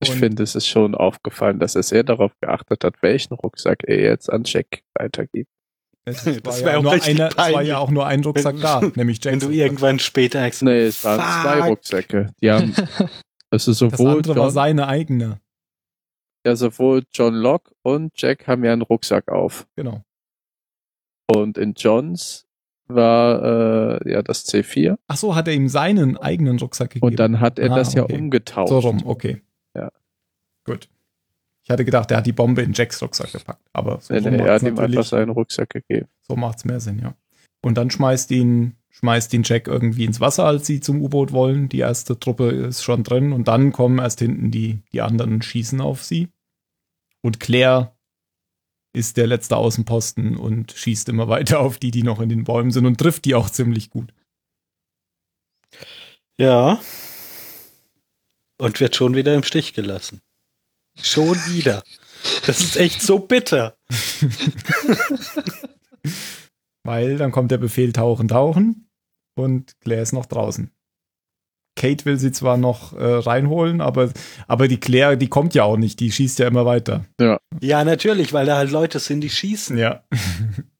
Ich 0.00 0.12
finde, 0.12 0.44
es 0.44 0.54
ist 0.54 0.68
schon 0.68 0.94
aufgefallen, 0.94 1.58
dass 1.58 1.74
er 1.74 1.82
sehr 1.82 2.04
darauf 2.04 2.32
geachtet 2.40 2.84
hat, 2.84 3.02
welchen 3.02 3.34
Rucksack 3.34 3.82
er 3.84 4.00
jetzt 4.00 4.30
an 4.30 4.44
Jack 4.44 4.84
weitergibt. 4.94 5.50
Es 6.04 6.24
war, 6.26 6.32
Das 6.42 6.60
ja 6.62 6.78
auch 6.78 6.82
nur 6.82 6.92
einer, 6.92 7.28
es 7.28 7.36
war 7.36 7.62
ja 7.62 7.78
auch 7.78 7.90
nur 7.90 8.06
ein 8.06 8.24
Rucksack 8.24 8.54
Wenn- 8.54 8.60
da, 8.62 8.80
nämlich 8.94 9.22
Wenn 9.24 9.34
Jacks 9.34 9.44
du 9.46 9.50
irgendwann 9.52 9.98
später 9.98 10.40
merkst, 10.40 10.62
Nee, 10.62 10.80
es 10.86 11.04
waren 11.04 11.20
zwei 11.20 11.58
Fuck. 11.58 11.68
Rucksäcke. 11.68 12.32
Die 12.40 12.50
haben, 12.50 12.72
also 13.50 13.70
Das 13.72 13.78
sowohl 13.78 14.10
andere 14.16 14.36
war 14.36 14.44
John, 14.44 14.50
seine 14.52 14.88
eigene. 14.88 15.40
ja, 16.46 16.56
sowohl 16.56 17.04
John 17.12 17.34
Locke 17.34 17.72
und 17.82 18.12
Jack 18.20 18.46
haben 18.46 18.64
ja 18.64 18.72
einen 18.72 18.82
Rucksack 18.82 19.28
auf. 19.28 19.66
Genau. 19.76 20.02
Und 21.30 21.58
in 21.58 21.74
Johns 21.74 22.46
war 22.86 24.00
äh, 24.02 24.10
ja 24.10 24.22
das 24.22 24.46
C4 24.46 24.96
Ach 25.08 25.16
so, 25.18 25.34
hat 25.34 25.46
er 25.46 25.52
ihm 25.52 25.68
seinen 25.68 26.16
eigenen 26.16 26.58
Rucksack 26.58 26.90
gegeben. 26.90 27.06
und 27.06 27.16
dann 27.18 27.38
hat 27.40 27.58
er 27.58 27.70
Ah, 27.72 27.76
das 27.76 27.92
ja 27.92 28.04
okay. 28.04 28.16
umgetaucht. 28.16 28.68
So 28.68 28.78
rum, 28.78 29.02
okay. 29.04 29.42
Ja. 29.76 29.90
Gut. 30.64 30.88
Ich 31.68 31.70
hatte 31.70 31.84
gedacht, 31.84 32.10
er 32.10 32.16
hat 32.16 32.26
die 32.26 32.32
Bombe 32.32 32.62
in 32.62 32.72
Jacks 32.72 33.02
Rucksack 33.02 33.30
gepackt, 33.30 33.60
aber 33.74 34.00
so, 34.00 34.14
Nee, 34.14 34.20
so 34.20 34.30
nee, 34.30 34.38
er 34.38 34.44
macht's 34.46 34.62
hat 34.62 34.72
ihm 34.72 34.78
einfach 34.78 35.04
seinen 35.04 35.28
Rucksack 35.28 35.68
gegeben. 35.68 36.08
so 36.26 36.34
macht's 36.34 36.64
mehr 36.64 36.80
Sinn, 36.80 36.98
ja. 36.98 37.14
Und 37.60 37.74
dann 37.76 37.90
schmeißt 37.90 38.30
ihn, 38.30 38.76
schmeißt 38.88 39.34
ihn 39.34 39.42
Jack 39.44 39.68
irgendwie 39.68 40.06
ins 40.06 40.18
Wasser, 40.18 40.46
als 40.46 40.66
sie 40.66 40.80
zum 40.80 41.02
U-Boot 41.02 41.30
wollen. 41.32 41.68
Die 41.68 41.80
erste 41.80 42.18
Truppe 42.18 42.48
ist 42.48 42.82
schon 42.82 43.04
drin 43.04 43.32
und 43.32 43.48
dann 43.48 43.72
kommen 43.72 43.98
erst 43.98 44.20
hinten 44.20 44.50
die, 44.50 44.78
die 44.92 45.02
anderen 45.02 45.34
und 45.34 45.44
schießen 45.44 45.82
auf 45.82 46.02
sie. 46.04 46.28
Und 47.20 47.38
Claire 47.38 47.94
ist 48.94 49.18
der 49.18 49.26
letzte 49.26 49.58
Außenposten 49.58 50.38
und 50.38 50.72
schießt 50.72 51.10
immer 51.10 51.28
weiter 51.28 51.60
auf 51.60 51.76
die, 51.76 51.90
die 51.90 52.02
noch 52.02 52.20
in 52.20 52.30
den 52.30 52.44
Bäumen 52.44 52.70
sind 52.70 52.86
und 52.86 52.96
trifft 52.98 53.26
die 53.26 53.34
auch 53.34 53.50
ziemlich 53.50 53.90
gut. 53.90 54.14
ja. 56.38 56.80
Und 58.56 58.80
wird 58.80 58.96
schon 58.96 59.14
wieder 59.14 59.34
im 59.34 59.42
Stich 59.42 59.74
gelassen. 59.74 60.22
Schon 61.02 61.36
wieder. 61.48 61.82
Das 62.46 62.60
ist 62.60 62.76
echt 62.76 63.00
so 63.02 63.18
bitter. 63.20 63.76
Weil 66.84 67.16
dann 67.18 67.32
kommt 67.32 67.50
der 67.50 67.58
Befehl 67.58 67.92
tauchen, 67.92 68.28
tauchen 68.28 68.88
und 69.36 69.72
Claire 69.80 70.02
ist 70.02 70.12
noch 70.12 70.26
draußen. 70.26 70.70
Kate 71.76 72.04
will 72.06 72.18
sie 72.18 72.32
zwar 72.32 72.56
noch 72.56 72.92
äh, 72.94 73.04
reinholen, 73.04 73.80
aber, 73.80 74.10
aber 74.48 74.66
die 74.66 74.80
Claire, 74.80 75.16
die 75.16 75.28
kommt 75.28 75.54
ja 75.54 75.62
auch 75.62 75.76
nicht, 75.76 76.00
die 76.00 76.10
schießt 76.10 76.40
ja 76.40 76.48
immer 76.48 76.66
weiter. 76.66 77.04
Ja, 77.60 77.84
natürlich, 77.84 78.32
weil 78.32 78.46
da 78.46 78.56
halt 78.56 78.72
Leute 78.72 78.98
sind, 78.98 79.20
die 79.20 79.30
schießen. 79.30 79.78
Ja. 79.78 80.02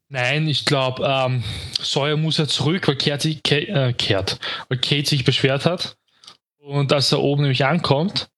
Nein, 0.09 0.49
ich 0.49 0.65
glaube, 0.65 1.05
ähm, 1.07 1.45
Sawyer 1.81 2.17
muss 2.17 2.39
ja 2.39 2.49
zurück, 2.49 2.89
weil 2.89 2.97
Kate, 2.97 3.23
sich- 3.23 3.43
äh, 3.49 3.93
Kate, 3.93 4.39
weil 4.69 4.79
Kate 4.79 5.09
sich 5.09 5.25
beschwert 5.25 5.67
hat. 5.67 5.97
Und 6.59 6.93
als 6.93 7.13
er 7.13 7.21
oben 7.21 7.43
nämlich 7.43 7.65
ankommt, 7.65 8.29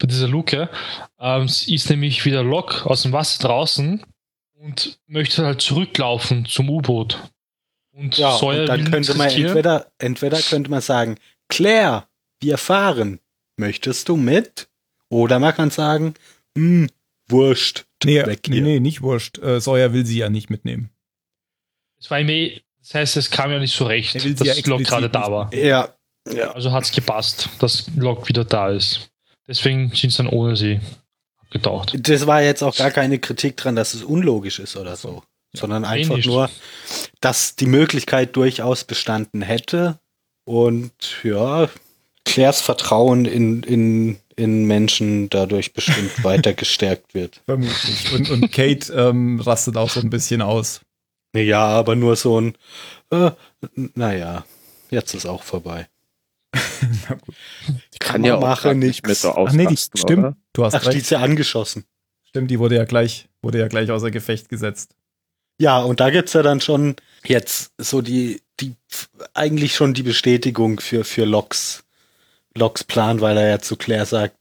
bei 0.00 0.06
dieser 0.06 0.28
Luke, 0.28 0.68
ähm, 1.20 1.44
ist 1.44 1.90
nämlich 1.90 2.24
wieder 2.24 2.42
Locke 2.42 2.88
aus 2.88 3.02
dem 3.02 3.12
Wasser 3.12 3.46
draußen 3.46 4.04
und 4.54 4.98
möchte 5.06 5.44
halt 5.44 5.60
zurücklaufen 5.60 6.46
zum 6.46 6.68
U-Boot. 6.68 7.30
Und 7.92 8.16
Ja, 8.18 8.36
Sawyer 8.36 8.62
und 8.62 8.66
dann 8.66 8.90
könnte 8.90 9.14
man 9.14 9.30
entweder, 9.30 9.92
entweder 9.98 10.40
könnte 10.40 10.70
man 10.70 10.80
sagen, 10.80 11.16
Claire, 11.48 12.08
wir 12.40 12.58
fahren. 12.58 13.20
Möchtest 13.56 14.08
du 14.08 14.16
mit? 14.16 14.68
Oder 15.10 15.38
man 15.38 15.54
kann 15.54 15.70
sagen, 15.70 16.14
hm, 16.56 16.88
wurscht. 17.28 17.84
Nee, 18.02 18.24
Weg 18.24 18.48
nee, 18.48 18.56
hier. 18.56 18.62
nee, 18.62 18.80
nicht 18.80 19.02
wurscht. 19.02 19.38
Äh, 19.38 19.60
Sawyer 19.60 19.92
will 19.92 20.06
sie 20.06 20.18
ja 20.18 20.30
nicht 20.30 20.48
mitnehmen. 20.48 20.90
Es 21.98 22.10
war 22.10 22.18
ihm 22.18 22.30
eh, 22.30 22.62
das 22.78 22.94
heißt, 22.94 23.16
es 23.18 23.30
kam 23.30 23.50
ja 23.50 23.58
nicht 23.58 23.74
so 23.74 23.84
recht, 23.84 24.18
sie 24.18 24.30
ja 24.30 24.54
dass 24.54 24.66
Locke 24.66 24.84
gerade 24.84 25.10
da 25.10 25.30
war. 25.30 25.54
Ja. 25.54 25.94
Ja. 26.32 26.52
Also 26.52 26.72
hat 26.72 26.84
es 26.84 26.92
gepasst, 26.92 27.48
dass 27.58 27.90
Locke 27.96 28.28
wieder 28.28 28.44
da 28.44 28.70
ist. 28.70 29.09
Deswegen 29.50 29.90
sind 29.92 30.10
sie 30.10 30.16
dann 30.16 30.28
ohne 30.28 30.54
sie 30.54 30.78
abgetaucht. 31.42 31.96
Das 32.08 32.26
war 32.28 32.40
jetzt 32.40 32.62
auch 32.62 32.76
gar 32.76 32.92
keine 32.92 33.18
Kritik 33.18 33.56
dran, 33.56 33.74
dass 33.74 33.94
es 33.94 34.04
unlogisch 34.04 34.60
ist 34.60 34.76
oder 34.76 34.94
so. 34.94 35.24
Sondern 35.52 35.84
einfach 35.84 36.14
nicht. 36.14 36.26
nur, 36.26 36.48
dass 37.20 37.56
die 37.56 37.66
Möglichkeit 37.66 38.36
durchaus 38.36 38.84
bestanden 38.84 39.42
hätte. 39.42 39.98
Und 40.44 40.92
ja, 41.24 41.68
Claires 42.24 42.60
Vertrauen 42.60 43.24
in, 43.24 43.64
in, 43.64 44.18
in 44.36 44.66
Menschen 44.66 45.28
dadurch 45.30 45.72
bestimmt 45.72 46.12
weiter 46.24 46.54
gestärkt 46.54 47.14
wird. 47.14 47.40
Vermutlich. 47.46 48.12
Und, 48.12 48.30
und 48.30 48.52
Kate 48.52 48.92
ähm, 48.92 49.40
rastet 49.40 49.76
auch 49.76 49.90
so 49.90 49.98
ein 49.98 50.10
bisschen 50.10 50.42
aus. 50.42 50.82
Ja, 51.34 51.66
aber 51.66 51.96
nur 51.96 52.14
so 52.14 52.40
ein, 52.40 52.56
äh, 53.10 53.32
naja, 53.74 54.44
jetzt 54.90 55.14
ist 55.14 55.26
auch 55.26 55.42
vorbei. 55.42 55.88
Na 57.08 57.14
gut. 57.14 57.34
Die 57.94 57.98
kann 57.98 58.24
ja 58.24 58.36
auch 58.36 58.64
nicht 58.74 59.06
mehr 59.06 59.14
so 59.14 59.32
Ach 59.32 59.52
nee, 59.52 59.66
die, 59.66 59.76
stimmt. 59.76 60.18
oder? 60.18 60.36
Du 60.52 60.64
hast 60.64 60.74
Ach, 60.74 60.82
die 60.82 60.88
recht. 60.88 61.02
ist 61.02 61.10
ja 61.10 61.20
angeschossen. 61.20 61.84
Stimmt, 62.24 62.50
die 62.50 62.58
wurde 62.58 62.76
ja 62.76 62.84
gleich, 62.84 63.28
wurde 63.42 63.58
ja 63.58 63.68
gleich 63.68 63.90
außer 63.90 64.10
Gefecht 64.10 64.48
gesetzt. 64.48 64.94
Ja, 65.58 65.80
und 65.80 66.00
da 66.00 66.10
gibt's 66.10 66.32
ja 66.32 66.42
dann 66.42 66.60
schon 66.60 66.96
jetzt 67.24 67.72
so 67.78 68.00
die 68.00 68.40
die 68.60 68.74
eigentlich 69.34 69.74
schon 69.74 69.94
die 69.94 70.02
Bestätigung 70.02 70.80
für, 70.80 71.04
für 71.04 71.24
Locks, 71.24 71.84
Locks 72.54 72.84
Plan, 72.84 73.20
weil 73.20 73.36
er 73.36 73.48
ja 73.48 73.58
zu 73.58 73.76
Claire 73.76 74.06
sagt, 74.06 74.36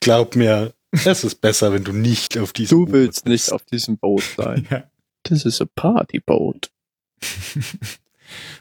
glaub 0.00 0.36
mir, 0.36 0.72
es 0.92 1.24
ist 1.24 1.40
besser, 1.40 1.72
wenn 1.72 1.84
du 1.84 1.92
nicht 1.92 2.38
auf 2.38 2.52
diesem 2.52 2.86
Du 2.86 2.92
willst 2.92 3.26
nicht 3.26 3.52
auf 3.52 3.64
diesem 3.64 3.98
Boot 3.98 4.24
sein. 4.36 4.66
Ja. 4.70 4.84
This 5.24 5.44
is 5.44 5.60
a 5.60 5.66
party 5.74 6.20
boat. 6.20 6.70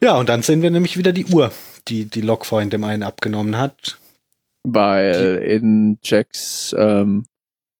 Ja, 0.02 0.18
und 0.18 0.30
dann 0.30 0.42
sehen 0.42 0.62
wir 0.62 0.72
nämlich 0.72 0.98
wieder 0.98 1.12
die 1.12 1.26
Uhr, 1.26 1.52
die 1.88 2.06
die 2.06 2.22
Lok 2.22 2.46
vorhin 2.46 2.70
dem 2.70 2.84
einen 2.84 3.04
abgenommen 3.04 3.58
hat. 3.58 3.98
Weil 4.64 5.42
in 5.48 5.98
Jacks 6.04 6.76
ähm, 6.78 7.26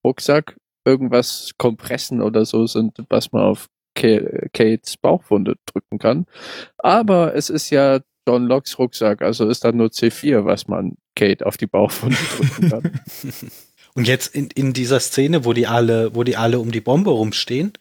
Rucksack 0.06 0.56
irgendwas 0.86 1.52
Kompressen 1.58 2.22
oder 2.22 2.46
so 2.46 2.66
sind, 2.66 2.98
was 3.10 3.32
man 3.34 3.44
auf 3.44 3.68
Ka- 3.96 4.48
Kates 4.54 4.96
Bauchwunde 4.98 5.56
drücken 5.66 6.00
kann. 6.00 6.26
Aber 6.78 7.36
es 7.36 7.50
ist 7.50 7.70
ja 7.72 8.00
John 8.28 8.46
Locks 8.46 8.78
Rucksack, 8.80 9.22
also 9.22 9.48
ist 9.50 9.64
da 9.66 9.72
nur 9.72 9.88
C4, 9.88 10.46
was 10.46 10.68
man 10.68 10.96
Kate 11.16 11.46
auf 11.46 11.58
die 11.58 11.68
Bauchwunde 11.68 12.18
drücken 12.38 12.70
kann. 12.70 13.02
Und 13.96 14.08
jetzt 14.08 14.36
in, 14.36 14.50
in 14.54 14.74
dieser 14.74 15.00
Szene, 15.00 15.44
wo 15.44 15.54
die 15.54 15.68
alle, 15.68 16.14
wo 16.16 16.24
die 16.24 16.38
alle 16.38 16.60
um 16.60 16.72
die 16.72 16.82
Bombe 16.82 17.10
rumstehen, 17.10 17.74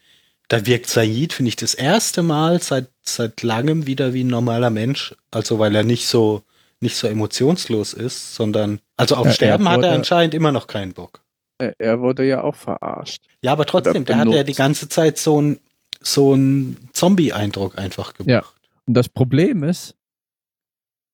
da 0.48 0.64
wirkt 0.66 0.86
Said, 0.88 1.32
finde 1.32 1.48
ich, 1.48 1.56
das 1.56 1.74
erste 1.74 2.22
Mal 2.22 2.62
seit, 2.62 2.88
seit 3.02 3.42
langem 3.42 3.86
wieder 3.86 4.14
wie 4.14 4.24
ein 4.24 4.28
normaler 4.28 4.70
Mensch. 4.70 5.14
Also 5.30 5.58
weil 5.58 5.74
er 5.74 5.82
nicht 5.84 6.06
so, 6.06 6.42
nicht 6.80 6.96
so 6.96 7.06
emotionslos 7.08 7.92
ist, 7.94 8.34
sondern, 8.34 8.80
also 8.96 9.16
auf 9.16 9.24
Ja, 9.24 9.30
er 9.30 9.34
Sterben 9.34 9.68
hat 9.68 9.78
er 9.82 9.88
wurde- 9.88 9.90
anscheinend 9.92 10.34
immer 10.34 10.52
noch 10.52 10.66
keinen 10.66 10.92
Bock. 10.92 11.22
er 11.58 12.00
wurde 12.00 12.24
ja 12.26 12.42
auch 12.44 12.54
verarscht. 12.54 13.22
Ja, 13.42 13.52
aber 13.52 13.64
trotzdem, 13.66 14.04
der 14.04 14.18
hat 14.18 14.28
ja 14.28 14.42
die 14.44 14.52
ganze 14.54 14.88
Zeit 14.88 15.18
so 15.18 15.40
ein 15.40 15.58
so 16.02 16.34
ein 16.34 16.76
Zombie-Eindruck 16.92 17.78
einfach 17.78 18.12
gemacht. 18.14 18.28
Ja. 18.30 18.44
Und 18.86 18.94
das 18.94 19.08
Problem 19.08 19.64
ist, 19.64 19.96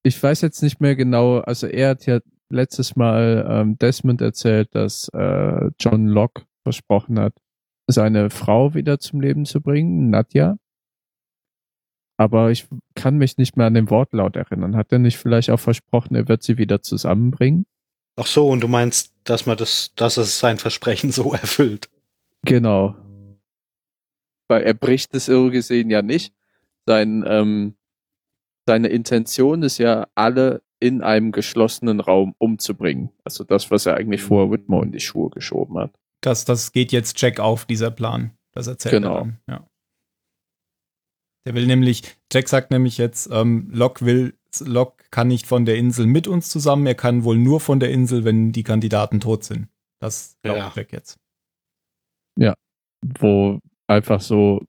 ich 0.02 0.20
weiß 0.20 0.40
jetzt 0.42 0.62
nicht 0.62 0.80
mehr 0.80 0.96
genau, 0.96 1.38
also 1.38 1.66
er 1.68 1.90
hat 1.90 2.04
ja 2.06 2.18
letztes 2.50 2.96
Mal 2.96 3.46
ähm, 3.48 3.78
Desmond 3.78 4.20
erzählt, 4.20 4.74
dass 4.74 5.08
äh, 5.14 5.70
John 5.78 6.08
Locke 6.08 6.42
versprochen 6.64 7.18
hat, 7.20 7.32
seine 7.92 8.30
Frau 8.30 8.74
wieder 8.74 8.98
zum 8.98 9.20
Leben 9.20 9.44
zu 9.44 9.60
bringen, 9.60 10.10
Nadja. 10.10 10.56
Aber 12.16 12.50
ich 12.50 12.66
kann 12.94 13.18
mich 13.18 13.38
nicht 13.38 13.56
mehr 13.56 13.66
an 13.66 13.74
den 13.74 13.90
Wortlaut 13.90 14.36
erinnern. 14.36 14.76
Hat 14.76 14.92
er 14.92 14.98
nicht 14.98 15.18
vielleicht 15.18 15.50
auch 15.50 15.60
versprochen, 15.60 16.14
er 16.14 16.28
wird 16.28 16.42
sie 16.42 16.58
wieder 16.58 16.82
zusammenbringen? 16.82 17.66
Ach 18.16 18.26
so, 18.26 18.48
und 18.48 18.60
du 18.60 18.68
meinst, 18.68 19.14
dass 19.24 19.46
man 19.46 19.56
das, 19.56 19.92
dass 19.96 20.16
es 20.16 20.38
sein 20.38 20.58
Versprechen 20.58 21.10
so 21.10 21.32
erfüllt. 21.32 21.88
Genau. 22.44 22.96
Weil 24.48 24.62
er 24.62 24.74
bricht 24.74 25.14
es 25.14 25.28
irre 25.28 25.50
gesehen 25.50 25.90
ja 25.90 26.02
nicht. 26.02 26.34
Sein, 26.86 27.24
ähm, 27.26 27.76
seine 28.66 28.88
Intention 28.88 29.62
ist 29.62 29.78
ja, 29.78 30.06
alle 30.14 30.62
in 30.78 31.00
einem 31.00 31.30
geschlossenen 31.30 32.00
Raum 32.00 32.34
umzubringen. 32.38 33.10
Also 33.24 33.44
das, 33.44 33.70
was 33.70 33.86
er 33.86 33.94
eigentlich 33.94 34.22
vor 34.22 34.50
Whitmore 34.50 34.84
in 34.84 34.92
die 34.92 35.00
Schuhe 35.00 35.30
geschoben 35.30 35.78
hat. 35.78 35.96
Das, 36.22 36.44
das 36.46 36.72
geht 36.72 36.92
jetzt 36.92 37.20
Jack 37.20 37.38
auf, 37.40 37.66
dieser 37.66 37.90
Plan. 37.90 38.36
Das 38.52 38.66
erzählt 38.66 38.94
Genau. 38.94 39.14
er 39.14 39.20
dann. 39.20 39.38
Ja. 39.48 39.66
Der 41.46 41.54
will 41.54 41.66
nämlich, 41.66 42.02
Jack 42.32 42.48
sagt 42.48 42.70
nämlich 42.70 42.98
jetzt, 42.98 43.28
ähm, 43.32 43.68
Locke 43.72 44.04
will, 44.06 44.38
Locke 44.60 45.04
kann 45.10 45.28
nicht 45.28 45.46
von 45.46 45.64
der 45.64 45.76
Insel 45.76 46.06
mit 46.06 46.28
uns 46.28 46.48
zusammen, 46.48 46.86
er 46.86 46.94
kann 46.94 47.24
wohl 47.24 47.36
nur 47.38 47.58
von 47.60 47.80
der 47.80 47.90
Insel, 47.90 48.24
wenn 48.24 48.52
die 48.52 48.62
Kandidaten 48.62 49.18
tot 49.20 49.42
sind. 49.44 49.68
Das 50.00 50.36
glaubt 50.42 50.58
Ja. 50.58 50.72
Jack 50.74 50.92
jetzt. 50.92 51.18
Wo 53.04 53.58
einfach 53.88 54.20
so. 54.20 54.64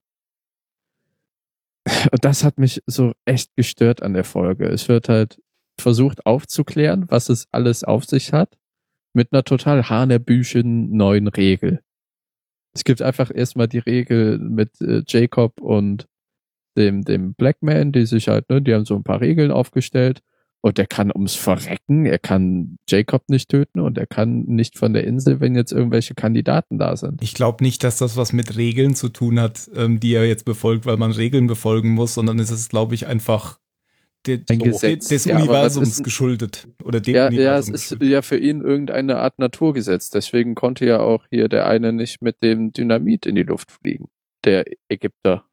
Das 2.21 2.43
hat 2.43 2.57
mich 2.57 2.81
so 2.87 3.13
echt 3.25 3.55
gestört 3.55 4.01
an 4.01 4.13
der 4.13 4.23
Folge. 4.23 4.65
Es 4.67 4.87
wird 4.87 5.07
halt 5.07 5.39
versucht 5.79 6.25
aufzuklären, 6.25 7.05
was 7.11 7.29
es 7.29 7.47
alles 7.51 7.83
auf 7.83 8.05
sich 8.05 8.33
hat, 8.33 8.57
mit 9.13 9.31
einer 9.31 9.43
total 9.43 9.89
hanebüchen 9.89 10.91
neuen 10.95 11.27
Regel. 11.27 11.81
Es 12.73 12.83
gibt 12.83 13.01
einfach 13.01 13.31
erstmal 13.33 13.67
die 13.67 13.79
Regel 13.79 14.39
mit 14.39 14.81
äh, 14.81 15.03
Jacob 15.07 15.61
und 15.61 16.07
dem, 16.75 17.03
dem 17.03 17.35
Blackman, 17.35 17.91
die 17.91 18.05
sich 18.05 18.27
halt, 18.27 18.49
ne, 18.49 18.61
die 18.61 18.73
haben 18.73 18.85
so 18.85 18.95
ein 18.95 19.03
paar 19.03 19.21
Regeln 19.21 19.51
aufgestellt 19.51 20.21
und 20.61 20.77
der 20.77 20.87
kann 20.87 21.11
ums 21.11 21.35
Verrecken, 21.35 22.05
er 22.05 22.19
kann 22.19 22.77
Jacob 22.89 23.23
nicht 23.27 23.49
töten 23.49 23.79
und 23.79 23.97
er 23.97 24.07
kann 24.07 24.43
nicht 24.45 24.77
von 24.77 24.93
der 24.93 25.03
Insel, 25.03 25.39
wenn 25.39 25.55
jetzt 25.55 25.73
irgendwelche 25.73 26.15
Kandidaten 26.15 26.79
da 26.79 26.95
sind. 26.95 27.21
Ich 27.21 27.33
glaube 27.33 27.63
nicht, 27.63 27.83
dass 27.83 27.97
das 27.97 28.15
was 28.15 28.33
mit 28.33 28.55
Regeln 28.55 28.95
zu 28.95 29.09
tun 29.09 29.39
hat, 29.39 29.69
ähm, 29.75 29.99
die 29.99 30.13
er 30.13 30.25
jetzt 30.25 30.45
befolgt, 30.45 30.85
weil 30.85 30.97
man 30.97 31.11
Regeln 31.11 31.47
befolgen 31.47 31.89
muss, 31.89 32.13
sondern 32.13 32.39
es 32.39 32.49
ist, 32.49 32.69
glaube 32.69 32.95
ich, 32.95 33.07
einfach 33.07 33.59
de, 34.25 34.37
Ein 34.49 34.59
de, 34.59 34.69
Gesetz. 34.69 35.07
des 35.09 35.25
Ja, 35.25 35.37
Universums 35.37 35.89
ist- 35.99 36.03
geschuldet. 36.03 36.67
Oder 36.83 37.01
dem 37.01 37.15
Ja, 37.15 37.23
ja, 37.23 37.27
es 37.27 37.33
Universum 37.67 37.75
ist 37.75 37.81
geschuldet. 37.83 38.09
ja 38.09 38.21
für 38.21 38.37
ihn 38.37 38.61
irgendeine 38.61 39.17
Art 39.17 39.39
Naturgesetz. 39.39 40.09
Deswegen 40.09 40.55
konnte 40.55 40.85
ja 40.85 40.99
auch 40.99 41.25
hier 41.29 41.49
der 41.49 41.67
eine 41.67 41.91
nicht 41.93 42.21
mit 42.21 42.41
dem 42.41 42.71
Dynamit 42.73 43.25
in 43.25 43.35
die 43.35 43.43
Luft 43.43 43.71
fliegen. 43.71 44.09
Der 44.45 44.65
Ägypter. 44.89 45.45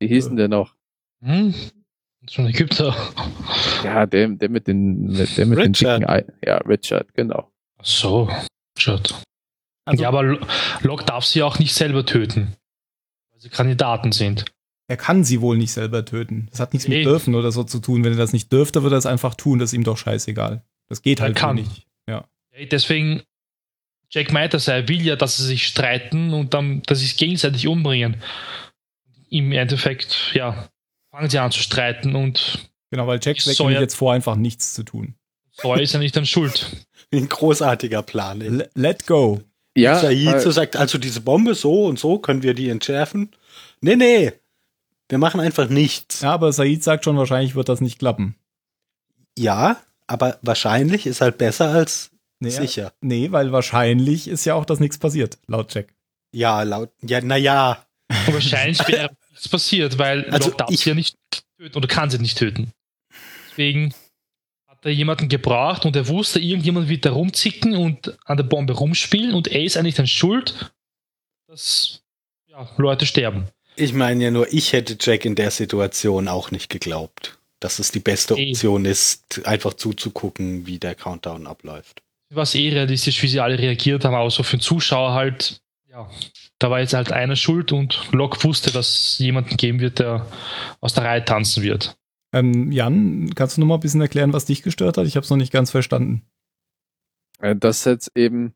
Wie 0.00 0.08
hießen 0.08 0.36
der 0.36 0.48
noch? 0.48 0.74
Hm? 1.22 1.54
So 2.28 2.42
ein 2.42 2.48
Ägypter. 2.48 2.94
Ja, 3.84 4.04
der, 4.06 4.28
der 4.28 4.48
mit 4.50 4.66
den, 4.66 5.06
mit, 5.06 5.36
der 5.38 5.46
mit 5.46 5.58
den 5.58 5.64
Richard. 5.74 6.00
dicken 6.00 6.10
Ei. 6.10 6.24
Ja, 6.44 6.58
Richard, 6.58 7.14
genau. 7.14 7.50
Ach 7.78 7.84
so, 7.86 8.28
Shit. 8.78 9.14
Also- 9.86 10.02
ja, 10.02 10.08
aber 10.08 10.22
Lo- 10.22 10.38
Locke 10.82 11.04
darf 11.04 11.24
sie 11.24 11.42
auch 11.42 11.58
nicht 11.58 11.74
selber 11.74 12.04
töten. 12.04 12.54
Weil 13.30 13.40
sie 13.40 13.48
Kandidaten 13.48 14.12
sind. 14.12 14.44
Er 14.88 14.96
kann 14.96 15.22
sie 15.22 15.40
wohl 15.42 15.56
nicht 15.58 15.72
selber 15.72 16.04
töten. 16.04 16.48
Das 16.50 16.60
hat 16.60 16.72
nichts 16.72 16.88
mit 16.88 16.98
Nee. 16.98 17.04
dürfen 17.04 17.34
oder 17.34 17.52
so 17.52 17.62
zu 17.62 17.78
tun. 17.78 18.04
Wenn 18.04 18.12
er 18.12 18.18
das 18.18 18.32
nicht 18.32 18.50
dürfte, 18.52 18.82
würde 18.82 18.96
er 18.96 18.98
es 18.98 19.06
einfach 19.06 19.34
tun. 19.34 19.58
Das 19.58 19.70
ist 19.70 19.74
ihm 19.74 19.84
doch 19.84 19.98
scheißegal. 19.98 20.62
Das 20.88 21.02
geht 21.02 21.20
Er 21.20 21.24
halt 21.26 21.36
kann. 21.36 21.56
nicht. 21.56 21.86
Ja. 22.08 22.26
Ey, 22.52 22.66
Deswegen, 22.68 23.22
Jack 24.10 24.32
meint 24.32 24.54
das, 24.54 24.66
er 24.66 24.88
will 24.88 25.02
ja, 25.02 25.14
dass 25.16 25.36
sie 25.36 25.44
sich 25.44 25.66
streiten 25.66 26.32
und 26.32 26.54
dann, 26.54 26.82
dass 26.86 27.00
sie 27.00 27.04
sich 27.06 27.18
gegenseitig 27.18 27.68
umbringen. 27.68 28.16
Im 29.30 29.52
Endeffekt, 29.52 30.30
ja, 30.32 30.68
fangen 31.10 31.28
sie 31.28 31.38
an 31.38 31.50
zu 31.52 31.60
streiten 31.60 32.14
und 32.16 32.70
Genau, 32.90 33.06
weil 33.06 33.20
Jack 33.22 33.36
nämlich 33.44 33.58
ja- 33.58 33.80
jetzt 33.80 33.94
vor, 33.94 34.14
einfach 34.14 34.36
nichts 34.36 34.72
zu 34.72 34.82
tun. 34.82 35.14
so 35.52 35.74
ist 35.74 35.92
er 35.92 36.00
nicht 36.00 36.16
dann 36.16 36.24
schuld. 36.24 36.66
Ein 37.12 37.28
großartiger 37.28 38.02
Plan. 38.02 38.40
ey. 38.40 38.46
L 38.48 38.70
let 38.74 39.06
go. 39.06 39.42
Ja, 39.76 39.98
Said 40.00 40.40
so 40.40 40.50
sagt, 40.50 40.76
also 40.76 40.96
diese 40.98 41.20
Bombe 41.20 41.54
so 41.54 41.84
und 41.84 41.98
so, 41.98 42.18
können 42.18 42.42
wir 42.42 42.54
die 42.54 42.70
entschärfen? 42.70 43.30
Nee, 43.82 43.96
nee. 43.96 44.32
Wir 45.08 45.18
machen 45.18 45.40
einfach 45.40 45.68
nichts. 45.68 46.20
Ja, 46.20 46.32
aber 46.32 46.52
Said 46.52 46.82
sagt 46.84 47.04
schon, 47.04 47.16
wahrscheinlich 47.16 47.54
wird 47.54 47.68
das 47.68 47.80
nicht 47.80 47.98
klappen. 47.98 48.36
Ja, 49.38 49.80
aber 50.06 50.38
wahrscheinlich 50.42 51.06
ist 51.06 51.20
halt 51.20 51.38
besser 51.38 51.70
als 51.70 52.10
Nee, 52.40 52.50
sicher. 52.50 52.92
nee, 53.00 53.32
weil 53.32 53.50
wahrscheinlich 53.52 54.28
ist 54.28 54.44
ja 54.44 54.54
auch, 54.54 54.64
dass 54.64 54.80
nichts 54.80 54.98
passiert, 54.98 55.38
laut 55.46 55.74
Jack. 55.74 55.94
Ja, 56.32 56.62
laut, 56.62 56.90
ja, 57.02 57.20
naja. 57.20 57.84
Wahrscheinlich 58.26 58.86
wäre 58.88 59.10
nichts 59.30 59.48
passiert, 59.48 59.98
weil 59.98 60.28
Also 60.30 60.50
darf 60.50 60.70
ich- 60.70 60.80
sie 60.80 60.90
ja 60.90 60.94
nicht 60.94 61.16
töten 61.58 61.76
oder 61.76 61.88
kann 61.88 62.10
sie 62.10 62.18
nicht 62.18 62.38
töten. 62.38 62.72
Deswegen 63.50 63.92
hat 64.66 64.84
er 64.84 64.92
jemanden 64.92 65.28
gebraucht 65.28 65.84
und 65.84 65.96
er 65.96 66.06
wusste, 66.08 66.38
irgendjemand 66.38 66.88
wird 66.88 67.04
da 67.04 67.10
rumzicken 67.10 67.74
und 67.76 68.16
an 68.24 68.36
der 68.36 68.44
Bombe 68.44 68.74
rumspielen 68.74 69.34
und 69.34 69.48
er 69.48 69.62
ist 69.64 69.76
eigentlich 69.76 69.96
dann 69.96 70.06
schuld, 70.06 70.70
dass 71.48 72.02
ja, 72.46 72.68
Leute 72.76 73.04
sterben. 73.06 73.48
Ich 73.78 73.92
meine 73.92 74.24
ja 74.24 74.30
nur, 74.30 74.52
ich 74.52 74.72
hätte 74.72 74.96
Jack 75.00 75.24
in 75.24 75.34
der 75.34 75.50
Situation 75.50 76.28
auch 76.28 76.50
nicht 76.50 76.68
geglaubt, 76.68 77.38
dass 77.60 77.78
es 77.78 77.92
die 77.92 78.00
beste. 78.00 78.34
Option 78.34 78.84
ist, 78.84 79.46
einfach 79.46 79.74
zuzugucken, 79.74 80.66
wie 80.66 80.78
der 80.78 80.94
Countdown 80.94 81.46
abläuft. 81.46 82.02
War 82.30 82.42
es 82.42 82.54
eh 82.54 82.68
realistisch, 82.70 83.22
wie 83.22 83.28
sie 83.28 83.40
alle 83.40 83.58
reagiert 83.58 84.04
haben, 84.04 84.14
aber 84.14 84.30
so 84.30 84.42
für 84.42 84.56
den 84.56 84.62
Zuschauer 84.62 85.12
halt, 85.12 85.62
ja, 85.88 86.10
da 86.58 86.70
war 86.70 86.80
jetzt 86.80 86.92
halt 86.92 87.12
einer 87.12 87.36
schuld 87.36 87.72
und 87.72 88.10
Locke 88.12 88.42
wusste, 88.44 88.70
dass 88.70 88.88
es 88.88 89.18
jemanden 89.18 89.56
geben 89.56 89.80
wird, 89.80 90.00
der 90.00 90.26
aus 90.80 90.94
der 90.94 91.04
Reihe 91.04 91.24
tanzen 91.24 91.62
wird. 91.62 91.96
Ähm, 92.34 92.70
Jan, 92.72 93.34
kannst 93.34 93.56
du 93.56 93.60
noch 93.60 93.68
mal 93.68 93.74
ein 93.76 93.80
bisschen 93.80 94.02
erklären, 94.02 94.32
was 94.32 94.44
dich 94.44 94.62
gestört 94.62 94.98
hat? 94.98 95.06
Ich 95.06 95.16
habe 95.16 95.24
es 95.24 95.30
noch 95.30 95.38
nicht 95.38 95.52
ganz 95.52 95.70
verstanden. 95.70 96.22
Äh, 97.40 97.56
Das 97.56 97.84
jetzt 97.84 98.10
eben 98.14 98.52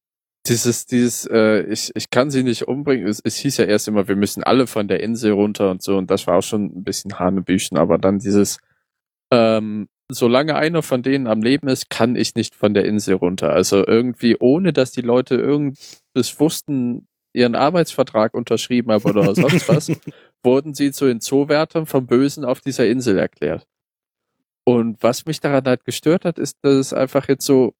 dieses, 0.47 0.87
dieses, 0.87 1.27
äh, 1.27 1.63
ich, 1.63 1.93
ich 1.95 2.11
kann 2.11 2.31
sie 2.31 2.43
nicht 2.43 2.67
umbringen. 2.67 3.07
Es, 3.07 3.21
es 3.23 3.37
hieß 3.37 3.59
ja 3.59 3.65
erst 3.65 3.89
immer, 3.89 4.09
wir 4.09 4.17
müssen 4.17 4.43
alle 4.43 4.67
von 4.67 4.89
der 4.89 5.01
Insel 5.01 5.33
runter 5.33 5.71
und 5.71 5.83
so, 5.83 5.97
und 5.97 6.11
das 6.11 6.27
war 6.27 6.39
auch 6.39 6.43
schon 6.43 6.65
ein 6.67 6.85
bisschen 6.85 7.19
Hanebüchen, 7.19 7.79
aber 7.79 7.99
dann 7.99 8.19
dieses, 8.19 8.59
ähm, 9.33 9.89
solange 10.11 10.57
einer 10.57 10.83
von 10.83 11.03
denen 11.03 11.27
am 11.27 11.43
Leben 11.43 11.69
ist, 11.69 11.91
kann 11.91 12.17
ich 12.17 12.35
nicht 12.35 12.55
von 12.55 12.75
der 12.75 12.85
Insel 12.85 13.15
runter. 13.15 13.51
Also 13.53 13.87
irgendwie, 13.87 14.37
ohne 14.39 14.73
dass 14.73 14.93
die 14.93 15.01
Leute 15.01 15.37
irgendwas 15.37 16.39
wussten, 16.39 17.07
ihren 17.33 17.55
Arbeitsvertrag 17.55 18.35
unterschrieben 18.35 18.93
haben 18.93 19.05
oder 19.05 19.35
sonst 19.35 19.69
was, 19.69 19.91
wurden 20.45 20.75
sie 20.75 20.93
zu 20.93 21.07
den 21.07 21.21
Zoowärtern 21.21 21.87
vom 21.87 22.07
Bösen 22.07 22.45
auf 22.45 22.61
dieser 22.61 22.87
Insel 22.87 23.19
erklärt. 23.19 23.67
Und 24.65 25.03
was 25.03 25.25
mich 25.27 25.41
daran 25.41 25.65
halt 25.65 25.85
gestört 25.85 26.25
hat, 26.25 26.39
ist, 26.39 26.59
dass 26.63 26.75
es 26.75 26.93
einfach 26.93 27.29
jetzt 27.29 27.47
so 27.47 27.75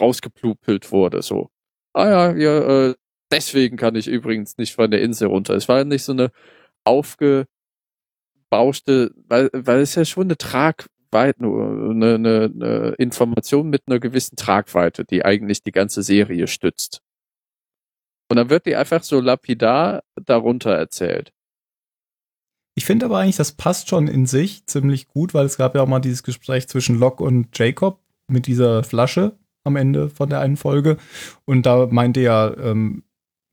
rausgeplupelt 0.00 0.92
wurde, 0.92 1.22
so. 1.22 1.50
Ah 1.94 2.08
ja, 2.08 2.36
ja, 2.36 2.88
äh, 2.88 2.94
deswegen 3.30 3.76
kann 3.76 3.94
ich 3.94 4.06
übrigens 4.08 4.58
nicht 4.58 4.74
von 4.74 4.90
der 4.90 5.02
Insel 5.02 5.28
runter. 5.28 5.54
Es 5.54 5.68
war 5.68 5.84
nicht 5.84 6.04
so 6.04 6.12
eine 6.12 6.30
aufgebaute 6.84 7.48
bauschte, 8.54 9.10
weil, 9.26 9.50
weil 9.52 9.80
es 9.80 9.96
ja 9.96 10.04
schon 10.04 10.24
eine 10.24 10.36
Tragweite, 10.36 11.44
eine, 11.44 12.14
eine, 12.14 12.52
eine 12.54 12.94
Information 12.98 13.68
mit 13.68 13.82
einer 13.86 13.98
gewissen 13.98 14.36
Tragweite, 14.36 15.04
die 15.04 15.24
eigentlich 15.24 15.64
die 15.64 15.72
ganze 15.72 16.04
Serie 16.04 16.46
stützt. 16.46 17.00
Und 18.30 18.36
dann 18.36 18.50
wird 18.50 18.66
die 18.66 18.76
einfach 18.76 19.02
so 19.02 19.18
lapidar 19.18 20.04
darunter 20.14 20.70
erzählt. 20.70 21.32
Ich 22.76 22.84
finde 22.84 23.06
aber 23.06 23.18
eigentlich, 23.18 23.36
das 23.36 23.52
passt 23.52 23.88
schon 23.88 24.06
in 24.06 24.26
sich 24.26 24.66
ziemlich 24.66 25.08
gut, 25.08 25.34
weil 25.34 25.46
es 25.46 25.56
gab 25.56 25.74
ja 25.74 25.82
auch 25.82 25.88
mal 25.88 25.98
dieses 25.98 26.22
Gespräch 26.22 26.68
zwischen 26.68 26.96
Locke 26.96 27.24
und 27.24 27.58
Jacob 27.58 28.00
mit 28.28 28.46
dieser 28.46 28.84
Flasche 28.84 29.36
am 29.64 29.76
Ende 29.76 30.08
von 30.10 30.28
der 30.28 30.40
einen 30.40 30.56
Folge. 30.56 30.98
Und 31.44 31.66
da 31.66 31.88
meinte 31.90 32.20
ja 32.20 32.54
ähm, 32.56 33.02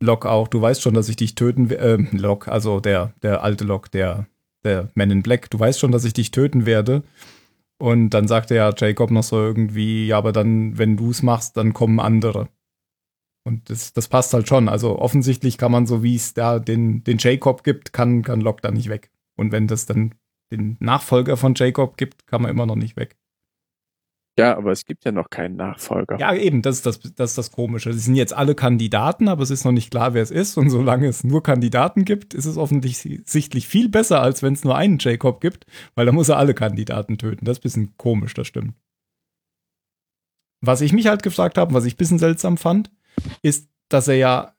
Locke 0.02 0.30
auch, 0.30 0.48
du 0.48 0.62
weißt 0.62 0.82
schon, 0.82 0.94
dass 0.94 1.10
ich 1.10 1.16
dich 1.16 1.36
töten 1.36 1.70
werde. 1.70 2.04
Äh, 2.04 2.18
Locke, 2.18 2.52
also 2.52 2.80
der, 2.80 3.14
der 3.22 3.44
alte 3.44 3.64
Locke, 3.64 3.90
der, 3.90 4.28
der 4.64 4.90
Man 4.94 5.12
in 5.12 5.24
Black, 5.24 5.50
du 5.50 5.60
weißt 5.60 5.80
schon, 5.80 5.92
dass 5.92 6.06
ich 6.06 6.14
dich 6.14 6.32
töten 6.32 6.66
werde. 6.66 7.04
Und 7.80 8.12
dann 8.12 8.28
sagte 8.28 8.56
ja 8.56 8.72
Jacob 8.78 9.10
noch 9.10 9.24
so 9.24 9.38
irgendwie, 9.38 10.08
ja, 10.08 10.18
aber 10.18 10.32
dann, 10.32 10.78
wenn 10.78 10.98
du 10.98 11.10
es 11.10 11.24
machst, 11.24 11.58
dann 11.58 11.74
kommen 11.74 12.00
andere. 12.00 12.48
Und 13.44 13.72
das, 13.72 13.94
das 13.94 14.08
passt 14.08 14.34
halt 14.34 14.48
schon. 14.48 14.70
Also 14.70 15.00
offensichtlich 15.00 15.58
kann 15.58 15.72
man, 15.72 15.88
so 15.88 16.04
wie 16.04 16.16
es 16.16 16.36
da 16.36 16.60
den, 16.60 17.04
den 17.04 17.18
Jacob 17.18 17.64
gibt, 17.64 17.92
kann, 17.92 18.22
kann 18.22 18.42
Locke 18.42 18.62
da 18.62 18.70
nicht 18.70 18.90
weg. 18.90 19.10
Und 19.36 19.52
wenn 19.52 19.68
das 19.68 19.88
dann 19.88 20.14
den 20.52 20.78
Nachfolger 20.80 21.38
von 21.38 21.56
Jacob 21.56 21.98
gibt, 21.98 22.28
kann 22.28 22.44
man 22.44 22.52
immer 22.52 22.66
noch 22.66 22.76
nicht 22.76 22.98
weg. 22.98 23.18
Ja, 24.40 24.56
aber 24.58 24.72
es 24.72 24.86
gibt 24.86 25.04
ja 25.04 25.12
noch 25.12 25.30
keinen 25.30 25.58
Nachfolger. 25.58 26.18
Ja, 26.18 26.34
eben, 26.34 26.62
das 26.62 26.78
ist 26.78 26.86
das, 26.86 27.00
das, 27.00 27.32
ist 27.32 27.38
das 27.38 27.52
Komische. 27.52 27.92
Sie 27.92 28.00
sind 28.00 28.16
jetzt 28.16 28.34
alle 28.34 28.56
Kandidaten, 28.56 29.28
aber 29.28 29.44
es 29.44 29.50
ist 29.50 29.66
noch 29.66 29.74
nicht 29.74 29.92
klar, 29.92 30.14
wer 30.14 30.24
es 30.24 30.32
ist. 30.32 30.58
Und 30.58 30.70
solange 30.70 31.08
es 31.08 31.24
nur 31.24 31.44
Kandidaten 31.44 32.06
gibt, 32.06 32.34
ist 32.34 32.46
es 32.46 32.56
offensichtlich 32.56 33.68
viel 33.68 33.90
besser, 33.90 34.22
als 34.22 34.42
wenn 34.42 34.54
es 34.54 34.64
nur 34.64 34.78
einen 34.78 34.98
Jacob 35.00 35.42
gibt, 35.42 35.66
weil 35.96 36.06
da 36.06 36.14
muss 36.14 36.30
er 36.30 36.38
alle 36.38 36.54
Kandidaten 36.54 37.18
töten. 37.18 37.44
Das 37.44 37.58
ist 37.58 37.60
ein 37.60 37.64
bisschen 37.64 37.98
komisch, 37.98 38.34
das 38.34 38.48
stimmt. 38.48 38.76
Was 40.62 40.82
ich 40.82 40.94
mich 40.94 41.08
halt 41.08 41.24
gefragt 41.24 41.58
habe, 41.58 41.74
was 41.74 41.86
ich 41.86 41.96
ein 41.96 41.98
bisschen 41.98 42.20
seltsam 42.20 42.56
fand, 42.56 42.90
ist, 43.42 43.70
dass 43.90 44.08
er 44.08 44.16
ja, 44.16 44.56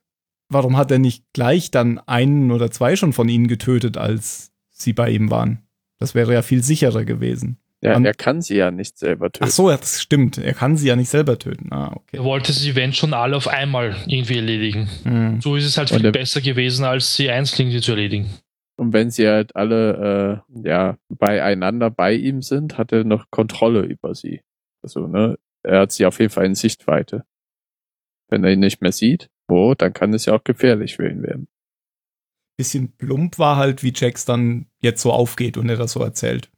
warum 0.48 0.76
hat 0.76 0.90
er 0.90 0.98
nicht 0.98 1.32
gleich 1.32 1.70
dann 1.70 1.98
einen 2.00 2.50
oder 2.50 2.70
zwei 2.70 2.96
schon 2.96 3.14
von 3.14 3.28
ihnen 3.28 3.48
getötet, 3.48 3.96
als 3.96 4.52
sie 4.68 4.92
bei 4.92 5.10
ihm 5.10 5.30
waren? 5.30 5.66
Das 5.98 6.14
wäre 6.14 6.34
ja 6.34 6.42
viel 6.42 6.62
sicherer 6.62 7.04
gewesen. 7.04 7.61
Ja, 7.84 7.96
Und- 7.96 8.04
er 8.04 8.14
kann 8.14 8.40
sie 8.42 8.54
ja 8.56 8.70
nicht 8.70 8.96
selber 8.96 9.32
töten. 9.32 9.44
Ach 9.44 9.50
so, 9.50 9.68
ja, 9.70 9.76
das 9.76 10.00
stimmt. 10.00 10.38
Er 10.38 10.54
kann 10.54 10.76
sie 10.76 10.86
ja 10.86 10.94
nicht 10.94 11.08
selber 11.08 11.36
töten. 11.38 11.72
Ah, 11.72 11.92
okay. 11.96 12.16
Er 12.18 12.24
wollte 12.24 12.52
sie, 12.52 12.76
wenn 12.76 12.92
schon, 12.92 13.12
alle 13.12 13.36
auf 13.36 13.48
einmal 13.48 13.96
irgendwie 14.06 14.36
erledigen. 14.36 14.88
Hm. 15.02 15.40
So 15.40 15.56
ist 15.56 15.64
es 15.64 15.76
halt 15.78 15.90
viel 15.90 16.04
er- 16.04 16.12
besser 16.12 16.40
gewesen, 16.40 16.84
als 16.84 17.16
sie 17.16 17.28
einzeln 17.28 17.62
irgendwie 17.66 17.80
zu 17.80 17.90
erledigen. 17.92 18.30
Und 18.76 18.92
wenn 18.92 19.10
sie 19.10 19.26
halt 19.28 19.54
alle 19.56 20.42
äh, 20.54 20.68
ja 20.68 20.96
beieinander 21.08 21.90
bei 21.90 22.14
ihm 22.14 22.40
sind, 22.40 22.78
hat 22.78 22.92
er 22.92 23.02
noch 23.04 23.26
Kontrolle 23.30 23.82
über 23.82 24.14
sie. 24.14 24.40
Also, 24.82 25.06
ne, 25.08 25.38
er 25.64 25.80
hat 25.80 25.92
sie 25.92 26.06
auf 26.06 26.18
jeden 26.20 26.30
Fall 26.32 26.46
in 26.46 26.54
Sichtweite. 26.54 27.24
Wenn 28.28 28.44
er 28.44 28.52
ihn 28.52 28.60
nicht 28.60 28.80
mehr 28.80 28.92
sieht, 28.92 29.28
oh, 29.48 29.74
dann 29.76 29.92
kann 29.92 30.14
es 30.14 30.24
ja 30.26 30.34
auch 30.34 30.44
gefährlich 30.44 30.96
für 30.96 31.08
ihn 31.08 31.22
werden. 31.22 31.48
Bisschen 32.56 32.92
plump 32.96 33.38
war 33.38 33.56
halt, 33.56 33.82
wie 33.82 33.92
Jax 33.94 34.24
dann 34.24 34.66
jetzt 34.80 35.02
so 35.02 35.12
aufgeht 35.12 35.56
und 35.56 35.68
er 35.68 35.76
das 35.76 35.92
so 35.92 36.00
erzählt. 36.00 36.50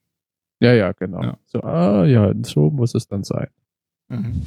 Ja, 0.61 0.73
ja, 0.73 0.93
genau. 0.93 1.23
Ja. 1.23 1.39
So, 1.47 1.61
ah, 1.63 2.05
ja, 2.05 2.33
so 2.43 2.71
muss 2.71 2.95
es 2.95 3.07
dann 3.07 3.25
sein. 3.25 3.49
Mhm. 4.09 4.43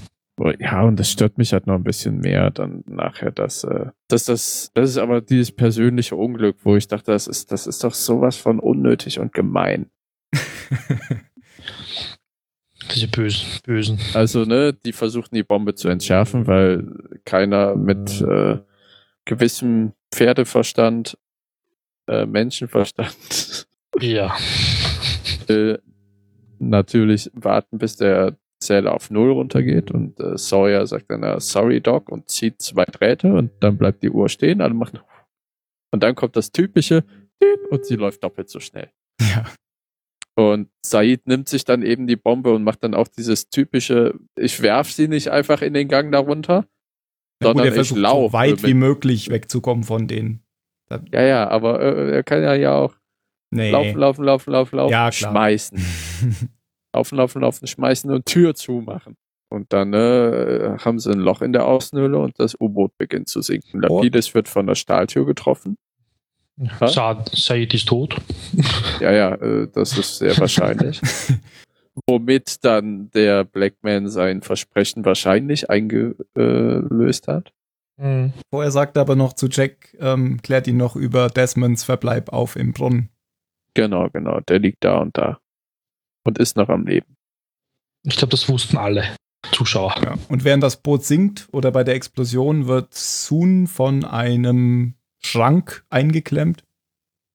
Ja, 0.59 0.83
und 0.83 0.99
das 0.99 1.09
stört 1.09 1.39
mich 1.39 1.51
halt 1.51 1.65
noch 1.65 1.73
ein 1.75 1.83
bisschen 1.83 2.19
mehr 2.19 2.51
dann 2.51 2.83
nachher, 2.87 3.31
dass, 3.31 3.63
äh, 3.63 3.87
dass 4.07 4.25
das, 4.25 4.69
das 4.75 4.91
ist 4.91 4.97
aber 4.97 5.19
dieses 5.21 5.51
persönliche 5.51 6.15
Unglück, 6.15 6.57
wo 6.63 6.75
ich 6.75 6.87
dachte, 6.87 7.11
das 7.11 7.25
ist, 7.27 7.51
das 7.51 7.65
ist 7.65 7.83
doch 7.83 7.95
sowas 7.95 8.37
von 8.37 8.59
unnötig 8.59 9.19
und 9.19 9.33
gemein. 9.33 9.89
Diese 12.93 13.07
Bösen. 13.07 13.47
Bösen. 13.65 13.99
Also, 14.13 14.45
ne, 14.45 14.73
die 14.73 14.93
versuchten 14.93 15.35
die 15.35 15.43
Bombe 15.43 15.73
zu 15.75 15.89
entschärfen, 15.89 16.45
weil 16.47 16.87
keiner 17.25 17.75
mit 17.75 18.21
äh, 18.21 18.59
gewissem 19.25 19.93
Pferdeverstand, 20.13 21.17
äh, 22.07 22.25
Menschenverstand 22.25 23.67
Ja. 23.99 24.35
will 25.47 25.81
natürlich 26.59 27.29
warten, 27.33 27.77
bis 27.77 27.97
der 27.97 28.37
Zähler 28.59 28.93
auf 28.93 29.11
Null 29.11 29.31
runtergeht 29.31 29.91
und 29.91 30.19
äh, 30.19 30.37
Sawyer 30.37 30.85
sagt 30.87 31.11
dann, 31.11 31.39
sorry 31.39 31.79
Doc 31.81 32.09
und 32.09 32.29
zieht 32.29 32.61
zwei 32.61 32.85
Drähte 32.85 33.33
und 33.33 33.51
dann 33.59 33.77
bleibt 33.77 34.01
die 34.01 34.09
Uhr 34.09 34.29
stehen, 34.29 34.61
alle 34.61 34.73
machen 34.73 34.99
und 35.91 36.03
dann 36.03 36.15
kommt 36.15 36.35
das 36.35 36.51
typische 36.51 37.03
und 37.69 37.85
sie 37.85 37.95
läuft 37.95 38.23
doppelt 38.23 38.49
so 38.49 38.59
schnell. 38.59 38.89
Ja. 39.21 39.45
Und 40.35 40.69
Said 40.85 41.27
nimmt 41.27 41.49
sich 41.49 41.65
dann 41.65 41.81
eben 41.81 42.05
die 42.05 42.15
Bombe 42.15 42.53
und 42.53 42.63
macht 42.63 42.83
dann 42.83 42.93
auch 42.93 43.07
dieses 43.07 43.49
typische, 43.49 44.13
ich 44.37 44.61
werf 44.61 44.91
sie 44.91 45.07
nicht 45.07 45.29
einfach 45.29 45.63
in 45.63 45.73
den 45.73 45.87
Gang 45.87 46.11
darunter, 46.11 46.53
Ja, 46.53 46.61
gut, 46.61 46.67
sondern 47.41 47.65
er 47.65 47.69
ich 47.69 47.73
versucht 47.73 47.97
so 47.97 48.01
laufe. 48.01 48.33
weit 48.33 48.63
wie 48.63 48.75
möglich 48.75 49.29
wegzukommen 49.29 49.83
von 49.83 50.07
denen. 50.07 50.43
Ja, 51.11 51.23
ja, 51.23 51.49
aber 51.49 51.81
äh, 51.81 52.11
er 52.11 52.23
kann 52.23 52.43
ja, 52.43 52.53
ja 52.53 52.75
auch 52.75 52.95
Nee. 53.49 53.71
laufen, 53.71 53.97
laufen, 53.97 54.23
laufen, 54.25 54.51
laufen, 54.51 54.75
laufen, 54.77 54.91
Ja, 54.91 55.09
klar. 55.09 55.31
schmeißen. 55.31 55.79
Laufen, 56.95 57.17
laufen, 57.17 57.41
laufen, 57.41 57.67
schmeißen 57.67 58.09
und 58.09 58.25
Tür 58.25 58.55
zumachen. 58.55 59.17
Und 59.49 59.71
dann 59.71 59.93
äh, 59.93 60.77
haben 60.83 60.99
sie 60.99 61.11
ein 61.11 61.19
Loch 61.19 61.41
in 61.41 61.53
der 61.53 61.65
Außenhülle 61.67 62.17
und 62.17 62.39
das 62.39 62.59
U-Boot 62.59 62.97
beginnt 62.97 63.29
zu 63.29 63.41
sinken. 63.41 63.83
Oh. 63.85 63.97
Lapides 63.97 64.33
wird 64.33 64.47
von 64.47 64.65
der 64.67 64.75
Stahltür 64.75 65.25
getroffen. 65.25 65.77
Sa 66.81 67.23
Said 67.31 67.73
ist 67.73 67.87
tot. 67.87 68.15
Ja, 68.99 69.11
ja, 69.11 69.35
äh, 69.35 69.67
das 69.71 69.97
ist 69.97 70.17
sehr 70.17 70.35
wahrscheinlich. 70.39 70.99
Womit 72.07 72.63
dann 72.65 73.11
der 73.11 73.43
Blackman 73.43 74.09
sein 74.09 74.41
Versprechen 74.41 75.05
wahrscheinlich 75.05 75.69
eingelöst 75.69 77.27
hat. 77.27 77.51
Mhm. 77.97 78.33
Vorher 78.49 78.71
sagt 78.71 78.97
er 78.97 79.01
aber 79.01 79.15
noch 79.15 79.33
zu 79.33 79.47
Jack, 79.47 79.95
ähm, 79.99 80.41
klärt 80.41 80.67
ihn 80.67 80.77
noch 80.77 80.95
über 80.95 81.27
Desmonds 81.29 81.83
Verbleib 81.83 82.29
auf 82.33 82.55
im 82.55 82.73
Brunnen. 82.73 83.09
Genau, 83.77 84.09
genau. 84.09 84.39
Der 84.39 84.57
liegt 84.57 84.83
da 84.83 84.97
und 84.97 85.15
da. 85.19 85.39
Und 86.25 86.39
ist 86.39 86.57
noch 86.57 86.67
am 86.67 86.87
Leben. 86.87 87.15
Ich 88.03 88.17
glaube, 88.17 88.31
das 88.31 88.49
wussten 88.49 88.75
alle 88.75 89.15
Zuschauer. 89.51 89.93
Ja. 90.01 90.15
Und 90.29 90.43
während 90.43 90.63
das 90.63 90.81
Boot 90.81 91.03
sinkt 91.05 91.47
oder 91.51 91.71
bei 91.71 91.83
der 91.83 91.93
Explosion 91.93 92.65
wird 92.65 92.95
Sun 92.95 93.67
von 93.67 94.03
einem 94.03 94.95
Schrank 95.19 95.85
eingeklemmt. 95.91 96.63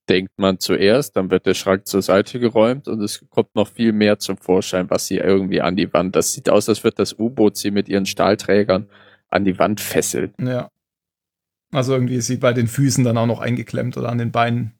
denkt 0.08 0.32
man 0.36 0.58
zuerst, 0.58 1.14
dann 1.16 1.30
wird 1.30 1.46
der 1.46 1.54
Schrank 1.54 1.86
zur 1.86 2.02
Seite 2.02 2.40
geräumt 2.40 2.88
und 2.88 3.00
es 3.02 3.24
kommt 3.30 3.54
noch 3.54 3.68
viel 3.68 3.92
mehr 3.92 4.18
zum 4.18 4.36
Vorschein, 4.36 4.90
was 4.90 5.06
sie 5.06 5.18
irgendwie 5.18 5.60
an 5.60 5.76
die 5.76 5.92
Wand. 5.92 6.16
Das 6.16 6.32
sieht 6.32 6.50
aus, 6.50 6.68
als 6.68 6.82
wird 6.82 6.98
das 6.98 7.16
U-Boot 7.16 7.56
sie 7.56 7.70
mit 7.70 7.88
ihren 7.88 8.06
Stahlträgern 8.06 8.88
an 9.28 9.44
die 9.44 9.60
Wand 9.60 9.80
fesseln. 9.80 10.34
Ja. 10.40 10.68
Also 11.72 11.92
irgendwie 11.92 12.16
ist 12.16 12.26
sie 12.26 12.36
bei 12.36 12.52
den 12.52 12.66
Füßen 12.66 13.04
dann 13.04 13.16
auch 13.16 13.26
noch 13.26 13.38
eingeklemmt 13.38 13.96
oder 13.96 14.08
an 14.08 14.18
den 14.18 14.32
Beinen. 14.32 14.74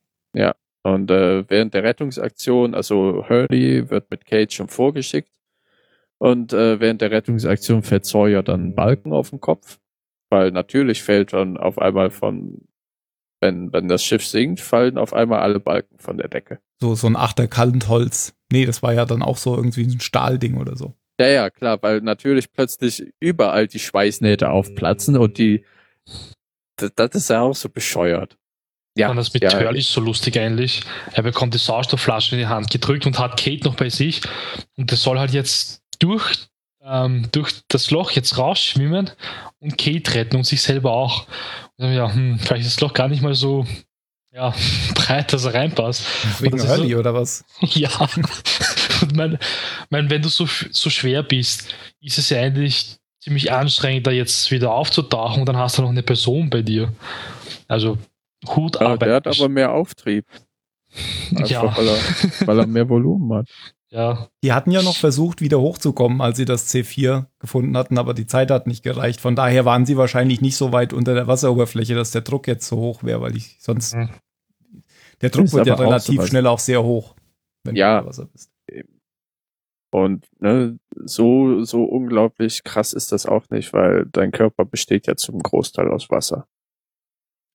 Und 0.82 1.10
äh, 1.10 1.48
während 1.48 1.74
der 1.74 1.84
Rettungsaktion, 1.84 2.74
also 2.74 3.24
Hurley 3.28 3.88
wird 3.88 4.10
mit 4.10 4.26
Kate 4.26 4.52
schon 4.52 4.68
vorgeschickt 4.68 5.30
und 6.18 6.52
äh, 6.52 6.80
während 6.80 7.00
der 7.00 7.10
Rettungsaktion 7.10 7.82
fällt 7.82 8.04
Sawyer 8.04 8.42
dann 8.42 8.60
einen 8.60 8.74
Balken 8.74 9.12
auf 9.12 9.30
den 9.30 9.40
Kopf, 9.40 9.78
weil 10.30 10.50
natürlich 10.50 11.02
fällt 11.02 11.32
dann 11.32 11.56
auf 11.56 11.78
einmal 11.78 12.10
von, 12.10 12.66
wenn, 13.40 13.72
wenn 13.72 13.88
das 13.88 14.04
Schiff 14.04 14.26
sinkt, 14.26 14.60
fallen 14.60 14.98
auf 14.98 15.14
einmal 15.14 15.40
alle 15.40 15.60
Balken 15.60 15.98
von 15.98 16.18
der 16.18 16.28
Decke. 16.28 16.58
So, 16.80 16.94
so 16.94 17.06
ein 17.06 17.16
Achter 17.16 17.46
Kaltholz. 17.46 18.34
Nee, 18.52 18.66
das 18.66 18.82
war 18.82 18.92
ja 18.92 19.04
dann 19.04 19.22
auch 19.22 19.36
so 19.36 19.56
irgendwie 19.56 19.84
ein 19.84 20.00
Stahlding 20.00 20.56
oder 20.56 20.76
so. 20.76 20.94
Ja, 21.20 21.28
ja, 21.28 21.50
klar, 21.50 21.82
weil 21.82 22.00
natürlich 22.00 22.52
plötzlich 22.52 23.12
überall 23.20 23.68
die 23.68 23.78
Schweißnähte 23.78 24.50
aufplatzen 24.50 25.16
und 25.16 25.38
die, 25.38 25.64
das, 26.76 26.92
das 26.96 27.14
ist 27.14 27.30
ja 27.30 27.42
auch 27.42 27.54
so 27.54 27.68
bescheuert. 27.68 28.38
Ja, 28.96 29.08
Und 29.10 29.16
das 29.16 29.32
mit 29.32 29.42
ja, 29.42 29.52
Hurley 29.58 29.80
ist 29.80 29.92
so 29.92 30.00
lustig 30.00 30.38
eigentlich. 30.38 30.82
Er 31.12 31.22
bekommt 31.22 31.54
die 31.54 31.58
Sauerstoffflasche 31.58 32.34
in 32.34 32.40
die 32.40 32.46
Hand 32.46 32.70
gedrückt 32.70 33.06
und 33.06 33.18
hat 33.18 33.40
Kate 33.40 33.64
noch 33.64 33.74
bei 33.74 33.88
sich. 33.88 34.20
Und 34.76 34.92
das 34.92 35.02
soll 35.02 35.18
halt 35.18 35.32
jetzt 35.32 35.82
durch, 35.98 36.36
ähm, 36.84 37.28
durch 37.32 37.52
das 37.68 37.90
Loch 37.90 38.10
jetzt 38.10 38.36
rausschwimmen 38.36 39.10
und 39.60 39.78
Kate 39.78 40.14
retten 40.14 40.36
und 40.36 40.44
sich 40.44 40.60
selber 40.60 40.92
auch. 40.92 41.26
Und 41.76 41.86
dann, 41.86 41.94
ja, 41.94 42.12
hm, 42.12 42.38
vielleicht 42.38 42.66
ist 42.66 42.76
das 42.76 42.80
Loch 42.82 42.92
gar 42.92 43.08
nicht 43.08 43.22
mal 43.22 43.34
so 43.34 43.66
ja, 44.30 44.54
breit, 44.94 45.32
dass 45.32 45.44
er 45.46 45.54
reinpasst. 45.54 46.04
Wegen 46.40 46.60
Hurley 46.60 46.92
so- 46.92 46.98
oder 46.98 47.14
was? 47.14 47.44
Ja. 47.60 47.90
Und 49.00 49.16
mein, 49.16 49.38
mein, 49.90 50.10
wenn 50.10 50.22
du 50.22 50.28
so, 50.28 50.46
so 50.46 50.90
schwer 50.90 51.22
bist, 51.22 51.74
ist 52.00 52.18
es 52.18 52.28
ja 52.30 52.40
eigentlich 52.40 52.98
ziemlich 53.20 53.50
anstrengend, 53.52 54.06
da 54.06 54.10
jetzt 54.10 54.50
wieder 54.50 54.72
aufzutauchen 54.72 55.40
und 55.40 55.46
dann 55.48 55.56
hast 55.56 55.78
du 55.78 55.82
noch 55.82 55.90
eine 55.90 56.02
Person 56.02 56.50
bei 56.50 56.62
dir. 56.62 56.92
Also 57.68 57.98
Hut 58.48 58.76
ja, 58.80 58.92
ab. 58.94 59.00
der 59.00 59.14
hat 59.16 59.26
aber 59.26 59.48
mehr 59.48 59.72
Auftrieb. 59.72 60.26
Einfach 61.30 61.48
Ja. 61.48 61.76
weil, 61.76 61.88
er, 61.88 62.46
weil 62.46 62.58
er 62.58 62.66
mehr 62.66 62.88
Volumen 62.88 63.32
hat. 63.38 63.48
ja, 63.90 64.28
Die 64.44 64.52
hatten 64.52 64.70
ja 64.70 64.82
noch 64.82 64.96
versucht, 64.96 65.40
wieder 65.40 65.60
hochzukommen, 65.60 66.20
als 66.20 66.36
sie 66.36 66.44
das 66.44 66.72
C4 66.74 67.26
gefunden 67.38 67.76
hatten, 67.76 67.98
aber 67.98 68.12
die 68.14 68.26
Zeit 68.26 68.50
hat 68.50 68.66
nicht 68.66 68.82
gereicht. 68.82 69.20
Von 69.20 69.34
daher 69.36 69.64
waren 69.64 69.86
sie 69.86 69.96
wahrscheinlich 69.96 70.40
nicht 70.40 70.56
so 70.56 70.72
weit 70.72 70.92
unter 70.92 71.14
der 71.14 71.26
Wasseroberfläche, 71.26 71.94
dass 71.94 72.10
der 72.10 72.22
Druck 72.22 72.46
jetzt 72.46 72.66
so 72.66 72.76
hoch 72.76 73.02
wäre, 73.04 73.20
weil 73.22 73.36
ich 73.36 73.56
sonst. 73.60 73.94
Mhm. 73.94 74.10
Der 75.22 75.30
Druck 75.30 75.52
wird 75.52 75.66
ja 75.66 75.74
aber 75.74 75.84
auch 75.84 75.88
relativ 75.90 76.16
sowas. 76.16 76.28
schnell 76.28 76.46
auch 76.46 76.58
sehr 76.58 76.82
hoch. 76.82 77.14
Wenn 77.64 77.76
Ja. 77.76 77.92
du 77.94 77.98
unter 78.00 78.08
Wasser 78.10 78.26
bist. 78.26 78.50
Und 79.94 80.26
ne, 80.40 80.78
so, 81.04 81.64
so 81.64 81.84
unglaublich 81.84 82.64
krass 82.64 82.92
ist 82.94 83.12
das 83.12 83.26
auch 83.26 83.50
nicht, 83.50 83.72
weil 83.74 84.06
dein 84.10 84.30
Körper 84.32 84.64
besteht 84.64 85.06
ja 85.06 85.16
zum 85.16 85.38
Großteil 85.42 85.90
aus 85.90 86.08
Wasser. 86.10 86.46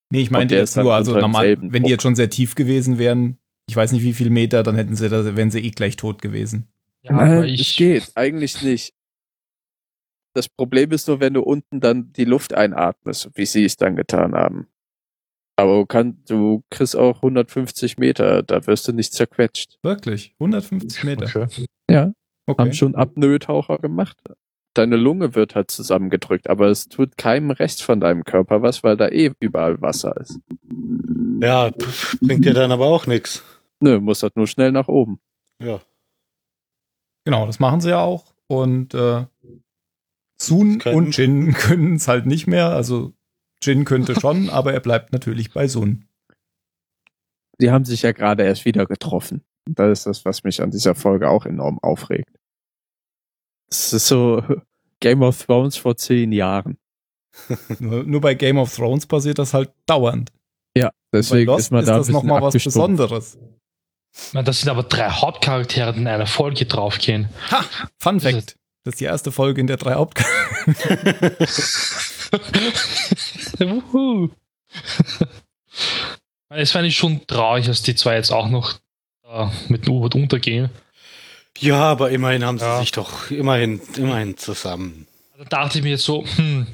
Nee, 0.09 0.21
ich 0.21 0.31
meinte 0.31 0.55
der 0.55 0.63
jetzt 0.63 0.77
nur, 0.77 0.93
also 0.93 1.17
normal, 1.17 1.57
wenn 1.59 1.83
die 1.83 1.89
jetzt 1.89 2.03
schon 2.03 2.15
sehr 2.15 2.29
tief 2.29 2.55
gewesen 2.55 2.97
wären, 2.97 3.37
ich 3.69 3.75
weiß 3.75 3.91
nicht 3.91 4.03
wie 4.03 4.13
viel 4.13 4.29
Meter, 4.29 4.63
dann 4.63 4.75
hätten 4.75 4.95
sie 4.95 5.09
da, 5.09 5.35
wären 5.35 5.51
sie 5.51 5.59
eh 5.59 5.71
gleich 5.71 5.97
tot 5.97 6.21
gewesen. 6.21 6.67
Ja, 7.01 7.11
aber 7.11 7.25
Nein, 7.25 7.43
ich, 7.45 7.61
es 7.71 7.75
geht, 7.75 8.11
eigentlich 8.15 8.61
nicht. 8.61 8.93
Das 10.33 10.47
Problem 10.47 10.91
ist 10.91 11.07
nur, 11.07 11.19
wenn 11.19 11.33
du 11.33 11.41
unten 11.41 11.79
dann 11.79 12.13
die 12.13 12.25
Luft 12.25 12.53
einatmest, 12.53 13.31
wie 13.33 13.45
sie 13.45 13.65
es 13.65 13.75
dann 13.75 13.95
getan 13.95 14.33
haben. 14.33 14.67
Aber 15.57 15.79
du, 15.79 15.85
kann, 15.87 16.23
du 16.27 16.63
kriegst 16.69 16.95
auch 16.95 17.17
150 17.17 17.97
Meter, 17.97 18.43
da 18.43 18.65
wirst 18.67 18.87
du 18.87 18.93
nicht 18.93 19.13
zerquetscht. 19.13 19.79
Wirklich? 19.81 20.35
150 20.39 21.03
Meter. 21.03 21.25
Okay. 21.25 21.65
Ja, 21.89 22.13
Okay. 22.49 22.61
haben 22.61 22.73
schon 22.73 22.95
Apnoe-Taucher 22.95 23.79
gemacht. 23.79 24.17
Deine 24.77 24.95
Lunge 24.95 25.33
wird 25.33 25.55
halt 25.55 25.71
zusammengedrückt, 25.71 26.49
aber 26.49 26.67
es 26.67 26.87
tut 26.87 27.17
keinem 27.17 27.49
Rest 27.51 27.83
von 27.83 27.99
deinem 27.99 28.23
Körper 28.23 28.61
was, 28.61 28.83
weil 28.83 28.95
da 28.95 29.07
eh 29.07 29.31
überall 29.39 29.81
Wasser 29.81 30.15
ist. 30.17 30.39
Ja, 31.41 31.71
bringt 32.21 32.45
dir 32.45 32.53
dann 32.53 32.71
aber 32.71 32.85
auch 32.85 33.07
nichts. 33.07 33.43
Nö, 33.79 33.99
muss 33.99 34.21
halt 34.23 34.35
nur 34.35 34.47
schnell 34.47 34.71
nach 34.71 34.87
oben. 34.87 35.19
Ja. 35.61 35.81
Genau, 37.25 37.45
das 37.45 37.59
machen 37.59 37.81
sie 37.81 37.89
ja 37.89 38.01
auch. 38.01 38.33
Und 38.47 38.93
äh, 38.93 39.25
Sun 40.39 40.79
Können. 40.79 40.95
und 40.95 41.17
Jin 41.17 41.53
können 41.57 41.95
es 41.95 42.07
halt 42.07 42.25
nicht 42.25 42.47
mehr. 42.47 42.69
Also 42.69 43.13
Jin 43.63 43.83
könnte 43.83 44.19
schon, 44.19 44.49
aber 44.51 44.73
er 44.73 44.79
bleibt 44.79 45.11
natürlich 45.11 45.51
bei 45.51 45.67
Sun. 45.67 46.05
Die 47.59 47.71
haben 47.71 47.85
sich 47.85 48.03
ja 48.03 48.11
gerade 48.11 48.43
erst 48.43 48.65
wieder 48.65 48.85
getroffen. 48.85 49.43
Das 49.65 49.99
ist 49.99 50.05
das, 50.05 50.25
was 50.25 50.43
mich 50.43 50.61
an 50.61 50.71
dieser 50.71 50.95
Folge 50.95 51.29
auch 51.29 51.45
enorm 51.45 51.79
aufregt. 51.79 52.29
Es 53.69 53.91
ist 53.91 54.07
so 54.07 54.43
Game 54.99 55.21
of 55.21 55.45
Thrones 55.45 55.77
vor 55.77 55.95
zehn 55.97 56.31
Jahren. 56.31 56.77
Nur, 57.79 58.03
nur 58.03 58.19
bei 58.21 58.33
Game 58.33 58.57
of 58.57 58.73
Thrones 58.75 59.05
passiert 59.05 59.37
das 59.37 59.53
halt 59.53 59.71
dauernd. 59.85 60.31
Ja, 60.75 60.91
deswegen 61.13 61.51
ist 61.55 61.71
man 61.71 61.81
ist 61.81 61.87
da 61.87 61.97
das 61.97 62.09
nochmal 62.09 62.41
was. 62.41 62.53
Besonderes. 62.63 63.37
Na, 64.33 64.41
Das 64.41 64.59
sind 64.61 64.69
aber 64.69 64.81
drei 64.83 65.09
Hauptcharaktere, 65.09 65.93
die 65.93 65.99
in 65.99 66.07
einer 66.07 66.25
Folge 66.25 66.65
draufgehen. 66.65 67.29
Ha! 67.51 67.63
Fun 67.99 68.17
Das 68.19 68.25
ist- 68.25 68.35
Fact. 68.35 68.55
Das 68.83 68.93
ist 68.93 68.99
die 69.01 69.05
erste 69.05 69.31
Folge 69.33 69.59
in 69.61 69.67
der 69.67 69.75
drei 69.77 69.95
Haupt 69.95 70.17
Wuhu. 73.59 74.29
Es 76.49 76.71
fand 76.71 76.87
ich 76.87 76.95
schon 76.95 77.25
traurig, 77.27 77.65
dass 77.65 77.81
die 77.83 77.95
zwei 77.95 78.15
jetzt 78.15 78.31
auch 78.31 78.47
noch 78.49 78.75
äh, 79.25 79.47
mit 79.67 79.85
dem 79.85 79.93
U-Boot 79.95 80.15
untergehen. 80.15 80.69
Ja, 81.59 81.79
aber 81.79 82.11
immerhin 82.11 82.43
haben 82.45 82.57
sie 82.59 82.65
Ja. 82.65 82.79
sich 82.79 82.91
doch 82.91 83.29
immerhin, 83.31 83.81
immerhin 83.95 84.37
zusammen. 84.37 85.07
Da 85.37 85.43
dachte 85.45 85.77
ich 85.79 85.83
mir 85.83 85.91
jetzt 85.91 86.03
so, 86.05 86.25
hm, 86.35 86.67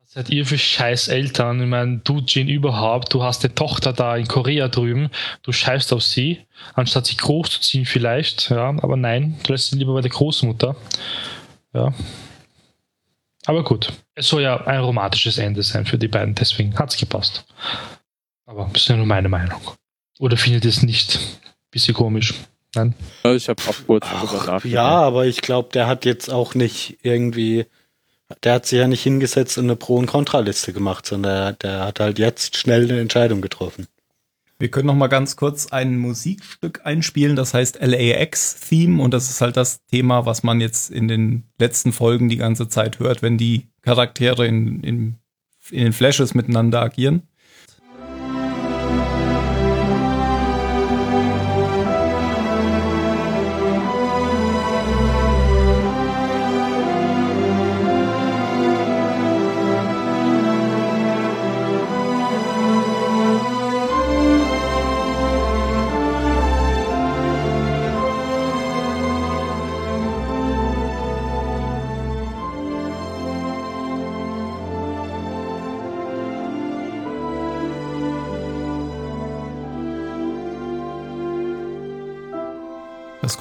was 0.00 0.12
seid 0.12 0.30
ihr 0.30 0.46
für 0.46 0.58
scheiß 0.58 1.08
Eltern? 1.08 1.60
Ich 1.60 1.66
meine, 1.68 1.98
du, 2.04 2.20
Jin, 2.20 2.48
überhaupt, 2.48 3.12
du 3.12 3.22
hast 3.22 3.44
eine 3.44 3.54
Tochter 3.54 3.92
da 3.92 4.16
in 4.16 4.28
Korea 4.28 4.68
drüben, 4.68 5.10
du 5.42 5.52
scheißt 5.52 5.92
auf 5.92 6.02
sie, 6.02 6.40
anstatt 6.74 7.06
sie 7.06 7.16
groß 7.16 7.50
zu 7.50 7.60
ziehen 7.60 7.86
vielleicht, 7.86 8.50
ja, 8.50 8.68
aber 8.68 8.96
nein, 8.96 9.38
du 9.44 9.52
lässt 9.52 9.70
sie 9.70 9.76
lieber 9.76 9.94
bei 9.94 10.00
der 10.00 10.10
Großmutter. 10.10 10.76
Ja. 11.72 11.92
Aber 13.46 13.62
gut, 13.64 13.92
es 14.14 14.28
soll 14.28 14.42
ja 14.42 14.64
ein 14.66 14.80
romantisches 14.80 15.38
Ende 15.38 15.62
sein 15.62 15.84
für 15.84 15.98
die 15.98 16.08
beiden, 16.08 16.34
deswegen 16.34 16.74
hat's 16.78 16.96
gepasst. 16.96 17.44
Aber 18.46 18.70
das 18.72 18.82
ist 18.82 18.88
ja 18.88 18.96
nur 18.96 19.06
meine 19.06 19.28
Meinung. 19.28 19.60
Oder 20.18 20.36
findet 20.36 20.64
ihr 20.64 20.70
es 20.70 20.82
nicht? 20.82 21.18
Bisschen 21.70 21.94
komisch. 21.94 22.34
Nein? 22.74 22.94
Ja, 23.24 23.34
Ich 23.34 23.48
habe 23.48 23.62
auch 23.68 23.74
kurz 23.86 24.06
Ach, 24.08 24.22
nachgedacht. 24.22 24.64
ja, 24.64 24.84
aber 24.88 25.26
ich 25.26 25.40
glaube, 25.42 25.70
der 25.72 25.86
hat 25.86 26.04
jetzt 26.04 26.30
auch 26.30 26.54
nicht 26.54 26.98
irgendwie, 27.02 27.66
der 28.42 28.54
hat 28.54 28.66
sich 28.66 28.78
ja 28.78 28.86
nicht 28.88 29.02
hingesetzt 29.02 29.58
und 29.58 29.64
eine 29.64 29.76
Pro- 29.76 29.96
und 29.96 30.06
Kontraliste 30.06 30.72
gemacht, 30.72 31.06
sondern 31.06 31.32
der, 31.32 31.52
der 31.78 31.86
hat 31.86 32.00
halt 32.00 32.18
jetzt 32.18 32.56
schnell 32.56 32.84
eine 32.90 33.00
Entscheidung 33.00 33.40
getroffen. 33.40 33.86
Wir 34.58 34.70
können 34.70 34.86
noch 34.86 34.94
mal 34.94 35.08
ganz 35.08 35.34
kurz 35.36 35.66
ein 35.72 35.98
Musikstück 35.98 36.82
einspielen, 36.84 37.34
das 37.34 37.54
heißt 37.54 37.78
LAX 37.80 38.60
Theme 38.60 39.02
und 39.02 39.12
das 39.12 39.28
ist 39.28 39.40
halt 39.40 39.56
das 39.56 39.84
Thema, 39.86 40.26
was 40.26 40.42
man 40.44 40.60
jetzt 40.60 40.90
in 40.90 41.08
den 41.08 41.42
letzten 41.58 41.92
Folgen 41.92 42.28
die 42.28 42.36
ganze 42.36 42.68
Zeit 42.68 43.00
hört, 43.00 43.20
wenn 43.20 43.36
die 43.36 43.66
Charaktere 43.82 44.46
in, 44.46 44.80
in, 44.84 45.16
in 45.70 45.84
den 45.84 45.92
Flashes 45.92 46.34
miteinander 46.34 46.80
agieren. 46.80 47.22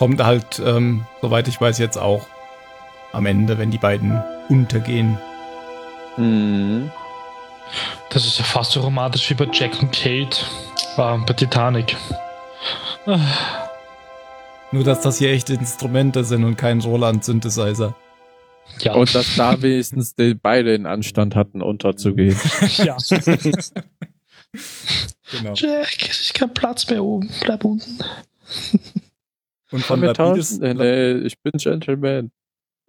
Kommt 0.04 0.22
halt, 0.22 0.62
ähm, 0.66 1.06
soweit 1.22 1.48
ich 1.48 1.62
weiß, 1.62 1.78
jetzt 1.78 1.98
auch 1.98 2.28
am 3.14 3.26
Ende, 3.26 3.58
wenn 3.58 3.72
die 3.72 3.78
beiden 3.78 4.22
untergehen. 4.50 5.18
Mhm. 6.18 6.92
Das 8.10 8.26
ist 8.26 8.38
ja 8.38 8.44
fast 8.44 8.74
so 8.74 8.82
romantisch 8.82 9.30
wie 9.30 9.36
bei 9.36 9.48
Jack 9.54 9.82
und 9.82 9.94
Kate 9.94 10.38
äh, 10.98 11.18
bei 11.26 11.34
Titanic. 11.34 11.96
Ah. 13.06 13.18
Nur, 14.74 14.84
dass 14.84 15.00
das 15.00 15.20
hier 15.20 15.32
echte 15.32 15.54
Instrumente 15.54 16.26
sind 16.26 16.44
und 16.44 16.58
kein 16.58 16.82
Roland-Synthesizer. 16.82 17.96
Ja. 18.80 18.96
Und 18.96 19.16
dass 19.16 19.38
da 19.38 19.62
wenigstens 19.62 20.16
die 20.16 20.34
beide 20.34 20.74
den 20.74 20.86
Anstand 20.86 21.34
hatten, 21.34 21.62
unterzugehen. 21.62 22.38
ja. 22.76 22.98
Genau. 25.32 25.54
Jack, 25.56 26.10
es 26.10 26.20
ist 26.20 26.34
kein 26.34 26.54
Platz 26.54 26.90
mehr 26.90 27.02
oben. 27.02 27.30
Bleib 27.40 27.64
unten. 27.64 28.00
Und 29.74 29.84
von 29.84 30.02
tauschen? 30.14 30.60
Nee, 30.60 30.74
nee, 30.74 31.12
ich 31.26 31.40
bin 31.42 31.54
Gentleman. 31.54 32.32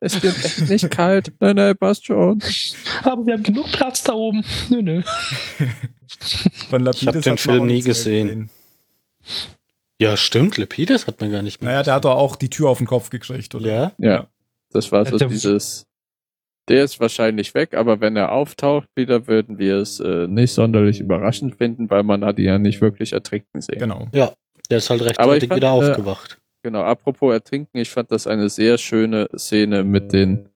Es 0.01 0.23
wird 0.23 0.37
echt 0.45 0.69
nicht 0.69 0.91
kalt. 0.91 1.33
Nein, 1.41 1.57
nein, 1.57 1.77
passt 1.79 2.05
schon. 2.05 2.43
Aber 3.05 3.25
wir 3.27 3.35
haben 3.35 3.43
genug 3.43 3.73
Platz 3.73 4.03
da 4.03 4.13
oben. 4.13 4.45
Nö, 4.69 4.83
nö. 4.83 5.03
von 6.69 6.83
Lapidus 6.83 7.03
Ich 7.03 7.09
hab 7.09 7.23
den 7.23 7.39
Film 7.39 7.67
nie 7.67 7.75
mehr 7.75 7.83
gesehen. 7.83 8.51
Ja, 10.01 10.17
stimmt, 10.17 10.59
Lepides 10.59 11.07
hat 11.07 11.21
man 11.21 11.31
gar 11.33 11.41
nicht 11.43 11.63
mehr. 11.63 11.71
Naja, 11.71 11.83
der 11.85 11.95
hat 11.95 12.05
doch 12.05 12.17
auch 12.17 12.37
die 12.37 12.51
Tür 12.51 12.69
auf 12.69 12.79
den 12.79 12.87
Kopf 12.87 13.09
gekriegt, 13.11 13.55
oder? 13.55 13.67
ja. 13.67 13.93
Ja, 13.99 14.27
das 14.73 14.93
war 14.93 15.07
so 15.07 15.17
Der- 15.17 15.29
dieses. 15.29 15.87
Der 16.69 16.83
ist 16.83 16.99
wahrscheinlich 16.99 17.53
weg, 17.55 17.75
aber 17.75 18.01
wenn 18.01 18.17
er 18.17 18.33
auftaucht 18.33 18.89
wieder, 18.97 19.27
würden 19.27 19.59
wir 19.59 19.77
es 19.77 20.01
äh, 20.01 20.27
nicht 20.27 20.53
sonderlich 20.53 20.99
überraschend 20.99 21.57
finden, 21.57 21.91
weil 21.91 22.03
man 22.03 22.25
hat 22.25 22.39
ihn 22.39 22.47
ja 22.47 22.59
nicht 22.59 22.81
wirklich 22.81 23.13
ertrinken 23.13 23.61
sehen. 23.61 23.79
Genau. 23.79 24.09
Der 24.13 24.79
ist 24.79 24.89
halt 24.89 25.03
Aber 25.03 25.33
rechtzeitig 25.33 25.55
wieder 25.55 25.69
äh, 25.69 25.71
aufgewacht. 25.71 26.39
Genau, 26.65 26.83
apropos 26.83 27.31
Ertrinken, 27.35 27.77
ich 27.77 27.91
fand 27.91 28.11
das 28.11 28.27
eine 28.27 28.49
sehr 28.49 28.79
schöne 28.79 29.29
Szene 29.37 29.85
mit 29.85 30.15
den 30.15 30.49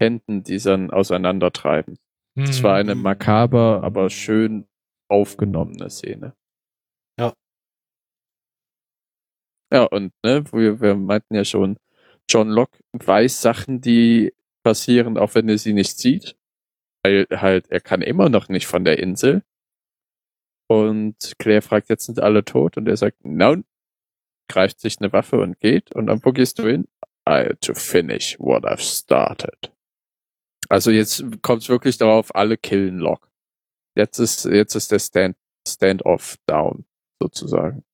Händen, 0.00 0.44
die 0.44 0.58
dann 0.58 0.92
auseinandertreiben. 0.92 1.98
Es 2.36 2.62
war 2.62 2.76
eine 2.76 2.94
Mhm. 2.94 3.02
makaber, 3.02 3.82
aber 3.82 4.10
schön 4.10 4.68
aufgenommene 5.08 5.90
Szene. 5.90 6.36
Ja. 7.18 7.34
Ja, 9.72 9.84
und 9.84 10.12
ne, 10.24 10.44
wir, 10.52 10.80
wir 10.80 10.94
meinten 10.94 11.34
ja 11.34 11.44
schon, 11.44 11.76
John 12.28 12.48
Locke 12.48 12.78
weiß 12.92 13.42
Sachen, 13.42 13.80
die 13.80 14.32
passieren, 14.62 15.18
auch 15.18 15.34
wenn 15.34 15.48
er 15.48 15.58
sie 15.58 15.72
nicht 15.72 15.98
sieht. 15.98 16.36
Weil 17.02 17.26
halt, 17.32 17.68
er 17.72 17.80
kann 17.80 18.02
immer 18.02 18.28
noch 18.28 18.48
nicht 18.48 18.68
von 18.68 18.84
der 18.84 19.00
Insel. 19.00 19.42
Und 20.68 21.16
Claire 21.38 21.62
fragt, 21.62 21.88
jetzt 21.88 22.06
sind 22.06 22.20
alle 22.20 22.44
tot 22.44 22.76
und 22.76 22.86
er 22.86 22.96
sagt, 22.96 23.24
nein, 23.24 23.64
greift 24.50 24.80
sich 24.80 24.98
eine 25.00 25.12
Waffe 25.12 25.40
und 25.40 25.58
geht 25.60 25.94
und 25.94 26.06
dann 26.06 26.20
gehst 26.20 26.58
du 26.58 26.66
hin? 26.66 26.88
I 27.28 27.54
to 27.60 27.74
finish 27.74 28.36
what 28.38 28.64
I've 28.64 28.80
started. 28.80 29.72
Also 30.68 30.90
jetzt 30.90 31.24
kommt 31.42 31.62
es 31.62 31.68
wirklich 31.68 31.98
darauf, 31.98 32.34
alle 32.34 32.56
killen 32.56 32.98
Locke. 32.98 33.28
Jetzt 33.96 34.18
ist, 34.18 34.44
jetzt 34.44 34.74
ist 34.74 34.90
der 34.90 34.98
Stand, 34.98 35.36
Stand-off 35.66 36.36
down, 36.46 36.84
sozusagen. 37.20 37.84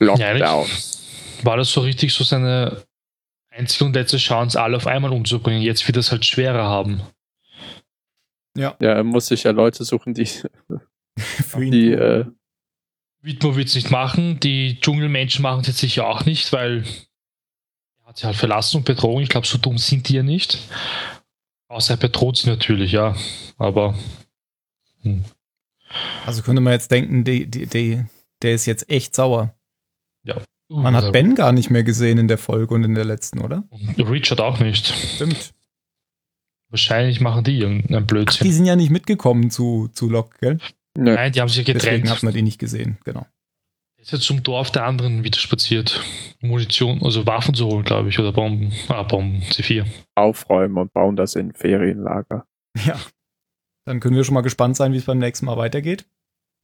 Ja, 0.00 0.06
Lockdown. 0.06 0.68
war 1.42 1.56
das 1.56 1.72
so 1.72 1.80
richtig 1.82 2.14
so 2.14 2.24
seine 2.24 2.84
einzige 3.50 3.84
und 3.84 3.94
letzte 3.94 4.16
Chance, 4.16 4.60
alle 4.60 4.76
auf 4.76 4.86
einmal 4.86 5.12
umzubringen? 5.12 5.62
Jetzt 5.62 5.86
wird 5.86 5.96
es 5.96 6.10
halt 6.10 6.24
schwerer 6.24 6.64
haben. 6.64 7.02
Ja, 8.56 8.76
Ja, 8.80 8.94
er 8.94 9.04
muss 9.04 9.26
sich 9.26 9.44
ja 9.44 9.50
Leute 9.50 9.84
suchen, 9.84 10.14
die, 10.14 10.26
für 11.16 11.62
ihn. 11.62 11.72
die, 11.72 11.92
äh, 11.92 12.24
Widmer 13.22 13.56
wird 13.56 13.68
es 13.68 13.74
nicht 13.74 13.90
machen. 13.90 14.40
Die 14.40 14.80
Dschungelmenschen 14.80 15.42
machen 15.42 15.60
es 15.60 15.66
jetzt 15.68 15.78
sicher 15.78 16.06
auch 16.06 16.24
nicht, 16.24 16.52
weil 16.52 16.84
er 18.02 18.08
hat 18.08 18.18
sie 18.18 18.26
halt 18.26 18.36
verlassen 18.36 18.78
und 18.78 18.84
betrogen. 18.84 19.22
Ich 19.22 19.28
glaube, 19.28 19.46
so 19.46 19.58
dumm 19.58 19.78
sind 19.78 20.08
die 20.08 20.14
ja 20.14 20.22
nicht. 20.22 20.58
Außer 21.68 21.94
er 21.94 21.98
bedroht 21.98 22.38
sie 22.38 22.48
natürlich, 22.48 22.92
ja. 22.92 23.14
Aber 23.58 23.94
hm. 25.02 25.24
Also 26.24 26.42
könnte 26.42 26.60
man 26.60 26.72
jetzt 26.72 26.90
denken, 26.90 27.24
die, 27.24 27.46
die, 27.50 27.66
die, 27.66 28.04
der 28.42 28.54
ist 28.54 28.66
jetzt 28.66 28.88
echt 28.90 29.14
sauer. 29.14 29.54
Man 30.68 30.94
Also, 30.94 31.08
hat 31.08 31.12
Ben 31.12 31.34
gar 31.34 31.50
nicht 31.50 31.68
mehr 31.70 31.82
gesehen 31.82 32.16
in 32.18 32.28
der 32.28 32.38
Folge 32.38 32.74
und 32.74 32.84
in 32.84 32.94
der 32.94 33.04
letzten, 33.04 33.40
oder? 33.40 33.64
Richard 33.98 34.40
auch 34.40 34.60
nicht. 34.60 34.86
Stimmt. 34.86 35.52
Wahrscheinlich 36.68 37.20
machen 37.20 37.42
die 37.42 37.58
irgendeinen 37.58 38.04
Ach, 38.04 38.06
Blödsinn. 38.06 38.46
die 38.46 38.52
sind 38.52 38.66
ja 38.66 38.76
nicht 38.76 38.90
mitgekommen 38.90 39.50
zu, 39.50 39.88
zu 39.92 40.08
Locke, 40.08 40.38
gell? 40.40 40.58
Nö. 40.96 41.14
Nein, 41.14 41.32
die 41.32 41.40
haben 41.40 41.48
sich 41.48 41.58
ja 41.66 41.74
Deswegen 41.74 42.02
getrennt. 42.02 42.10
hat 42.16 42.22
man 42.22 42.32
die 42.34 42.42
nicht 42.42 42.58
gesehen, 42.58 42.98
genau. 43.04 43.26
Er 43.96 44.02
ist 44.02 44.12
jetzt 44.12 44.24
zum 44.24 44.42
Dorf 44.42 44.70
der 44.70 44.84
anderen 44.84 45.24
wieder 45.24 45.38
spaziert. 45.38 46.02
Munition, 46.40 47.02
also 47.02 47.26
Waffen 47.26 47.54
zu 47.54 47.66
holen, 47.66 47.84
glaube 47.84 48.08
ich, 48.08 48.18
oder 48.18 48.32
Bomben. 48.32 48.72
Ah, 48.88 49.02
Bomben, 49.02 49.42
C4. 49.42 49.86
Aufräumen 50.14 50.78
und 50.78 50.92
bauen 50.92 51.16
das 51.16 51.34
in 51.34 51.52
Ferienlager. 51.52 52.46
Ja. 52.84 52.98
Dann 53.86 53.98
können 53.98 54.14
wir 54.14 54.22
schon 54.24 54.34
mal 54.34 54.42
gespannt 54.42 54.76
sein, 54.76 54.92
wie 54.92 54.96
es 54.98 55.06
beim 55.06 55.18
nächsten 55.18 55.46
Mal 55.46 55.56
weitergeht. 55.56 56.06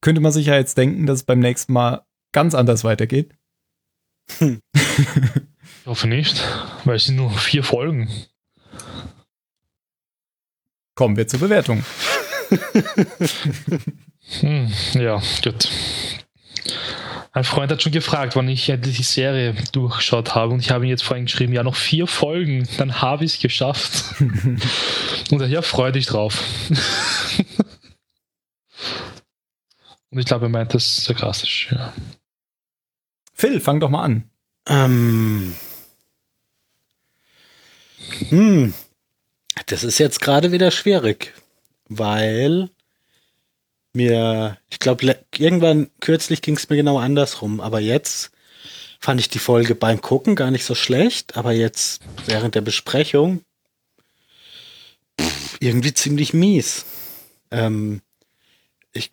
Könnte 0.03 0.21
man 0.21 0.31
sich 0.31 0.47
ja 0.47 0.55
jetzt 0.55 0.79
denken, 0.79 1.07
dass 1.07 1.21
es 1.21 1.25
beim 1.25 1.41
nächsten 1.41 1.73
Mal 1.73 2.05
ganz 2.33 2.55
anders 2.55 2.85
weitergeht. 2.85 3.35
Ich 5.81 5.87
hoffe 5.89 6.09
nicht, 6.09 6.43
weil 6.85 6.97
es 6.97 7.05
sind 7.05 7.15
nur 7.15 7.31
vier 7.31 7.63
Folgen. 7.63 8.09
Kommen 10.97 11.17
wir 11.17 11.29
zur 11.29 11.39
Bewertung. 11.39 11.85
Hm, 14.41 14.73
ja, 14.95 15.23
gut. 15.43 15.69
Ein 17.33 17.45
Freund 17.45 17.71
hat 17.71 17.83
schon 17.83 17.93
gefragt, 17.93 18.35
wann 18.35 18.49
ich 18.49 18.69
endlich 18.71 18.97
die 18.97 19.03
Serie 19.03 19.55
durchgeschaut 19.73 20.35
habe 20.35 20.55
und 20.55 20.61
ich 20.61 20.71
habe 20.71 20.87
ihm 20.87 20.91
jetzt 20.91 21.05
vorhin 21.05 21.27
geschrieben, 21.27 21.53
ja, 21.53 21.63
noch 21.63 21.77
vier 21.77 22.07
Folgen, 22.07 22.67
dann 22.79 23.03
habe 23.03 23.27
ich 23.27 23.35
es 23.35 23.41
geschafft. 23.41 24.15
und 25.31 25.41
er, 25.43 25.47
ja, 25.47 25.61
freu 25.61 25.93
dich 25.93 26.07
drauf. 26.07 26.43
und 30.11 30.19
ich 30.19 30.25
glaube, 30.25 30.47
er 30.47 30.49
meint 30.49 30.73
das 30.73 31.05
sarkastisch, 31.05 31.69
ja. 31.73 31.93
Phil, 33.35 33.61
fang 33.61 33.81
doch 33.81 33.91
mal 33.91 34.05
an. 34.05 34.31
Ähm. 34.67 35.55
Hm. 38.31 38.73
Das 39.67 39.85
ist 39.85 39.99
jetzt 39.99 40.23
gerade 40.23 40.53
wieder 40.53 40.71
schwierig, 40.71 41.35
weil 41.89 42.71
mir, 43.97 44.59
ich 44.71 44.79
glaube, 44.79 45.19
irgendwann 45.37 45.91
kürzlich 46.01 46.43
ging 46.43 46.57
es 46.57 46.69
mir 46.69 46.77
genau 46.77 46.99
andersrum, 46.99 47.61
aber 47.61 47.81
jetzt 47.81 48.31
fand 49.01 49.21
ich 49.21 49.29
die 49.29 49.39
Folge 49.39 49.75
beim 49.75 50.01
Gucken 50.01 50.37
gar 50.37 50.51
nicht 50.51 50.65
so 50.65 50.75
schlecht, 50.75 51.37
aber 51.37 51.53
jetzt 51.53 52.03
während 52.27 52.55
der 52.55 52.61
Besprechung 52.61 53.43
pff, 55.21 55.57
irgendwie 55.61 55.95
ziemlich 55.95 56.33
mies. 56.33 56.87
Ähm, 57.51 58.03
ich 58.93 59.11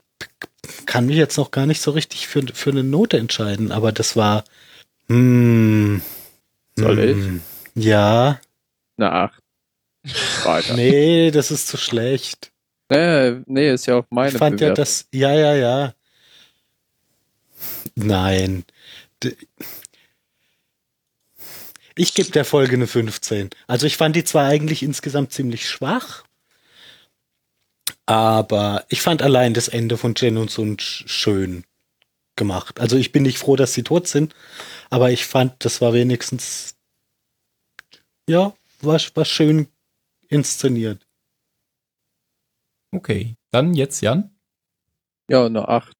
kann 0.85 1.07
mich 1.07 1.17
jetzt 1.17 1.37
noch 1.37 1.51
gar 1.51 1.65
nicht 1.65 1.81
so 1.81 1.91
richtig 1.91 2.27
für, 2.27 2.43
für 2.53 2.71
eine 2.71 2.83
Note 2.83 3.17
entscheiden, 3.17 3.71
aber 3.71 3.91
das 3.91 4.15
war 4.15 4.43
hm, 5.07 6.01
Soll 6.75 6.97
hm, 6.97 7.41
Ja, 7.75 8.39
Eine 8.97 9.11
8. 9.11 9.39
Weiter. 10.43 10.73
nee, 10.75 11.31
das 11.31 11.51
ist 11.51 11.67
zu 11.67 11.77
schlecht. 11.77 12.52
Nee, 12.93 13.41
nee, 13.45 13.73
ist 13.73 13.85
ja 13.87 13.95
auch 13.97 14.05
meine 14.09 14.31
ich 14.31 14.37
fand 14.37 14.59
ja 14.61 14.67
Bewertung. 14.67 14.83
das, 14.83 15.07
ja, 15.13 15.33
ja, 15.33 15.55
ja. 15.55 15.93
Nein. 17.95 18.63
Ich 21.95 22.13
gebe 22.13 22.31
der 22.31 22.45
Folge 22.45 22.73
eine 22.73 22.87
15. 22.87 23.49
Also 23.67 23.85
ich 23.85 23.97
fand 23.97 24.15
die 24.15 24.23
zwar 24.23 24.47
eigentlich 24.47 24.81
insgesamt 24.83 25.31
ziemlich 25.31 25.69
schwach, 25.69 26.23
aber 28.05 28.85
ich 28.89 29.01
fand 29.01 29.21
allein 29.21 29.53
das 29.53 29.67
Ende 29.67 29.97
von 29.97 30.13
Jen 30.17 30.37
und 30.37 30.49
Sun 30.51 30.77
sch- 30.77 31.07
schön 31.07 31.65
gemacht. 32.35 32.79
Also 32.79 32.97
ich 32.97 33.11
bin 33.11 33.23
nicht 33.23 33.37
froh, 33.37 33.55
dass 33.55 33.73
sie 33.73 33.83
tot 33.83 34.07
sind, 34.07 34.33
aber 34.89 35.11
ich 35.11 35.25
fand, 35.25 35.63
das 35.63 35.81
war 35.81 35.93
wenigstens, 35.93 36.75
ja, 38.27 38.53
war, 38.81 38.99
war 39.13 39.25
schön 39.25 39.67
inszeniert. 40.29 41.02
Okay, 42.93 43.37
dann 43.51 43.73
jetzt 43.73 44.01
Jan. 44.01 44.29
Ja, 45.27 45.45
eine 45.45 45.67
8. 45.67 45.97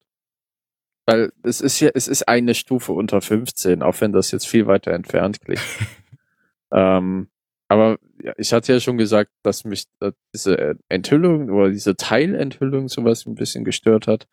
Weil 1.06 1.32
es 1.42 1.60
ist 1.60 1.80
ja, 1.80 1.90
es 1.92 2.08
ist 2.08 2.28
eine 2.28 2.54
Stufe 2.54 2.92
unter 2.92 3.20
15, 3.20 3.82
auch 3.82 4.00
wenn 4.00 4.12
das 4.12 4.30
jetzt 4.30 4.46
viel 4.46 4.66
weiter 4.66 4.92
entfernt 4.92 5.40
klingt. 5.40 5.60
ähm, 6.72 7.28
aber 7.68 7.98
ja, 8.22 8.32
ich 8.38 8.52
hatte 8.52 8.72
ja 8.72 8.80
schon 8.80 8.96
gesagt, 8.96 9.30
dass 9.42 9.64
mich 9.64 9.86
äh, 10.00 10.12
diese 10.32 10.78
Enthüllung 10.88 11.50
oder 11.50 11.70
diese 11.70 11.96
Teilenthüllung 11.96 12.88
sowas 12.88 13.26
ein 13.26 13.34
bisschen 13.34 13.64
gestört 13.64 14.06
hat. 14.06 14.28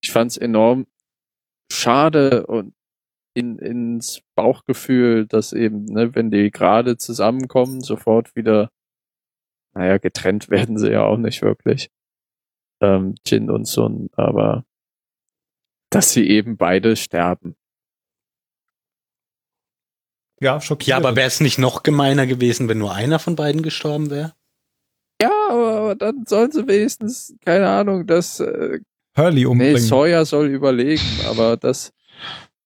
Ich 0.00 0.12
fand 0.12 0.32
es 0.32 0.36
enorm 0.36 0.86
schade 1.70 2.46
und 2.46 2.74
in, 3.34 3.58
ins 3.58 4.22
Bauchgefühl, 4.34 5.26
dass 5.26 5.52
eben, 5.52 5.86
ne, 5.86 6.14
wenn 6.14 6.30
die 6.30 6.50
gerade 6.50 6.98
zusammenkommen, 6.98 7.80
sofort 7.80 8.36
wieder, 8.36 8.70
naja, 9.74 9.98
getrennt 9.98 10.50
werden 10.50 10.78
sie 10.78 10.92
ja 10.92 11.04
auch 11.04 11.16
nicht 11.16 11.42
wirklich. 11.42 11.90
Ähm, 12.82 13.14
Jin 13.24 13.48
und 13.48 13.66
Sun, 13.66 14.10
aber 14.12 14.64
dass 15.90 16.12
sie 16.12 16.28
eben 16.28 16.56
beide 16.56 16.96
sterben. 16.96 17.54
Ja, 20.40 20.60
schockiert. 20.60 20.88
Ja, 20.88 20.96
aber 20.96 21.14
wäre 21.14 21.28
es 21.28 21.40
nicht 21.40 21.58
noch 21.58 21.84
gemeiner 21.84 22.26
gewesen, 22.26 22.68
wenn 22.68 22.78
nur 22.78 22.92
einer 22.92 23.20
von 23.20 23.36
beiden 23.36 23.62
gestorben 23.62 24.10
wäre? 24.10 24.32
Ja, 25.20 25.30
aber, 25.50 25.76
aber 25.76 25.94
dann 25.94 26.24
sollen 26.26 26.50
sie 26.50 26.66
wenigstens, 26.66 27.36
keine 27.44 27.68
Ahnung, 27.68 28.06
das, 28.08 28.40
äh, 28.40 28.80
Hurley 29.16 29.40
nee, 29.40 29.44
umbringen. 29.44 29.78
Sawyer 29.78 30.24
soll 30.24 30.48
überlegen, 30.48 31.20
aber 31.28 31.56
das, 31.56 31.92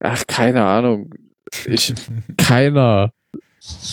ach, 0.01 0.27
keine 0.27 0.65
Ahnung. 0.65 1.13
Ich, 1.67 1.93
keiner. 2.39 3.13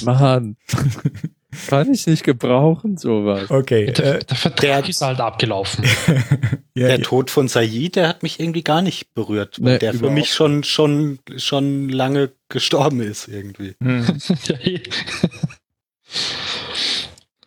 Mann. 0.03 0.55
Kann 1.67 1.93
ich 1.93 2.07
nicht 2.07 2.23
gebrauchen, 2.23 2.97
sowas. 2.97 3.49
Okay. 3.49 3.91
Der, 3.91 4.15
Äh, 4.15 4.19
der 4.25 4.35
Vertrag 4.37 4.81
der- 4.81 4.89
ist 4.89 5.01
halt 5.01 5.19
abgelaufen. 5.19 5.83
ja, 6.75 6.87
der 6.87 6.97
ja. 6.97 7.03
Tod 7.03 7.29
von 7.31 7.47
Said, 7.47 7.95
der 7.95 8.07
hat 8.07 8.23
mich 8.23 8.39
irgendwie 8.39 8.63
gar 8.63 8.81
nicht 8.81 9.13
berührt, 9.13 9.61
weil 9.61 9.73
Nee, 9.73 9.79
der 9.79 9.93
für 9.93 10.09
mich 10.09 10.33
schon, 10.33 10.63
schon, 10.63 11.19
schon 11.37 11.89
lange 11.89 12.31
gestorben 12.49 13.01
ist 13.01 13.27
irgendwie. 13.27 13.75
Hm. 13.81 14.05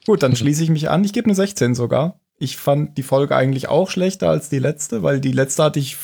Gut, 0.07 0.23
dann 0.23 0.37
schließe 0.37 0.63
ich 0.63 0.71
mich 0.71 0.89
an. 0.89 1.05
Ich 1.05 1.13
gebe 1.13 1.27
eine 1.27 1.35
16 1.35 1.75
sogar. 1.75 2.21
Ich 2.39 2.57
fand 2.57 2.97
die 2.99 3.03
Folge 3.03 3.35
eigentlich 3.35 3.69
auch 3.69 3.91
schlechter 3.91 4.29
als 4.29 4.49
die 4.49 4.59
letzte, 4.59 5.03
weil 5.03 5.21
die 5.21 5.33
letzte 5.33 5.65
hatte 5.65 5.79
ich, 5.81 5.97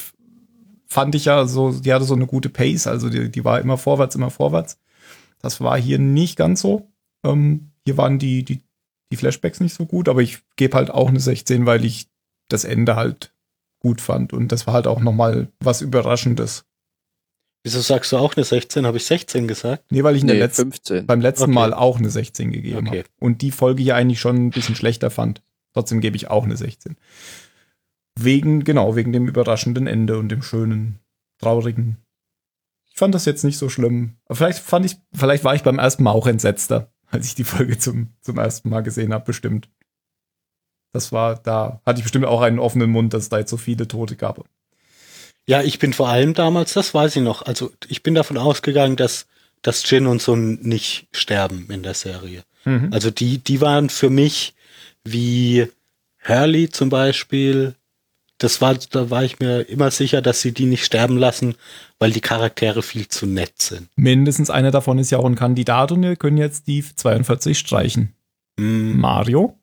fand 0.86 1.14
ich 1.14 1.26
ja 1.26 1.46
so, 1.46 1.72
die 1.72 1.92
hatte 1.92 2.04
so 2.04 2.14
eine 2.14 2.26
gute 2.26 2.48
Pace, 2.48 2.86
also 2.86 3.08
die, 3.10 3.30
die 3.30 3.44
war 3.44 3.60
immer 3.60 3.78
vorwärts, 3.78 4.14
immer 4.14 4.30
vorwärts. 4.30 4.78
Das 5.40 5.60
war 5.60 5.78
hier 5.78 5.98
nicht 5.98 6.36
ganz 6.36 6.60
so. 6.62 6.88
Ähm, 7.24 7.71
hier 7.86 7.96
waren 7.96 8.18
die, 8.18 8.44
die, 8.44 8.60
die 9.10 9.16
Flashbacks 9.16 9.60
nicht 9.60 9.74
so 9.74 9.86
gut, 9.86 10.08
aber 10.08 10.22
ich 10.22 10.38
gebe 10.56 10.76
halt 10.76 10.90
auch 10.90 11.08
eine 11.08 11.20
16, 11.20 11.66
weil 11.66 11.84
ich 11.84 12.08
das 12.48 12.64
Ende 12.64 12.96
halt 12.96 13.34
gut 13.80 14.00
fand. 14.00 14.32
Und 14.32 14.52
das 14.52 14.66
war 14.66 14.74
halt 14.74 14.86
auch 14.86 15.00
nochmal 15.00 15.48
was 15.60 15.80
Überraschendes. 15.80 16.64
Wieso 17.64 17.80
sagst 17.80 18.10
du 18.12 18.16
auch 18.16 18.34
eine 18.36 18.44
16? 18.44 18.86
Habe 18.86 18.96
ich 18.96 19.04
16 19.06 19.46
gesagt? 19.46 19.84
Nee, 19.90 20.02
weil 20.02 20.16
ich 20.16 20.22
in 20.22 20.26
der 20.28 20.36
Nee, 20.36 20.42
letzten, 20.42 20.62
15. 20.72 21.06
beim 21.06 21.20
letzten 21.20 21.44
Okay. 21.44 21.52
Mal 21.52 21.74
auch 21.74 21.98
eine 21.98 22.10
16 22.10 22.50
gegeben 22.50 22.88
Okay. 22.88 22.98
habe. 23.00 23.08
Und 23.20 23.40
die 23.42 23.52
Folge 23.52 23.82
hier 23.82 23.94
eigentlich 23.96 24.20
schon 24.20 24.36
ein 24.46 24.50
bisschen 24.50 24.74
schlechter 24.74 25.10
fand. 25.10 25.42
Trotzdem 25.72 26.00
gebe 26.00 26.16
ich 26.16 26.28
auch 26.28 26.44
eine 26.44 26.56
16. 26.56 26.96
Wegen, 28.18 28.64
genau, 28.64 28.94
wegen 28.96 29.12
dem 29.12 29.26
überraschenden 29.26 29.86
Ende 29.86 30.18
und 30.18 30.28
dem 30.28 30.42
schönen, 30.42 30.98
traurigen. 31.38 31.96
Ich 32.90 32.96
fand 32.98 33.14
das 33.14 33.24
jetzt 33.24 33.42
nicht 33.44 33.56
so 33.56 33.68
schlimm. 33.68 34.16
Aber 34.26 34.36
vielleicht 34.36 34.58
fand 34.58 34.84
ich, 34.84 34.96
vielleicht 35.14 35.44
war 35.44 35.54
ich 35.54 35.62
beim 35.62 35.78
ersten 35.78 36.02
Mal 36.02 36.10
auch 36.10 36.26
entsetzter, 36.26 36.91
als 37.12 37.26
ich 37.26 37.34
die 37.34 37.44
Folge 37.44 37.78
zum, 37.78 38.08
zum 38.20 38.38
ersten 38.38 38.68
Mal 38.70 38.80
gesehen 38.80 39.12
habe, 39.12 39.24
bestimmt. 39.24 39.68
Das 40.92 41.12
war, 41.12 41.36
da 41.36 41.80
hatte 41.86 41.98
ich 41.98 42.04
bestimmt 42.04 42.24
auch 42.24 42.40
einen 42.40 42.58
offenen 42.58 42.90
Mund, 42.90 43.14
dass 43.14 43.24
es 43.24 43.28
da 43.28 43.38
jetzt 43.38 43.50
so 43.50 43.56
viele 43.56 43.86
Tote 43.86 44.16
gab. 44.16 44.44
Ja, 45.46 45.62
ich 45.62 45.78
bin 45.78 45.92
vor 45.92 46.08
allem 46.08 46.34
damals, 46.34 46.72
das 46.72 46.94
weiß 46.94 47.16
ich 47.16 47.22
noch, 47.22 47.42
also 47.42 47.72
ich 47.88 48.02
bin 48.02 48.14
davon 48.14 48.38
ausgegangen, 48.38 48.96
dass, 48.96 49.26
dass 49.60 49.88
Jin 49.88 50.06
und 50.06 50.22
Sun 50.22 50.60
nicht 50.62 51.06
sterben 51.12 51.68
in 51.70 51.82
der 51.82 51.94
Serie. 51.94 52.42
Mhm. 52.64 52.90
Also 52.92 53.10
die, 53.10 53.38
die 53.38 53.60
waren 53.60 53.88
für 53.88 54.10
mich 54.10 54.54
wie 55.04 55.68
Hurley 56.26 56.70
zum 56.70 56.90
Beispiel. 56.90 57.74
Das 58.42 58.60
war, 58.60 58.74
da 58.74 59.08
war 59.10 59.22
ich 59.22 59.38
mir 59.38 59.60
immer 59.68 59.90
sicher, 59.92 60.20
dass 60.20 60.40
sie 60.40 60.52
die 60.52 60.64
nicht 60.66 60.84
sterben 60.84 61.16
lassen, 61.16 61.54
weil 62.00 62.10
die 62.10 62.20
Charaktere 62.20 62.82
viel 62.82 63.06
zu 63.06 63.26
nett 63.26 63.62
sind. 63.62 63.88
Mindestens 63.94 64.50
einer 64.50 64.72
davon 64.72 64.98
ist 64.98 65.10
ja 65.12 65.18
auch 65.18 65.24
ein 65.26 65.36
Kandidat 65.36 65.92
und 65.92 66.02
wir 66.02 66.16
können 66.16 66.38
jetzt 66.38 66.66
die 66.66 66.82
42 66.84 67.56
streichen. 67.56 68.14
Mm, 68.58 68.98
Mario? 68.98 69.56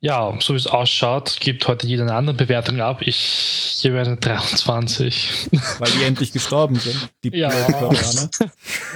Ja, 0.00 0.38
so 0.40 0.54
wie 0.54 0.58
es 0.58 0.66
ausschaut, 0.68 1.38
gibt 1.40 1.66
heute 1.66 1.86
jeder 1.86 2.04
eine 2.04 2.14
andere 2.14 2.36
Bewertung 2.36 2.80
ab. 2.80 3.02
Ich 3.02 3.80
gebe 3.82 4.00
eine 4.00 4.16
23. 4.16 5.48
Weil 5.78 5.90
die 5.90 6.04
endlich 6.04 6.32
gestorben 6.32 6.76
sind. 6.76 7.08
Die 7.24 7.36
Ja. 7.36 7.48
blöden 7.48 7.72
Koreaner. 7.74 8.30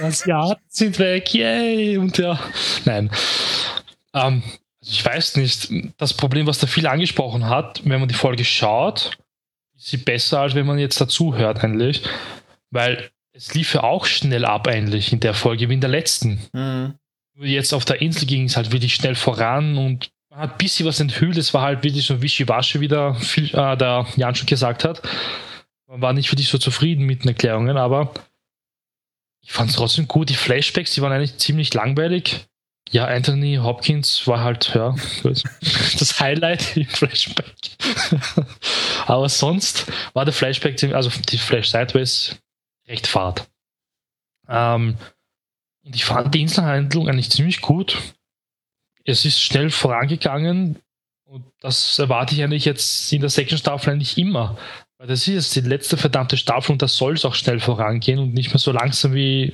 Asiaten 0.01 0.63
sind 0.69 0.97
weg, 0.99 1.33
yay! 1.33 1.97
Und 1.97 2.17
ja, 2.17 2.39
nein. 2.85 3.11
Ähm, 4.13 4.41
also 4.81 4.93
ich 4.93 5.05
weiß 5.05 5.35
nicht, 5.37 5.71
das 5.97 6.13
Problem, 6.13 6.47
was 6.47 6.59
da 6.59 6.67
viel 6.67 6.87
angesprochen 6.87 7.47
hat, 7.47 7.81
wenn 7.83 7.99
man 7.99 8.09
die 8.09 8.15
Folge 8.15 8.45
schaut, 8.45 9.17
ist 9.75 9.87
sie 9.87 9.97
besser, 9.97 10.41
als 10.41 10.55
wenn 10.55 10.65
man 10.65 10.79
jetzt 10.79 10.99
dazu 11.01 11.35
hört, 11.35 11.63
eigentlich. 11.63 12.03
Weil 12.71 13.09
es 13.33 13.53
lief 13.53 13.73
ja 13.73 13.83
auch 13.83 14.05
schnell 14.05 14.45
ab, 14.45 14.67
eigentlich, 14.67 15.11
in 15.11 15.19
der 15.19 15.33
Folge, 15.33 15.69
wie 15.69 15.73
in 15.73 15.81
der 15.81 15.89
letzten. 15.89 16.39
Mhm. 16.53 16.95
Nur 17.35 17.45
Jetzt 17.45 17.73
auf 17.73 17.85
der 17.85 18.01
Insel 18.01 18.27
ging 18.27 18.45
es 18.45 18.57
halt 18.57 18.71
wirklich 18.71 18.95
schnell 18.95 19.15
voran 19.15 19.77
und 19.77 20.11
man 20.29 20.41
hat 20.41 20.51
ein 20.51 20.57
bisschen 20.57 20.85
was 20.85 20.99
enthüllt. 20.99 21.37
Es 21.37 21.53
war 21.53 21.61
halt 21.61 21.83
wirklich 21.83 22.05
so 22.05 22.21
wischiwaschi, 22.21 22.79
wie 22.81 22.87
der, 22.87 23.17
äh, 23.37 23.77
der 23.77 24.05
Jan 24.15 24.35
schon 24.35 24.45
gesagt 24.45 24.83
hat. 24.83 25.01
Man 25.87 26.01
war 26.01 26.13
nicht 26.13 26.31
wirklich 26.31 26.49
so 26.49 26.57
zufrieden 26.57 27.05
mit 27.05 27.23
den 27.23 27.29
Erklärungen, 27.29 27.77
aber 27.77 28.13
ich 29.41 29.51
fand 29.51 29.69
es 29.69 29.77
trotzdem 29.77 30.07
gut. 30.07 30.29
Die 30.29 30.35
Flashbacks, 30.35 30.93
die 30.93 31.01
waren 31.01 31.11
eigentlich 31.11 31.37
ziemlich 31.37 31.73
langweilig. 31.73 32.48
Ja, 32.91 33.05
Anthony 33.05 33.57
Hopkins 33.57 34.25
war 34.25 34.43
halt, 34.43 34.73
ja, 34.73 34.95
das 35.23 36.19
Highlight 36.19 36.75
im 36.75 36.87
Flashback. 36.87 37.55
aber 39.05 39.29
sonst 39.29 39.91
war 40.13 40.25
der 40.25 40.33
Flashback, 40.33 40.81
also 40.93 41.11
die 41.29 41.37
Flash 41.37 41.69
Sideways, 41.69 42.37
recht 42.87 43.05
fad. 43.05 43.47
Ähm, 44.47 44.97
ich 45.83 46.05
fand 46.05 46.33
die 46.33 46.41
Inselhandlung 46.41 47.07
eigentlich 47.07 47.29
ziemlich 47.29 47.61
gut. 47.61 47.97
Es 49.05 49.25
ist 49.25 49.41
schnell 49.41 49.69
vorangegangen 49.69 50.79
und 51.25 51.45
das 51.61 51.97
erwarte 51.99 52.35
ich 52.35 52.43
eigentlich 52.43 52.65
jetzt 52.65 53.13
in 53.13 53.21
der 53.21 53.29
sechsten 53.29 53.57
Staffel 53.57 53.91
eigentlich 53.91 54.17
immer. 54.17 54.57
Weil 54.97 55.07
das 55.07 55.21
ist 55.21 55.27
jetzt 55.27 55.55
die 55.55 55.61
letzte 55.61 55.95
verdammte 55.95 56.37
Staffel 56.37 56.73
und 56.73 56.81
da 56.81 56.87
soll 56.87 57.13
es 57.13 57.23
auch 57.25 57.35
schnell 57.35 57.59
vorangehen 57.59 58.19
und 58.19 58.33
nicht 58.33 58.49
mehr 58.49 58.59
so 58.59 58.71
langsam 58.71 59.13
wie 59.13 59.53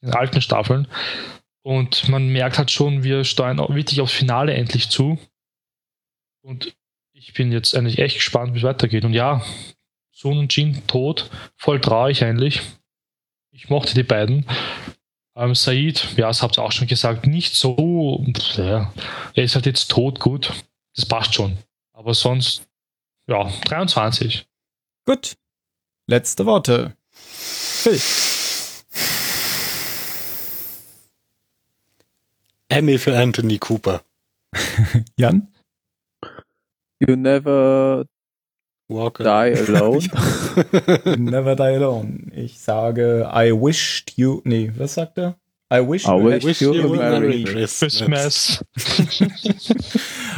in 0.00 0.12
alten 0.12 0.42
Staffeln. 0.42 0.86
Und 1.68 2.08
man 2.08 2.28
merkt 2.28 2.56
halt 2.56 2.70
schon, 2.70 3.02
wir 3.02 3.24
steuern 3.24 3.60
auch 3.60 3.74
wirklich 3.74 4.00
aufs 4.00 4.14
Finale 4.14 4.54
endlich 4.54 4.88
zu. 4.88 5.18
Und 6.40 6.74
ich 7.12 7.34
bin 7.34 7.52
jetzt 7.52 7.76
eigentlich 7.76 7.98
echt 7.98 8.16
gespannt, 8.16 8.54
wie 8.54 8.58
es 8.60 8.64
weitergeht. 8.64 9.04
Und 9.04 9.12
ja, 9.12 9.44
Sun 10.10 10.38
und 10.38 10.56
Jin 10.56 10.86
tot, 10.86 11.28
voll 11.56 11.78
traurig 11.78 12.24
eigentlich. 12.24 12.62
Ich 13.50 13.68
mochte 13.68 13.92
die 13.92 14.02
beiden. 14.02 14.46
Ähm, 15.36 15.54
Said, 15.54 16.16
ja, 16.16 16.28
das 16.28 16.40
habt 16.40 16.56
ihr 16.56 16.62
auch 16.62 16.72
schon 16.72 16.88
gesagt, 16.88 17.26
nicht 17.26 17.54
so. 17.54 18.24
Ja, 18.56 18.90
er 19.34 19.44
ist 19.44 19.54
halt 19.54 19.66
jetzt 19.66 19.90
tot, 19.90 20.20
gut. 20.20 20.50
Das 20.96 21.04
passt 21.04 21.34
schon. 21.34 21.58
Aber 21.92 22.14
sonst, 22.14 22.66
ja, 23.26 23.52
23. 23.66 24.46
Gut. 25.04 25.36
Letzte 26.06 26.46
Worte. 26.46 26.96
Phil. 27.10 28.00
Emmy 32.68 32.98
für 32.98 33.16
Anthony 33.18 33.58
Cooper. 33.58 34.02
Jan? 35.18 35.48
You 37.00 37.16
never 37.16 38.04
Walker. 38.88 39.22
die 39.24 39.54
alone. 39.56 40.00
Never 41.18 41.54
die 41.54 41.62
alone. 41.76 42.30
Ich 42.34 42.58
sage, 42.58 43.28
I 43.32 43.52
wished 43.52 44.16
you. 44.16 44.40
Nee, 44.44 44.72
was 44.76 44.94
sagt 44.94 45.18
er? 45.18 45.36
I 45.70 45.80
wish 45.86 46.06
I 46.06 46.12
you 46.12 46.24
wish 46.24 46.44
Wish 46.44 46.60
you 46.62 46.72
you 46.72 46.94
a 46.94 46.96
Merry 46.96 47.44
Christmas. 47.44 48.64
Jetzt 48.74 49.68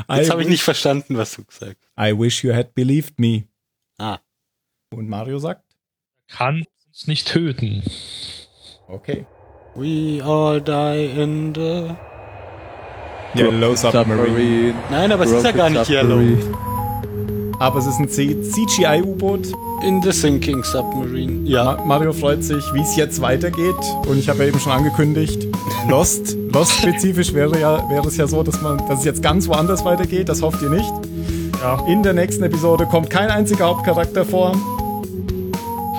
habe 0.08 0.20
ich 0.20 0.38
wish- 0.38 0.46
nicht 0.48 0.62
verstanden, 0.62 1.16
was 1.16 1.36
du 1.36 1.44
gesagt 1.44 1.76
hast. 1.96 2.08
I 2.08 2.12
wish 2.18 2.42
you 2.42 2.52
had 2.52 2.74
believed 2.74 3.18
me. 3.18 3.44
Ah. 3.98 4.18
Und 4.92 5.08
Mario 5.08 5.38
sagt? 5.38 5.62
Kann 6.28 6.64
uns 6.88 7.06
nicht 7.06 7.28
töten. 7.28 7.84
Okay. 8.88 9.24
We 9.76 10.20
all 10.24 10.60
die 10.60 11.06
in 11.16 11.54
the... 11.54 11.94
Yellow 13.36 13.74
Submarine. 13.76 14.16
Submarine. 14.16 14.74
Nein, 14.90 15.12
aber 15.12 15.24
es 15.24 15.30
ist 15.30 15.44
ja 15.44 15.52
gar 15.52 15.70
nicht 15.70 15.88
Yellow. 15.88 16.20
Aber 17.58 17.78
es 17.78 17.86
ist 17.86 17.98
ein 17.98 18.08
C- 18.08 18.36
CGI-U-Boot. 18.42 19.48
In 19.82 20.02
the 20.02 20.12
sinking 20.12 20.62
submarine. 20.64 21.46
Ja. 21.48 21.76
Ma 21.78 21.84
Mario 21.98 22.12
freut 22.12 22.42
sich, 22.42 22.62
wie 22.74 22.80
es 22.80 22.96
jetzt 22.96 23.20
weitergeht. 23.20 23.74
Und 24.06 24.18
ich 24.18 24.28
habe 24.28 24.40
ja 24.40 24.46
eben 24.46 24.58
schon 24.60 24.72
angekündigt, 24.72 25.46
Lost. 25.88 26.36
Lost-spezifisch 26.52 27.32
wäre, 27.32 27.58
ja, 27.60 27.88
wäre 27.90 28.06
es 28.08 28.16
ja 28.16 28.26
so, 28.26 28.42
dass, 28.42 28.60
man, 28.62 28.78
dass 28.88 29.00
es 29.00 29.04
jetzt 29.04 29.22
ganz 29.22 29.46
woanders 29.48 29.84
weitergeht. 29.84 30.28
Das 30.28 30.42
hofft 30.42 30.60
ihr 30.62 30.70
nicht. 30.70 30.90
Ja. 31.62 31.78
In 31.86 32.02
der 32.02 32.14
nächsten 32.14 32.42
Episode 32.44 32.86
kommt 32.86 33.10
kein 33.10 33.28
einziger 33.30 33.66
Hauptcharakter 33.66 34.24
vor. 34.24 34.54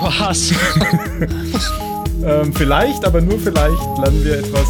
Was? 0.00 0.52
Ähm, 2.24 2.52
vielleicht, 2.54 3.04
aber 3.04 3.20
nur 3.20 3.36
vielleicht, 3.36 3.98
lernen 3.98 4.24
wir 4.24 4.38
etwas 4.38 4.68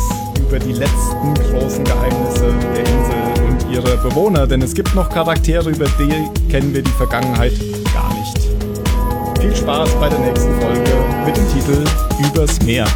über 0.52 0.58
die 0.58 0.72
letzten 0.72 1.32
großen 1.32 1.82
Geheimnisse 1.82 2.52
der 2.74 2.80
Insel 2.80 3.44
und 3.48 3.72
ihre 3.72 3.96
Bewohner, 3.96 4.46
denn 4.46 4.60
es 4.60 4.74
gibt 4.74 4.94
noch 4.94 5.08
Charaktere, 5.08 5.70
über 5.70 5.86
die 5.98 6.12
kennen 6.50 6.74
wir 6.74 6.82
die 6.82 6.90
Vergangenheit 6.90 7.54
gar 7.94 8.12
nicht. 8.12 8.50
Viel 9.40 9.56
Spaß 9.56 9.88
bei 9.98 10.10
der 10.10 10.18
nächsten 10.18 10.52
Folge 10.60 10.92
mit 11.24 11.34
dem 11.38 11.48
Titel 11.54 11.84
Übers 12.26 12.60
Meer. 12.66 12.86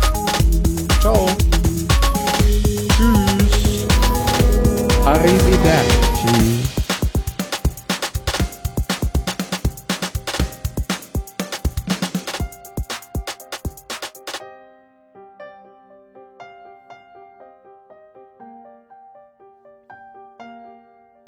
Ciao. 1.00 1.28
Tschüss. 2.90 3.86
Arrivederci. 5.06 6.55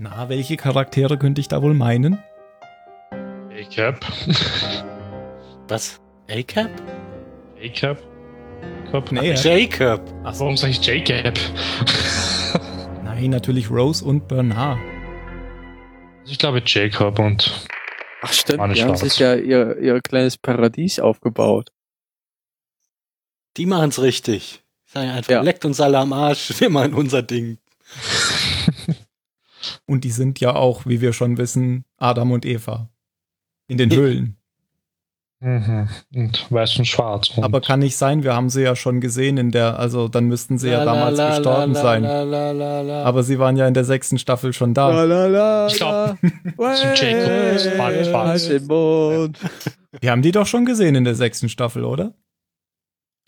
Na, 0.01 0.28
welche 0.28 0.57
Charaktere 0.57 1.18
könnte 1.18 1.40
ich 1.40 1.49
da 1.49 1.61
wohl 1.61 1.74
meinen? 1.74 2.22
A-Cap. 3.11 3.99
Was? 5.66 6.01
A-Cap? 6.30 6.70
A-Cap. 7.61 7.99
Cap. 8.92 9.12
Nee, 9.12 9.34
Jacob. 9.34 10.01
Achso. 10.24 10.40
Warum 10.40 10.57
sage 10.57 10.72
ich 10.72 10.86
J-Cap? 10.86 11.36
Nein, 13.05 13.30
natürlich 13.30 13.70
Rose 13.70 14.05
und 14.05 14.28
Bernard. 14.28 14.78
Also 16.20 16.32
ich 16.32 16.38
glaube 16.38 16.62
Jacob 16.64 17.18
und 17.18 17.66
Ach 18.22 18.32
stimmt, 18.32 18.76
die 18.76 18.82
haben 18.82 18.96
sich 18.96 19.18
ja 19.18 19.34
ihr, 19.34 19.78
ihr 19.78 20.01
kleines 20.01 20.36
Paradies 20.38 20.99
aufgebaut. 21.01 21.70
Die 23.57 23.66
machen's 23.66 24.01
richtig. 24.01 24.62
Sagen 24.86 25.11
einfach, 25.11 25.30
Ja. 25.32 25.42
leckt 25.42 25.64
uns 25.64 25.80
alle 25.80 25.99
am 25.99 26.12
Arsch, 26.12 26.61
wir 26.61 26.70
machen 26.70 26.94
unser 26.94 27.22
Ding. 27.22 27.59
Und 29.89 30.05
die 30.05 30.11
sind 30.11 30.39
ja 30.39 30.55
auch, 30.55 30.84
wie 30.84 31.01
wir 31.01 31.14
schon 31.14 31.39
wissen, 31.39 31.86
Adam 31.97 32.30
und 32.30 32.45
Eva. 32.45 32.91
In 33.68 33.78
den 33.78 33.91
Höhlen. 33.91 34.36
Mhm. 35.41 35.89
und 36.14 36.51
weiß 36.51 36.78
und 36.78 36.84
schwarz. 36.84 37.30
Und 37.36 37.45
Aber 37.45 37.61
kann 37.61 37.78
nicht 37.78 37.97
sein, 37.97 38.24
wir 38.24 38.34
haben 38.34 38.51
sie 38.51 38.62
ja 38.62 38.74
schon 38.74 39.01
gesehen 39.01 39.39
in 39.39 39.53
der, 39.53 39.78
also 39.78 40.09
dann 40.09 40.24
müssten 40.24 40.59
sie 40.59 40.68
ja 40.68 40.82
La, 40.82 40.84
la, 40.84 40.95
damals 40.95 41.18
la, 41.18 41.36
gestorben 41.36 41.72
la, 41.74 41.80
sein. 41.80 42.03
la, 42.03 42.22
la, 42.24 42.51
la, 42.51 42.80
la. 42.82 43.05
Aber 43.05 43.22
sie 43.22 43.39
waren 43.39 43.57
ja 43.57 43.68
in 43.68 43.74
der 43.74 43.84
sechsten 43.84 44.18
Staffel 44.18 44.53
schon 44.53 44.74
da. 44.74 45.66
ist 45.66 45.76
schwarz. 45.76 46.18
Halt. 46.20 46.32
Wir 50.01 50.11
haben 50.11 50.22
die 50.22 50.32
doch 50.32 50.47
schon 50.47 50.66
gesehen 50.66 50.97
in 50.97 51.05
der 51.05 51.14
sechsten 51.14 51.49
Staffel, 51.49 51.84
oder? 51.84 52.14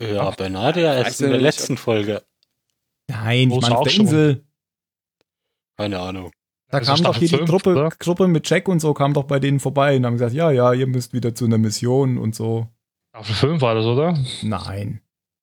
ja, 0.00 0.30
Bernard 0.30 0.76
ja 0.76 0.96
Weiß 0.96 1.06
erst 1.06 1.20
in 1.20 1.26
ja 1.28 1.32
der 1.34 1.42
letzten 1.42 1.76
Folge. 1.76 2.22
Nein, 3.08 3.50
ich 3.50 3.60
meine 3.60 3.74
auf 3.74 3.80
auch 3.80 3.84
der 3.84 3.90
schon. 3.90 4.06
Insel. 4.06 4.44
Keine 5.76 6.00
Ahnung. 6.00 6.32
Da 6.70 6.78
Also 6.78 6.94
kam 6.94 7.02
doch 7.04 7.16
hier 7.16 7.28
die 7.28 7.36
fünf, 7.36 7.50
Gruppe, 7.50 7.70
oder? 7.70 7.88
Gruppe 7.98 8.28
mit 8.28 8.48
Jack 8.48 8.68
und 8.68 8.80
so, 8.80 8.94
kam 8.94 9.12
doch 9.12 9.24
bei 9.24 9.40
denen 9.40 9.58
vorbei 9.60 9.96
und 9.96 10.06
haben 10.06 10.14
gesagt, 10.14 10.32
ja, 10.34 10.50
ja, 10.50 10.72
ihr 10.72 10.86
müsst 10.86 11.12
wieder 11.12 11.34
zu 11.34 11.44
einer 11.46 11.58
Mission 11.58 12.16
und 12.18 12.34
so. 12.34 12.68
Staffel 13.10 13.34
5 13.34 13.62
war 13.62 13.74
das, 13.74 13.84
oder? 13.86 14.16
Nein. 14.42 15.00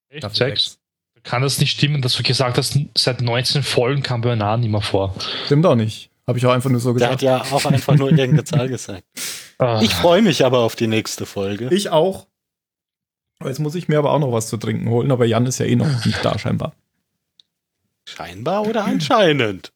Echt? 0.10 0.20
Staffel 0.22 0.36
6? 0.38 0.38
sechs. 0.38 0.80
Kann 1.24 1.42
das 1.42 1.60
nicht 1.60 1.72
stimmen, 1.72 2.02
dass 2.02 2.14
du 2.16 2.24
gesagt 2.24 2.58
hast, 2.58 2.80
seit 2.98 3.22
19 3.22 3.62
Folgen 3.64 4.02
kam 4.02 4.22
Bernard 4.22 4.62
nicht 4.62 4.72
mehr 4.72 4.82
vor? 4.82 5.14
Stimmt 5.46 5.66
auch 5.66 5.76
nicht. 5.76 6.10
Habe 6.26 6.38
ich 6.40 6.46
auch 6.46 6.54
einfach 6.54 6.70
nur 6.70 6.80
so 6.80 6.94
Der 6.94 7.10
hat 7.12 7.20
gesagt. 7.20 7.50
ja 7.50 7.56
auch 7.56 7.66
einfach 7.66 7.96
nur 7.96 8.10
irgendeine 8.10 8.44
Zahl 8.46 8.70
gesagt. 8.70 9.04
Ah, 9.58 9.82
Ich 9.84 9.94
freue 9.94 10.22
mich 10.22 10.46
aber 10.46 10.60
auf 10.60 10.76
die 10.78 10.88
nächste 10.88 11.26
Folge. 11.26 11.68
Ich 11.72 11.90
auch. 11.90 12.28
Jetzt 13.44 13.60
muss 13.60 13.76
ich 13.76 13.88
mir 13.90 14.00
aber 14.00 14.12
auch 14.12 14.20
noch 14.20 14.32
was 14.32 14.48
zu 14.48 14.56
trinken 14.58 14.90
holen, 14.90 15.12
aber 15.12 15.26
Jan 15.26 15.46
ist 15.46 15.60
ja 15.60 15.66
eh 15.66 15.76
noch 15.76 16.06
nicht 16.06 16.24
da 16.24 16.40
scheinbar. 16.40 16.74
Scheinbar 18.08 18.66
oder 18.66 18.86
anscheinend? 18.86 19.74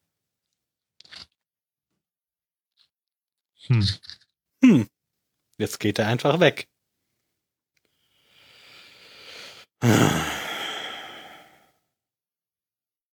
Hm. 3.72 3.88
Hm. 4.64 4.88
Jetzt 5.58 5.80
geht 5.80 6.00
er 6.00 6.08
einfach 6.08 6.40
weg. 6.40 6.68